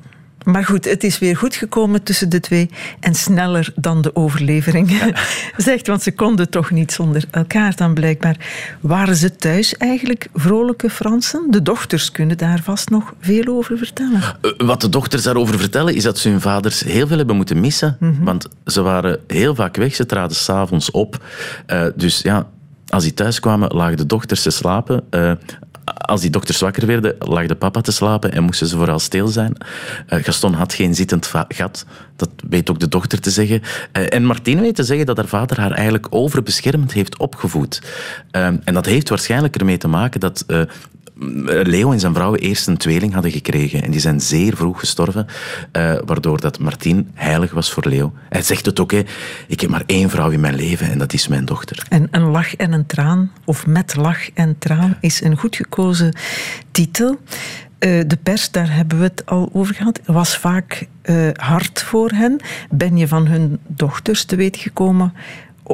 Maar 0.45 0.65
goed, 0.65 0.85
het 0.85 1.05
is 1.05 1.19
weer 1.19 1.37
goed 1.37 1.55
gekomen 1.55 2.03
tussen 2.03 2.29
de 2.29 2.41
twee. 2.41 2.71
En 3.01 3.15
sneller 3.15 3.73
dan 3.77 4.03
de 4.03 4.17
overlevering 4.17 5.13
zegt. 5.57 5.87
Want 5.87 6.03
ze 6.03 6.13
konden 6.13 6.51
toch 6.51 6.71
niet 6.71 6.93
zonder 6.93 7.25
elkaar 7.31 7.77
dan 7.77 7.95
blijkbaar. 7.95 8.37
Waren 8.81 9.17
ze 9.17 9.37
thuis 9.37 9.77
eigenlijk 9.77 10.29
vrolijke 10.35 10.91
Fransen? 10.91 11.47
De 11.51 11.63
dochters 11.63 12.11
kunnen 12.11 12.39
daar 12.39 12.61
vast 12.63 12.91
nog 12.91 13.15
veel 13.21 13.47
over 13.47 13.79
vertellen. 13.79 14.21
Eh, 14.41 14.51
Wat 14.67 14.81
de 14.81 14.89
dochters 14.89 15.23
daarover 15.23 15.59
vertellen, 15.59 15.95
is 15.95 16.03
dat 16.03 16.19
ze 16.19 16.29
hun 16.29 16.41
vaders 16.41 16.81
heel 16.81 17.07
veel 17.07 17.17
hebben 17.17 17.37
moeten 17.37 17.61
missen. 17.61 17.97
Want 18.21 18.49
ze 18.67 18.83
waren 18.83 19.19
heel 19.27 19.55
vaak 19.55 19.77
weg, 19.77 19.95
ze 19.95 20.07
traden 20.07 20.37
s'avonds 20.37 20.91
op. 20.91 21.25
Eh, 21.67 21.87
dus 21.97 22.21
ja, 22.23 22.47
als 22.89 23.03
die 23.03 23.15
thuis 23.15 23.41
kwamen, 23.41 23.75
lagen 23.75 23.97
de 23.97 24.07
dochters 24.07 24.43
te 24.43 24.51
slapen. 24.51 25.03
Eh, 25.11 25.33
als 25.85 26.21
die 26.21 26.31
dochters 26.31 26.61
wakker 26.61 26.87
werden, 26.87 27.15
lag 27.19 27.47
de 27.47 27.55
papa 27.55 27.81
te 27.81 27.93
slapen 27.93 28.33
en 28.33 28.43
moesten 28.43 28.67
ze 28.67 28.77
vooral 28.77 28.99
stil 28.99 29.29
zijn. 29.29 29.57
Eh, 30.07 30.25
Gaston 30.25 30.53
had 30.53 30.75
geen 30.75 30.95
zittend 30.95 31.33
gat, 31.49 31.87
dat 32.17 32.31
weet 32.49 32.71
ook 32.71 32.81
de 32.81 32.89
dochter 32.89 33.21
te 33.21 33.31
zeggen. 33.31 33.63
Eh, 33.93 34.13
en 34.13 34.25
Martine 34.25 34.61
weet 34.61 34.75
te 34.75 34.85
zeggen 34.85 35.07
dat 35.07 35.17
haar 35.17 35.27
vader 35.27 35.61
haar 35.61 35.73
eigenlijk 35.73 36.07
overbeschermend 36.11 36.93
heeft 36.93 37.19
opgevoed. 37.19 37.83
Eh, 38.31 38.47
en 38.47 38.75
dat 38.75 38.87
heeft 38.87 39.09
waarschijnlijk 39.09 39.57
ermee 39.57 39.79
te 39.79 39.89
maken 39.89 40.21
dat 40.21 40.45
Leo 41.63 41.93
en 41.93 42.01
zijn 42.01 42.15
vrouw 42.15 42.35
eerst 42.35 42.67
een 42.67 42.77
tweeling 42.77 43.13
hadden 43.13 43.31
gekregen. 43.31 43.83
En 43.83 43.91
die 43.91 44.01
zijn 44.01 44.21
zeer 44.21 44.57
vroeg 44.57 44.79
gestorven, 44.79 45.27
eh, 45.73 45.95
waardoor 46.05 46.41
dat 46.41 46.59
Martien 46.59 47.11
heilig 47.15 47.53
was 47.53 47.73
voor 47.73 47.89
Leo. 47.89 48.13
Hij 48.29 48.43
zegt 48.43 48.67
het 48.67 48.81
ook, 48.81 48.91
hè, 48.91 49.03
ik 49.47 49.61
heb 49.61 49.71
maar 49.71 49.83
één 49.87 50.11
vrouw 50.11 50.31
in 50.31 50.41
mijn 50.41 50.55
leven 50.55 50.91
en 50.91 50.99
dat 50.99 51.13
is 51.13 51.29
mijn 51.29 51.45
dochter. 51.45 51.87
En 51.89 52.09
een 52.11 52.31
lach 52.31 52.57
en 52.57 52.73
een 52.73 52.87
traan, 52.87 53.33
of 53.45 53.67
met 53.67 53.97
lach 53.97 54.33
en 54.33 54.59
traan, 54.59 54.97
is 55.01 55.23
een 55.23 55.39
goed 55.39 55.57
gekozen 55.57 56.17
titel. 56.71 57.19
Eh, 57.79 58.01
de 58.07 58.19
pers, 58.23 58.51
daar 58.51 58.75
hebben 58.75 58.99
we 58.99 59.05
het 59.05 59.27
al 59.27 59.51
over 59.53 59.75
gehad, 59.75 60.01
was 60.05 60.39
vaak 60.39 60.87
eh, 61.03 61.29
hard 61.33 61.83
voor 61.83 62.11
hen. 62.11 62.41
Ben 62.71 62.97
je 62.97 63.09
van 63.09 63.27
hun 63.27 63.59
dochters 63.67 64.25
te 64.25 64.37
weten 64.37 64.61
gekomen 64.61 65.13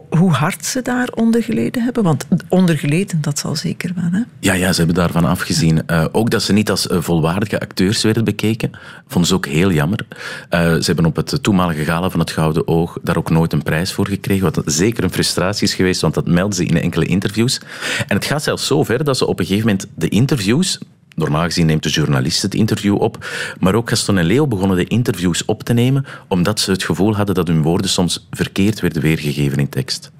hoe 0.09 0.31
hard 0.31 0.65
ze 0.65 0.83
daaronder 0.83 1.43
geleden 1.43 1.83
hebben? 1.83 2.03
Want 2.03 2.27
ondergeleden, 2.49 3.21
dat 3.21 3.39
zal 3.39 3.57
zeker 3.57 3.93
wel. 3.95 4.09
Hè? 4.11 4.21
Ja, 4.39 4.53
ja, 4.53 4.73
ze 4.73 4.79
hebben 4.79 4.97
daarvan 4.97 5.25
afgezien. 5.25 5.87
Eh, 5.87 6.05
ook 6.13 6.31
dat 6.31 6.43
ze 6.43 6.53
niet 6.53 6.71
als 6.71 6.87
eh, 6.87 7.01
volwaardige 7.01 7.61
acteurs 7.61 8.03
werden 8.03 8.25
bekeken, 8.25 8.71
vonden 9.07 9.29
ze 9.29 9.35
ook 9.35 9.47
heel 9.47 9.73
jammer. 9.73 10.07
Eh, 10.49 10.61
ze 10.61 10.83
hebben 10.85 11.05
op 11.05 11.17
het 11.17 11.43
toenmalige 11.43 11.85
gala 11.85 12.11
van 12.11 12.21
het 12.21 12.31
Gouden 12.31 12.69
Oog 12.69 12.99
daar 13.03 13.17
ook 13.17 13.31
nooit 13.31 13.53
een 13.53 13.63
prijs 13.63 13.93
voor 13.93 14.07
gekregen, 14.07 14.53
wat 14.53 14.63
zeker 14.65 15.05
een 15.05 15.13
frustratie 15.13 15.67
is 15.67 15.75
geweest, 15.75 16.01
want 16.01 16.15
dat 16.15 16.27
melden 16.27 16.57
ze 16.57 16.65
in 16.65 16.81
enkele 16.81 17.07
interviews. 17.07 17.61
En 18.09 18.17
het 18.17 18.25
gaat 18.25 18.43
zelfs 18.43 18.67
zo 18.67 18.83
ver 18.83 19.05
dat 19.05 19.17
ze 19.17 19.27
op 19.27 19.39
een 19.39 19.47
gegeven 19.47 19.67
moment 19.69 19.87
de 19.95 20.09
interviews 20.09 20.79
Normaal 21.21 21.45
gezien 21.45 21.67
neemt 21.67 21.83
de 21.83 21.89
journalist 21.89 22.43
het 22.43 22.55
interview 22.55 23.01
op, 23.01 23.27
maar 23.61 23.75
ook 23.75 23.89
Gaston 23.89 24.19
en 24.19 24.25
Leo 24.25 24.47
begonnen 24.47 24.77
de 24.77 24.85
interviews 24.85 25.45
op 25.45 25.63
te 25.63 25.73
nemen, 25.73 26.07
omdat 26.29 26.61
ze 26.61 26.71
het 26.71 26.83
gevoel 26.83 27.17
hadden 27.17 27.35
dat 27.35 27.49
hun 27.49 27.63
woorden 27.63 27.91
soms 27.91 28.27
verkeerd 28.31 28.81
werden 28.81 29.03
weergegeven 29.03 29.59
in 29.59 29.69
tekst. 29.69 30.11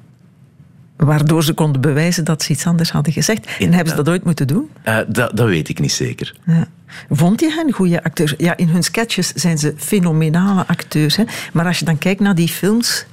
Waardoor 0.97 1.45
ze 1.45 1.53
konden 1.53 1.81
bewijzen 1.81 2.25
dat 2.25 2.43
ze 2.43 2.53
iets 2.53 2.67
anders 2.67 2.91
hadden 2.91 3.13
gezegd. 3.13 3.47
En 3.59 3.73
hebben 3.73 3.91
ze 3.91 4.03
dat 4.03 4.09
ooit 4.09 4.25
moeten 4.25 4.47
doen? 4.47 4.71
Eh, 4.83 4.99
dat, 5.09 5.37
dat 5.37 5.49
weet 5.49 5.69
ik 5.69 5.79
niet 5.81 5.93
zeker. 5.93 6.35
Ja. 6.47 6.69
Vond 7.11 7.41
je 7.41 7.51
hen 7.51 7.73
goede 7.73 8.05
acteurs? 8.05 8.35
Ja, 8.39 8.57
in 8.57 8.69
hun 8.69 8.83
sketches 8.83 9.33
zijn 9.33 9.59
ze 9.59 9.75
fenomenale 9.77 10.67
acteurs. 10.67 11.17
Hè? 11.17 11.25
Maar 11.53 11.67
als 11.67 11.79
je 11.79 11.85
dan 11.85 11.99
kijkt 11.99 12.21
naar 12.21 12.35
die 12.35 12.49
films... 12.49 13.07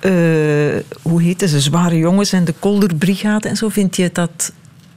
eh, 0.00 0.12
hoe 1.02 1.22
heten 1.22 1.48
ze? 1.48 1.60
Zware 1.60 1.98
Jongens 1.98 2.32
en 2.32 2.44
de 2.44 2.54
Kolderbrigade 2.58 3.48
en 3.48 3.56
zo. 3.56 3.68
Vind 3.68 3.96
je 3.96 4.10
dat 4.12 4.52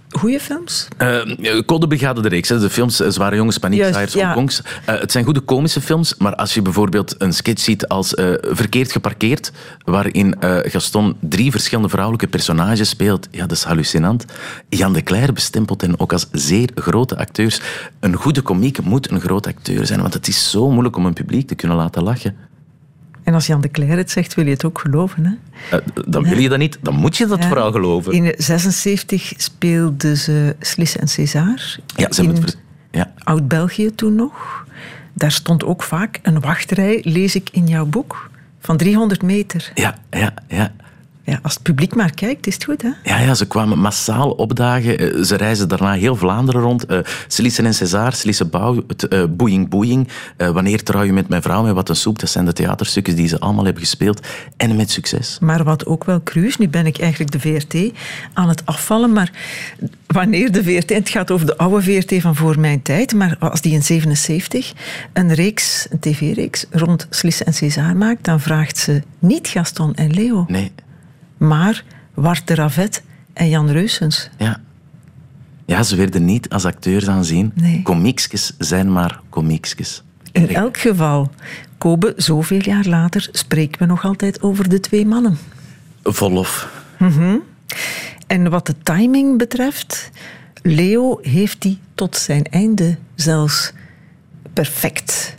goede 0.10 0.40
films? 0.40 0.88
Uh, 1.02 1.62
Code 1.66 1.88
Brigade 1.88 2.22
de 2.22 2.30
reeks, 2.30 2.50
hè, 2.50 2.60
de 2.60 2.70
films 2.70 3.02
uh, 3.02 3.08
Zware 3.10 3.36
Jongens, 3.36 3.58
Paniekzaaiers, 3.58 4.14
ja. 4.14 4.26
Hongkongs. 4.26 4.62
Uh, 4.62 5.00
het 5.00 5.12
zijn 5.12 5.24
goede 5.24 5.40
komische 5.40 5.82
films, 5.82 6.16
maar 6.18 6.36
als 6.36 6.54
je 6.54 6.62
bijvoorbeeld 6.62 7.16
een 7.18 7.34
sketch 7.34 7.62
ziet 7.62 7.88
als 7.88 8.14
uh, 8.14 8.34
Verkeerd 8.42 8.92
geparkeerd, 8.92 9.52
waarin 9.84 10.36
Gaston 10.40 11.16
drie 11.20 11.52
verschillende 11.52 11.90
vrouwelijke 11.90 12.28
personages 12.28 12.90
speelt, 12.90 13.28
ja, 13.32 13.40
dat 13.40 13.52
is 13.52 13.64
hallucinant. 13.64 14.26
Jan 14.70 14.94
de 14.94 15.04
Cler 15.04 15.34
bestempelt 15.34 15.82
hen 15.82 16.00
ook 16.00 16.14
als 16.14 16.28
zeer 16.32 16.70
grote 16.76 17.18
acteurs. 17.18 17.62
Een 18.00 18.16
goede 18.16 18.42
komiek 18.42 18.82
moet 18.84 19.12
een 19.12 19.22
groot 19.22 19.48
acteur 19.48 19.86
zijn, 19.86 20.02
want 20.02 20.14
het 20.14 20.28
is 20.28 20.50
zo 20.50 20.70
moeilijk 20.70 20.96
om 20.96 21.06
een 21.06 21.14
publiek 21.14 21.48
te 21.48 21.56
kunnen 21.56 21.78
laten 21.78 22.04
lachen. 22.04 22.36
En 23.28 23.34
als 23.34 23.48
Jan 23.48 23.62
de 23.62 23.72
Cler 23.72 23.98
het 23.98 24.12
zegt, 24.12 24.34
wil 24.34 24.46
je 24.46 24.52
het 24.52 24.66
ook 24.66 24.80
geloven. 24.80 25.26
Hè? 25.70 25.78
Uh, 25.78 25.84
dan 26.08 26.24
wil 26.24 26.38
je 26.38 26.50
dat 26.50 26.58
niet, 26.58 26.78
dan 26.82 26.96
moet 26.96 27.18
je 27.18 27.26
dat 27.26 27.42
Ja. 27.42 27.48
vooral 27.48 27.72
geloven. 27.72 28.14
In 28.14 28.34
76 28.38 29.34
speelden 29.38 30.18
ze 30.18 30.56
Slis 30.60 30.98
en 30.98 31.08
César. 31.08 31.80
ja, 31.96 32.12
ze 32.12 32.22
hebben 32.22 32.36
in 32.36 32.42
het 32.42 32.58
ja. 32.92 33.12
Oud-België 33.18 33.96
toen 33.96 34.16
nog. 34.16 34.66
Daar 35.14 35.32
stond 35.32 35.64
ook 35.64 35.84
vaak 35.84 36.20
een 36.24 36.40
wachtrij, 36.40 37.00
lees 37.04 37.36
ik 37.36 37.50
in 37.52 37.68
jouw 37.68 37.86
boek, 37.86 38.30
van 38.60 38.78
300 38.78 39.22
meter. 39.22 39.72
Ja, 39.74 39.98
ja, 40.10 40.34
ja. 40.48 40.72
Ja, 41.32 41.40
als 41.42 41.54
het 41.54 41.64
publiek 41.64 41.96
maar 41.96 42.12
kijkt, 42.12 42.48
is 42.48 42.54
het 42.54 42.64
goed, 42.64 42.82
hè? 42.82 42.90
Ja, 43.04 43.20
ja, 43.20 43.34
ze 43.34 43.48
kwamen 43.48 43.80
massaal 43.80 44.32
opdagen. 44.32 44.98
Eh, 45.00 45.24
Ze 45.24 45.36
reizen 45.36 45.68
daarna 45.68 45.94
heel 45.94 46.16
Vlaanderen 46.16 46.62
rond. 46.62 46.92
Uh, 46.92 47.00
Celice 47.28 47.62
en 47.64 47.74
César, 47.74 48.14
Celice 48.14 48.46
Bouw, 48.46 48.84
het, 48.88 49.06
uh, 49.14 49.24
Boeing 49.30 49.70
Boeing. 49.70 50.08
Uh, 50.38 50.50
wanneer 50.50 50.84
trouw 50.84 51.04
je 51.04 51.14
met 51.14 51.30
mijn 51.30 51.42
vrouw 51.42 51.64
met 51.64 51.74
wat 51.74 51.90
een 51.90 51.96
soep? 51.96 52.20
Dat 52.20 52.30
zijn 52.30 52.46
de 52.46 52.54
theaterstukjes 52.54 53.16
die 53.16 53.28
ze 53.28 53.40
allemaal 53.40 53.64
hebben 53.64 53.84
gespeeld. 53.84 54.28
En 54.58 54.76
met 54.76 54.92
succes. 54.92 55.38
Maar 55.42 55.64
wat 55.64 55.86
ook 55.86 56.04
wel 56.04 56.24
cru 56.24 56.46
is, 56.46 56.58
nu 56.58 56.68
ben 56.70 56.86
ik 56.86 57.00
eigenlijk 57.00 57.32
de 57.32 57.40
VRT 57.40 57.94
aan 58.34 58.50
het 58.50 58.66
afvallen, 58.66 59.14
maar 59.14 59.32
wanneer 60.08 60.52
de 60.52 60.64
VRT, 60.64 60.90
het 60.90 61.10
gaat 61.10 61.32
over 61.32 61.46
de 61.46 61.58
oude 61.58 61.82
VRT 61.82 62.22
van 62.22 62.36
voor 62.36 62.60
mijn 62.60 62.82
tijd, 62.82 63.14
maar 63.14 63.38
als 63.40 63.62
die 63.62 63.74
in 63.74 63.84
77 63.84 64.74
een 65.14 65.34
reeks, 65.34 65.88
een 65.90 66.00
tv-reeks 66.00 66.66
rond 66.72 67.08
Celice 67.10 67.44
en 67.44 67.54
César 67.54 67.96
maakt, 67.96 68.26
dan 68.26 68.40
vraagt 68.40 68.78
ze 68.78 69.02
niet 69.20 69.48
Gaston 69.48 69.96
en 69.96 70.14
Leo. 70.14 70.46
Nee. 70.48 70.72
Maar 71.38 71.84
Wart 72.14 72.48
de 72.48 72.56
Ravet 72.56 73.04
en 73.34 73.50
Jan 73.50 73.70
Reusens. 73.70 74.30
Ja. 74.38 74.62
Ja, 75.66 75.84
ze 75.84 75.96
werden 75.96 76.26
niet 76.26 76.50
als 76.50 76.66
acteurs 76.66 77.08
aanzien. 77.08 77.52
Nee. 77.56 77.84
Zijn 78.58 78.92
maar 78.92 79.22
komiekjes. 79.30 80.04
In 80.32 80.50
elk 80.50 80.78
geval, 80.78 81.32
Kobe, 81.78 82.14
zoveel 82.16 82.62
jaar 82.62 82.86
later 82.86 83.30
spreken 83.32 83.80
we 83.80 83.86
nog 83.86 84.04
altijd 84.04 84.42
over 84.42 84.70
de 84.70 84.80
twee 84.80 85.06
mannen. 85.06 85.38
Vol 86.04 86.32
lof. 86.32 86.70
Mm 86.98 87.44
En 88.28 88.50
wat 88.50 88.66
de 88.66 88.76
timing 88.84 89.38
betreft, 89.38 90.10
Leo 90.62 91.20
heeft 91.22 91.62
die 91.62 91.80
tot 91.96 92.16
zijn 92.18 92.44
einde 92.44 92.98
zelfs 93.16 93.74
perfect 94.54 95.38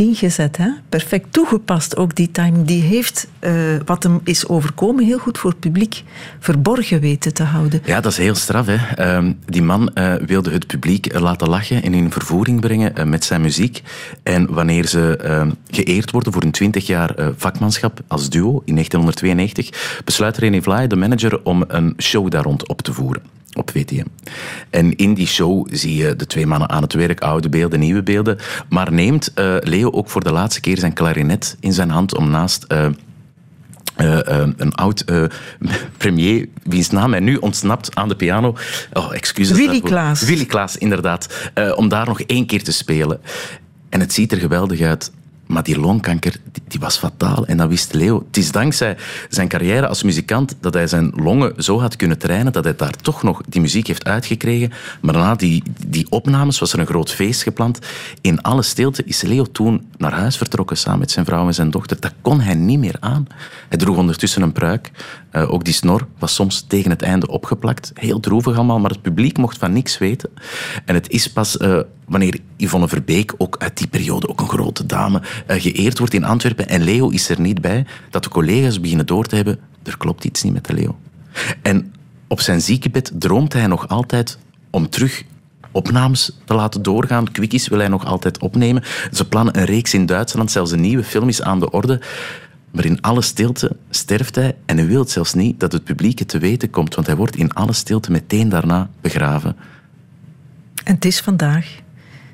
ingezet. 0.00 0.56
Hè? 0.56 0.68
Perfect 0.88 1.32
toegepast 1.32 1.96
ook 1.96 2.14
die 2.14 2.30
timing. 2.30 2.66
Die 2.66 2.82
heeft 2.82 3.28
uh, 3.40 3.52
wat 3.84 4.02
hem 4.02 4.20
is 4.24 4.48
overkomen 4.48 5.04
heel 5.04 5.18
goed 5.18 5.38
voor 5.38 5.50
het 5.50 5.60
publiek 5.60 6.02
verborgen 6.38 7.00
weten 7.00 7.34
te 7.34 7.42
houden. 7.42 7.82
Ja, 7.84 8.00
dat 8.00 8.12
is 8.12 8.18
heel 8.18 8.34
straf. 8.34 8.66
Hè? 8.66 8.76
Uh, 9.20 9.30
die 9.46 9.62
man 9.62 9.90
uh, 9.94 10.14
wilde 10.14 10.50
het 10.50 10.66
publiek 10.66 11.18
laten 11.18 11.48
lachen 11.48 11.82
en 11.82 11.94
in 11.94 12.10
vervoering 12.10 12.60
brengen 12.60 12.96
eh, 12.96 13.04
met 13.04 13.24
zijn 13.24 13.40
muziek. 13.40 13.82
En 14.22 14.52
wanneer 14.52 14.86
ze 14.86 15.16
ehm, 15.16 15.50
geëerd 15.70 16.10
worden 16.10 16.32
voor 16.32 16.42
een 16.42 16.50
20 16.50 16.86
jaar 16.86 17.14
eh, 17.14 17.28
vakmanschap 17.36 18.00
als 18.08 18.28
duo 18.28 18.62
in 18.64 18.74
1992, 18.74 20.00
besluit 20.04 20.36
René 20.36 20.62
Vlaai, 20.62 20.86
de 20.86 20.96
manager, 20.96 21.40
om 21.42 21.64
een 21.68 21.94
show 21.98 22.30
daar 22.30 22.42
rond 22.42 22.68
op 22.68 22.82
te 22.82 22.92
voeren 22.92 23.39
op 23.52 23.70
VTM. 23.70 24.06
En 24.70 24.96
in 24.96 25.14
die 25.14 25.26
show 25.26 25.66
zie 25.70 25.96
je 25.96 26.16
de 26.16 26.26
twee 26.26 26.46
mannen 26.46 26.68
aan 26.68 26.82
het 26.82 26.92
werk, 26.92 27.20
oude 27.20 27.48
beelden, 27.48 27.80
nieuwe 27.80 28.02
beelden. 28.02 28.38
Maar 28.68 28.92
neemt 28.92 29.32
uh, 29.34 29.56
Leo 29.60 29.90
ook 29.90 30.10
voor 30.10 30.24
de 30.24 30.32
laatste 30.32 30.60
keer 30.60 30.78
zijn 30.78 30.92
klarinet 30.92 31.56
in 31.60 31.72
zijn 31.72 31.90
hand 31.90 32.16
om 32.16 32.30
naast... 32.30 32.64
Uh, 32.72 32.86
uh, 33.98 34.18
een 34.56 34.74
oud 34.74 35.04
premier, 35.96 36.48
wiens 36.62 36.90
naam 36.90 37.10
mij 37.10 37.20
nu 37.20 37.36
ontsnapt 37.36 37.94
aan 37.94 38.08
de 38.08 38.16
piano. 38.16 38.56
Oh, 38.92 39.14
excuses. 39.14 39.56
Willy 39.56 39.80
Klaas. 39.80 40.22
Willy 40.22 40.44
Klaas, 40.44 40.76
inderdaad. 40.76 41.50
om 41.74 41.88
daar 41.88 42.06
nog 42.06 42.20
één 42.20 42.46
keer 42.46 42.62
te 42.62 42.72
spelen. 42.72 43.20
En 43.88 44.00
het 44.00 44.12
ziet 44.12 44.32
er 44.32 44.38
geweldig 44.38 44.80
uit. 44.80 45.12
Maar 45.50 45.62
die 45.62 45.78
longkanker, 45.80 46.36
die, 46.52 46.62
die, 46.68 46.80
was 46.80 46.96
fataal. 46.96 47.46
En 47.46 47.56
dat 47.56 47.68
wist 47.68 47.92
Leo. 47.92 48.24
Het 48.26 48.36
is 48.36 48.52
dankzij 48.52 48.96
zijn 49.28 49.48
carrière 49.48 49.86
als 49.86 50.02
muzikant 50.02 50.56
dat 50.60 50.74
hij 50.74 50.86
zijn 50.86 51.12
longen 51.14 51.62
zo 51.62 51.80
had 51.80 51.96
kunnen 51.96 52.18
trainen 52.18 52.52
dat 52.52 52.64
hij 52.64 52.76
daar 52.76 52.96
toch 52.96 53.22
nog 53.22 53.40
die 53.48 53.60
muziek 53.60 53.86
heeft 53.86 54.04
uitgekregen. 54.04 54.72
Maar 55.00 55.14
na 55.14 55.34
die, 55.34 55.62
die 55.86 56.06
opnames 56.10 56.58
was 56.58 56.72
er 56.72 56.78
een 56.78 56.86
groot 56.86 57.10
feest 57.12 57.42
gepland. 57.42 57.78
In 58.20 58.42
alle 58.42 58.62
stilte 58.62 59.04
is 59.04 59.22
Leo 59.22 59.44
toen 59.44 59.86
naar 59.96 60.12
huis 60.12 60.36
vertrokken 60.36 60.76
samen 60.76 60.98
met 60.98 61.10
zijn 61.10 61.24
vrouw 61.24 61.46
en 61.46 61.54
zijn 61.54 61.70
dochter. 61.70 62.00
Dat 62.00 62.12
kon 62.22 62.40
hij 62.40 62.54
niet 62.54 62.78
meer 62.78 62.96
aan. 63.00 63.26
Hij 63.68 63.78
droeg 63.78 63.96
ondertussen 63.96 64.42
een 64.42 64.52
pruik. 64.52 64.90
Uh, 65.32 65.52
ook 65.52 65.64
die 65.64 65.74
snor 65.74 66.06
was 66.18 66.34
soms 66.34 66.64
tegen 66.68 66.90
het 66.90 67.02
einde 67.02 67.26
opgeplakt. 67.28 67.90
Heel 67.94 68.20
droevig 68.20 68.56
allemaal, 68.56 68.78
maar 68.78 68.90
het 68.90 69.02
publiek 69.02 69.38
mocht 69.38 69.58
van 69.58 69.72
niks 69.72 69.98
weten. 69.98 70.30
En 70.84 70.94
het 70.94 71.10
is 71.10 71.32
pas 71.32 71.56
uh, 71.56 71.80
wanneer 72.06 72.38
Yvonne 72.56 72.88
Verbeek, 72.88 73.34
ook 73.36 73.56
uit 73.58 73.76
die 73.76 73.86
periode 73.86 74.28
ook 74.28 74.40
een 74.40 74.48
grote 74.48 74.86
dame, 74.86 75.22
uh, 75.46 75.60
geëerd 75.60 75.98
wordt 75.98 76.14
in 76.14 76.24
Antwerpen 76.24 76.68
en 76.68 76.82
Leo 76.82 77.08
is 77.08 77.28
er 77.28 77.40
niet 77.40 77.60
bij, 77.60 77.86
dat 78.10 78.24
de 78.24 78.30
collega's 78.30 78.80
beginnen 78.80 79.06
door 79.06 79.26
te 79.26 79.36
hebben, 79.36 79.58
er 79.82 79.96
klopt 79.96 80.24
iets 80.24 80.42
niet 80.42 80.52
met 80.52 80.66
de 80.66 80.74
Leo. 80.74 80.98
En 81.62 81.92
op 82.28 82.40
zijn 82.40 82.60
ziekenbed 82.60 83.12
droomt 83.14 83.52
hij 83.52 83.66
nog 83.66 83.88
altijd 83.88 84.38
om 84.70 84.88
terug 84.88 85.24
opnames 85.72 86.36
te 86.44 86.54
laten 86.54 86.82
doorgaan. 86.82 87.32
Quickies 87.32 87.68
wil 87.68 87.78
hij 87.78 87.88
nog 87.88 88.04
altijd 88.04 88.38
opnemen. 88.38 88.82
Ze 89.12 89.28
plannen 89.28 89.58
een 89.58 89.64
reeks 89.64 89.94
in 89.94 90.06
Duitsland, 90.06 90.50
zelfs 90.50 90.70
een 90.70 90.80
nieuwe 90.80 91.04
film 91.04 91.28
is 91.28 91.42
aan 91.42 91.60
de 91.60 91.70
orde. 91.70 92.00
Maar 92.70 92.84
in 92.84 93.00
alle 93.00 93.22
stilte 93.22 93.76
sterft 93.90 94.34
hij 94.34 94.56
en 94.66 94.76
hij 94.76 94.86
wil 94.86 95.04
zelfs 95.08 95.34
niet 95.34 95.60
dat 95.60 95.72
het 95.72 95.84
publiek 95.84 96.18
het 96.18 96.28
te 96.28 96.38
weten 96.38 96.70
komt, 96.70 96.94
want 96.94 97.06
hij 97.06 97.16
wordt 97.16 97.36
in 97.36 97.52
alle 97.52 97.72
stilte 97.72 98.10
meteen 98.10 98.48
daarna 98.48 98.90
begraven. 99.00 99.56
En 100.84 100.94
het 100.94 101.04
is 101.04 101.20
vandaag 101.20 101.66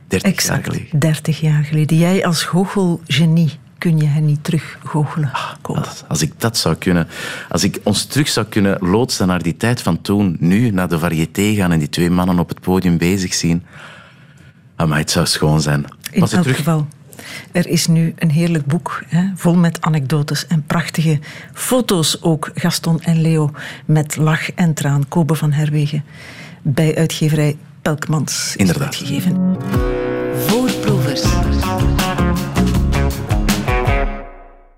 30 0.07 0.30
exact 0.30 0.64
jaar 0.64 0.74
geleden. 0.74 0.99
30 0.99 1.41
jaar 1.41 1.64
geleden. 1.64 1.99
Jij 1.99 2.26
als 2.26 2.43
goochelgenie, 2.43 3.51
kun 3.78 3.99
je 3.99 4.07
hen 4.07 4.24
niet 4.24 4.45
terug 4.45 4.78
goochelen? 4.84 5.30
Ah, 5.32 5.53
als, 5.62 6.05
als, 6.09 6.22
ik 6.22 6.32
dat 6.39 6.57
zou 6.57 6.74
kunnen, 6.74 7.09
als 7.49 7.64
ik 7.64 7.80
ons 7.82 8.05
terug 8.05 8.28
zou 8.28 8.47
kunnen 8.47 8.78
loodsen 8.80 9.26
naar 9.26 9.43
die 9.43 9.57
tijd 9.57 9.82
van 9.82 10.01
toen, 10.01 10.37
nu 10.41 10.70
naar 10.70 10.89
de 10.89 10.99
variété 10.99 11.55
gaan 11.55 11.72
en 11.72 11.78
die 11.78 11.89
twee 11.89 12.11
mannen 12.11 12.39
op 12.39 12.49
het 12.49 12.61
podium 12.61 12.99
bezig 12.99 13.34
zien, 13.34 13.62
maar 14.76 14.99
het 14.99 15.11
zou 15.11 15.26
schoon 15.26 15.61
zijn. 15.61 15.84
In 16.11 16.20
elk 16.20 16.30
terug... 16.30 16.57
geval. 16.57 16.87
Er 17.53 17.68
is 17.68 17.87
nu 17.87 18.14
een 18.18 18.30
heerlijk 18.30 18.66
boek, 18.66 19.03
hè, 19.09 19.22
vol 19.34 19.55
met 19.55 19.80
anekdotes 19.80 20.47
en 20.47 20.64
prachtige 20.66 21.18
foto's 21.53 22.22
ook. 22.22 22.51
Gaston 22.55 23.01
en 23.01 23.20
Leo 23.20 23.51
met 23.84 24.16
lach 24.16 24.53
en 24.53 24.74
traan. 24.74 25.09
Kobe 25.09 25.34
van 25.34 25.53
Herwegen 25.53 26.05
bij 26.62 26.97
uitgeverij 26.97 27.57
Pelkmans. 27.82 28.55
Inderdaad. 28.57 28.84
Uitgegeven. 28.84 29.57
Voorproevers. 30.47 31.22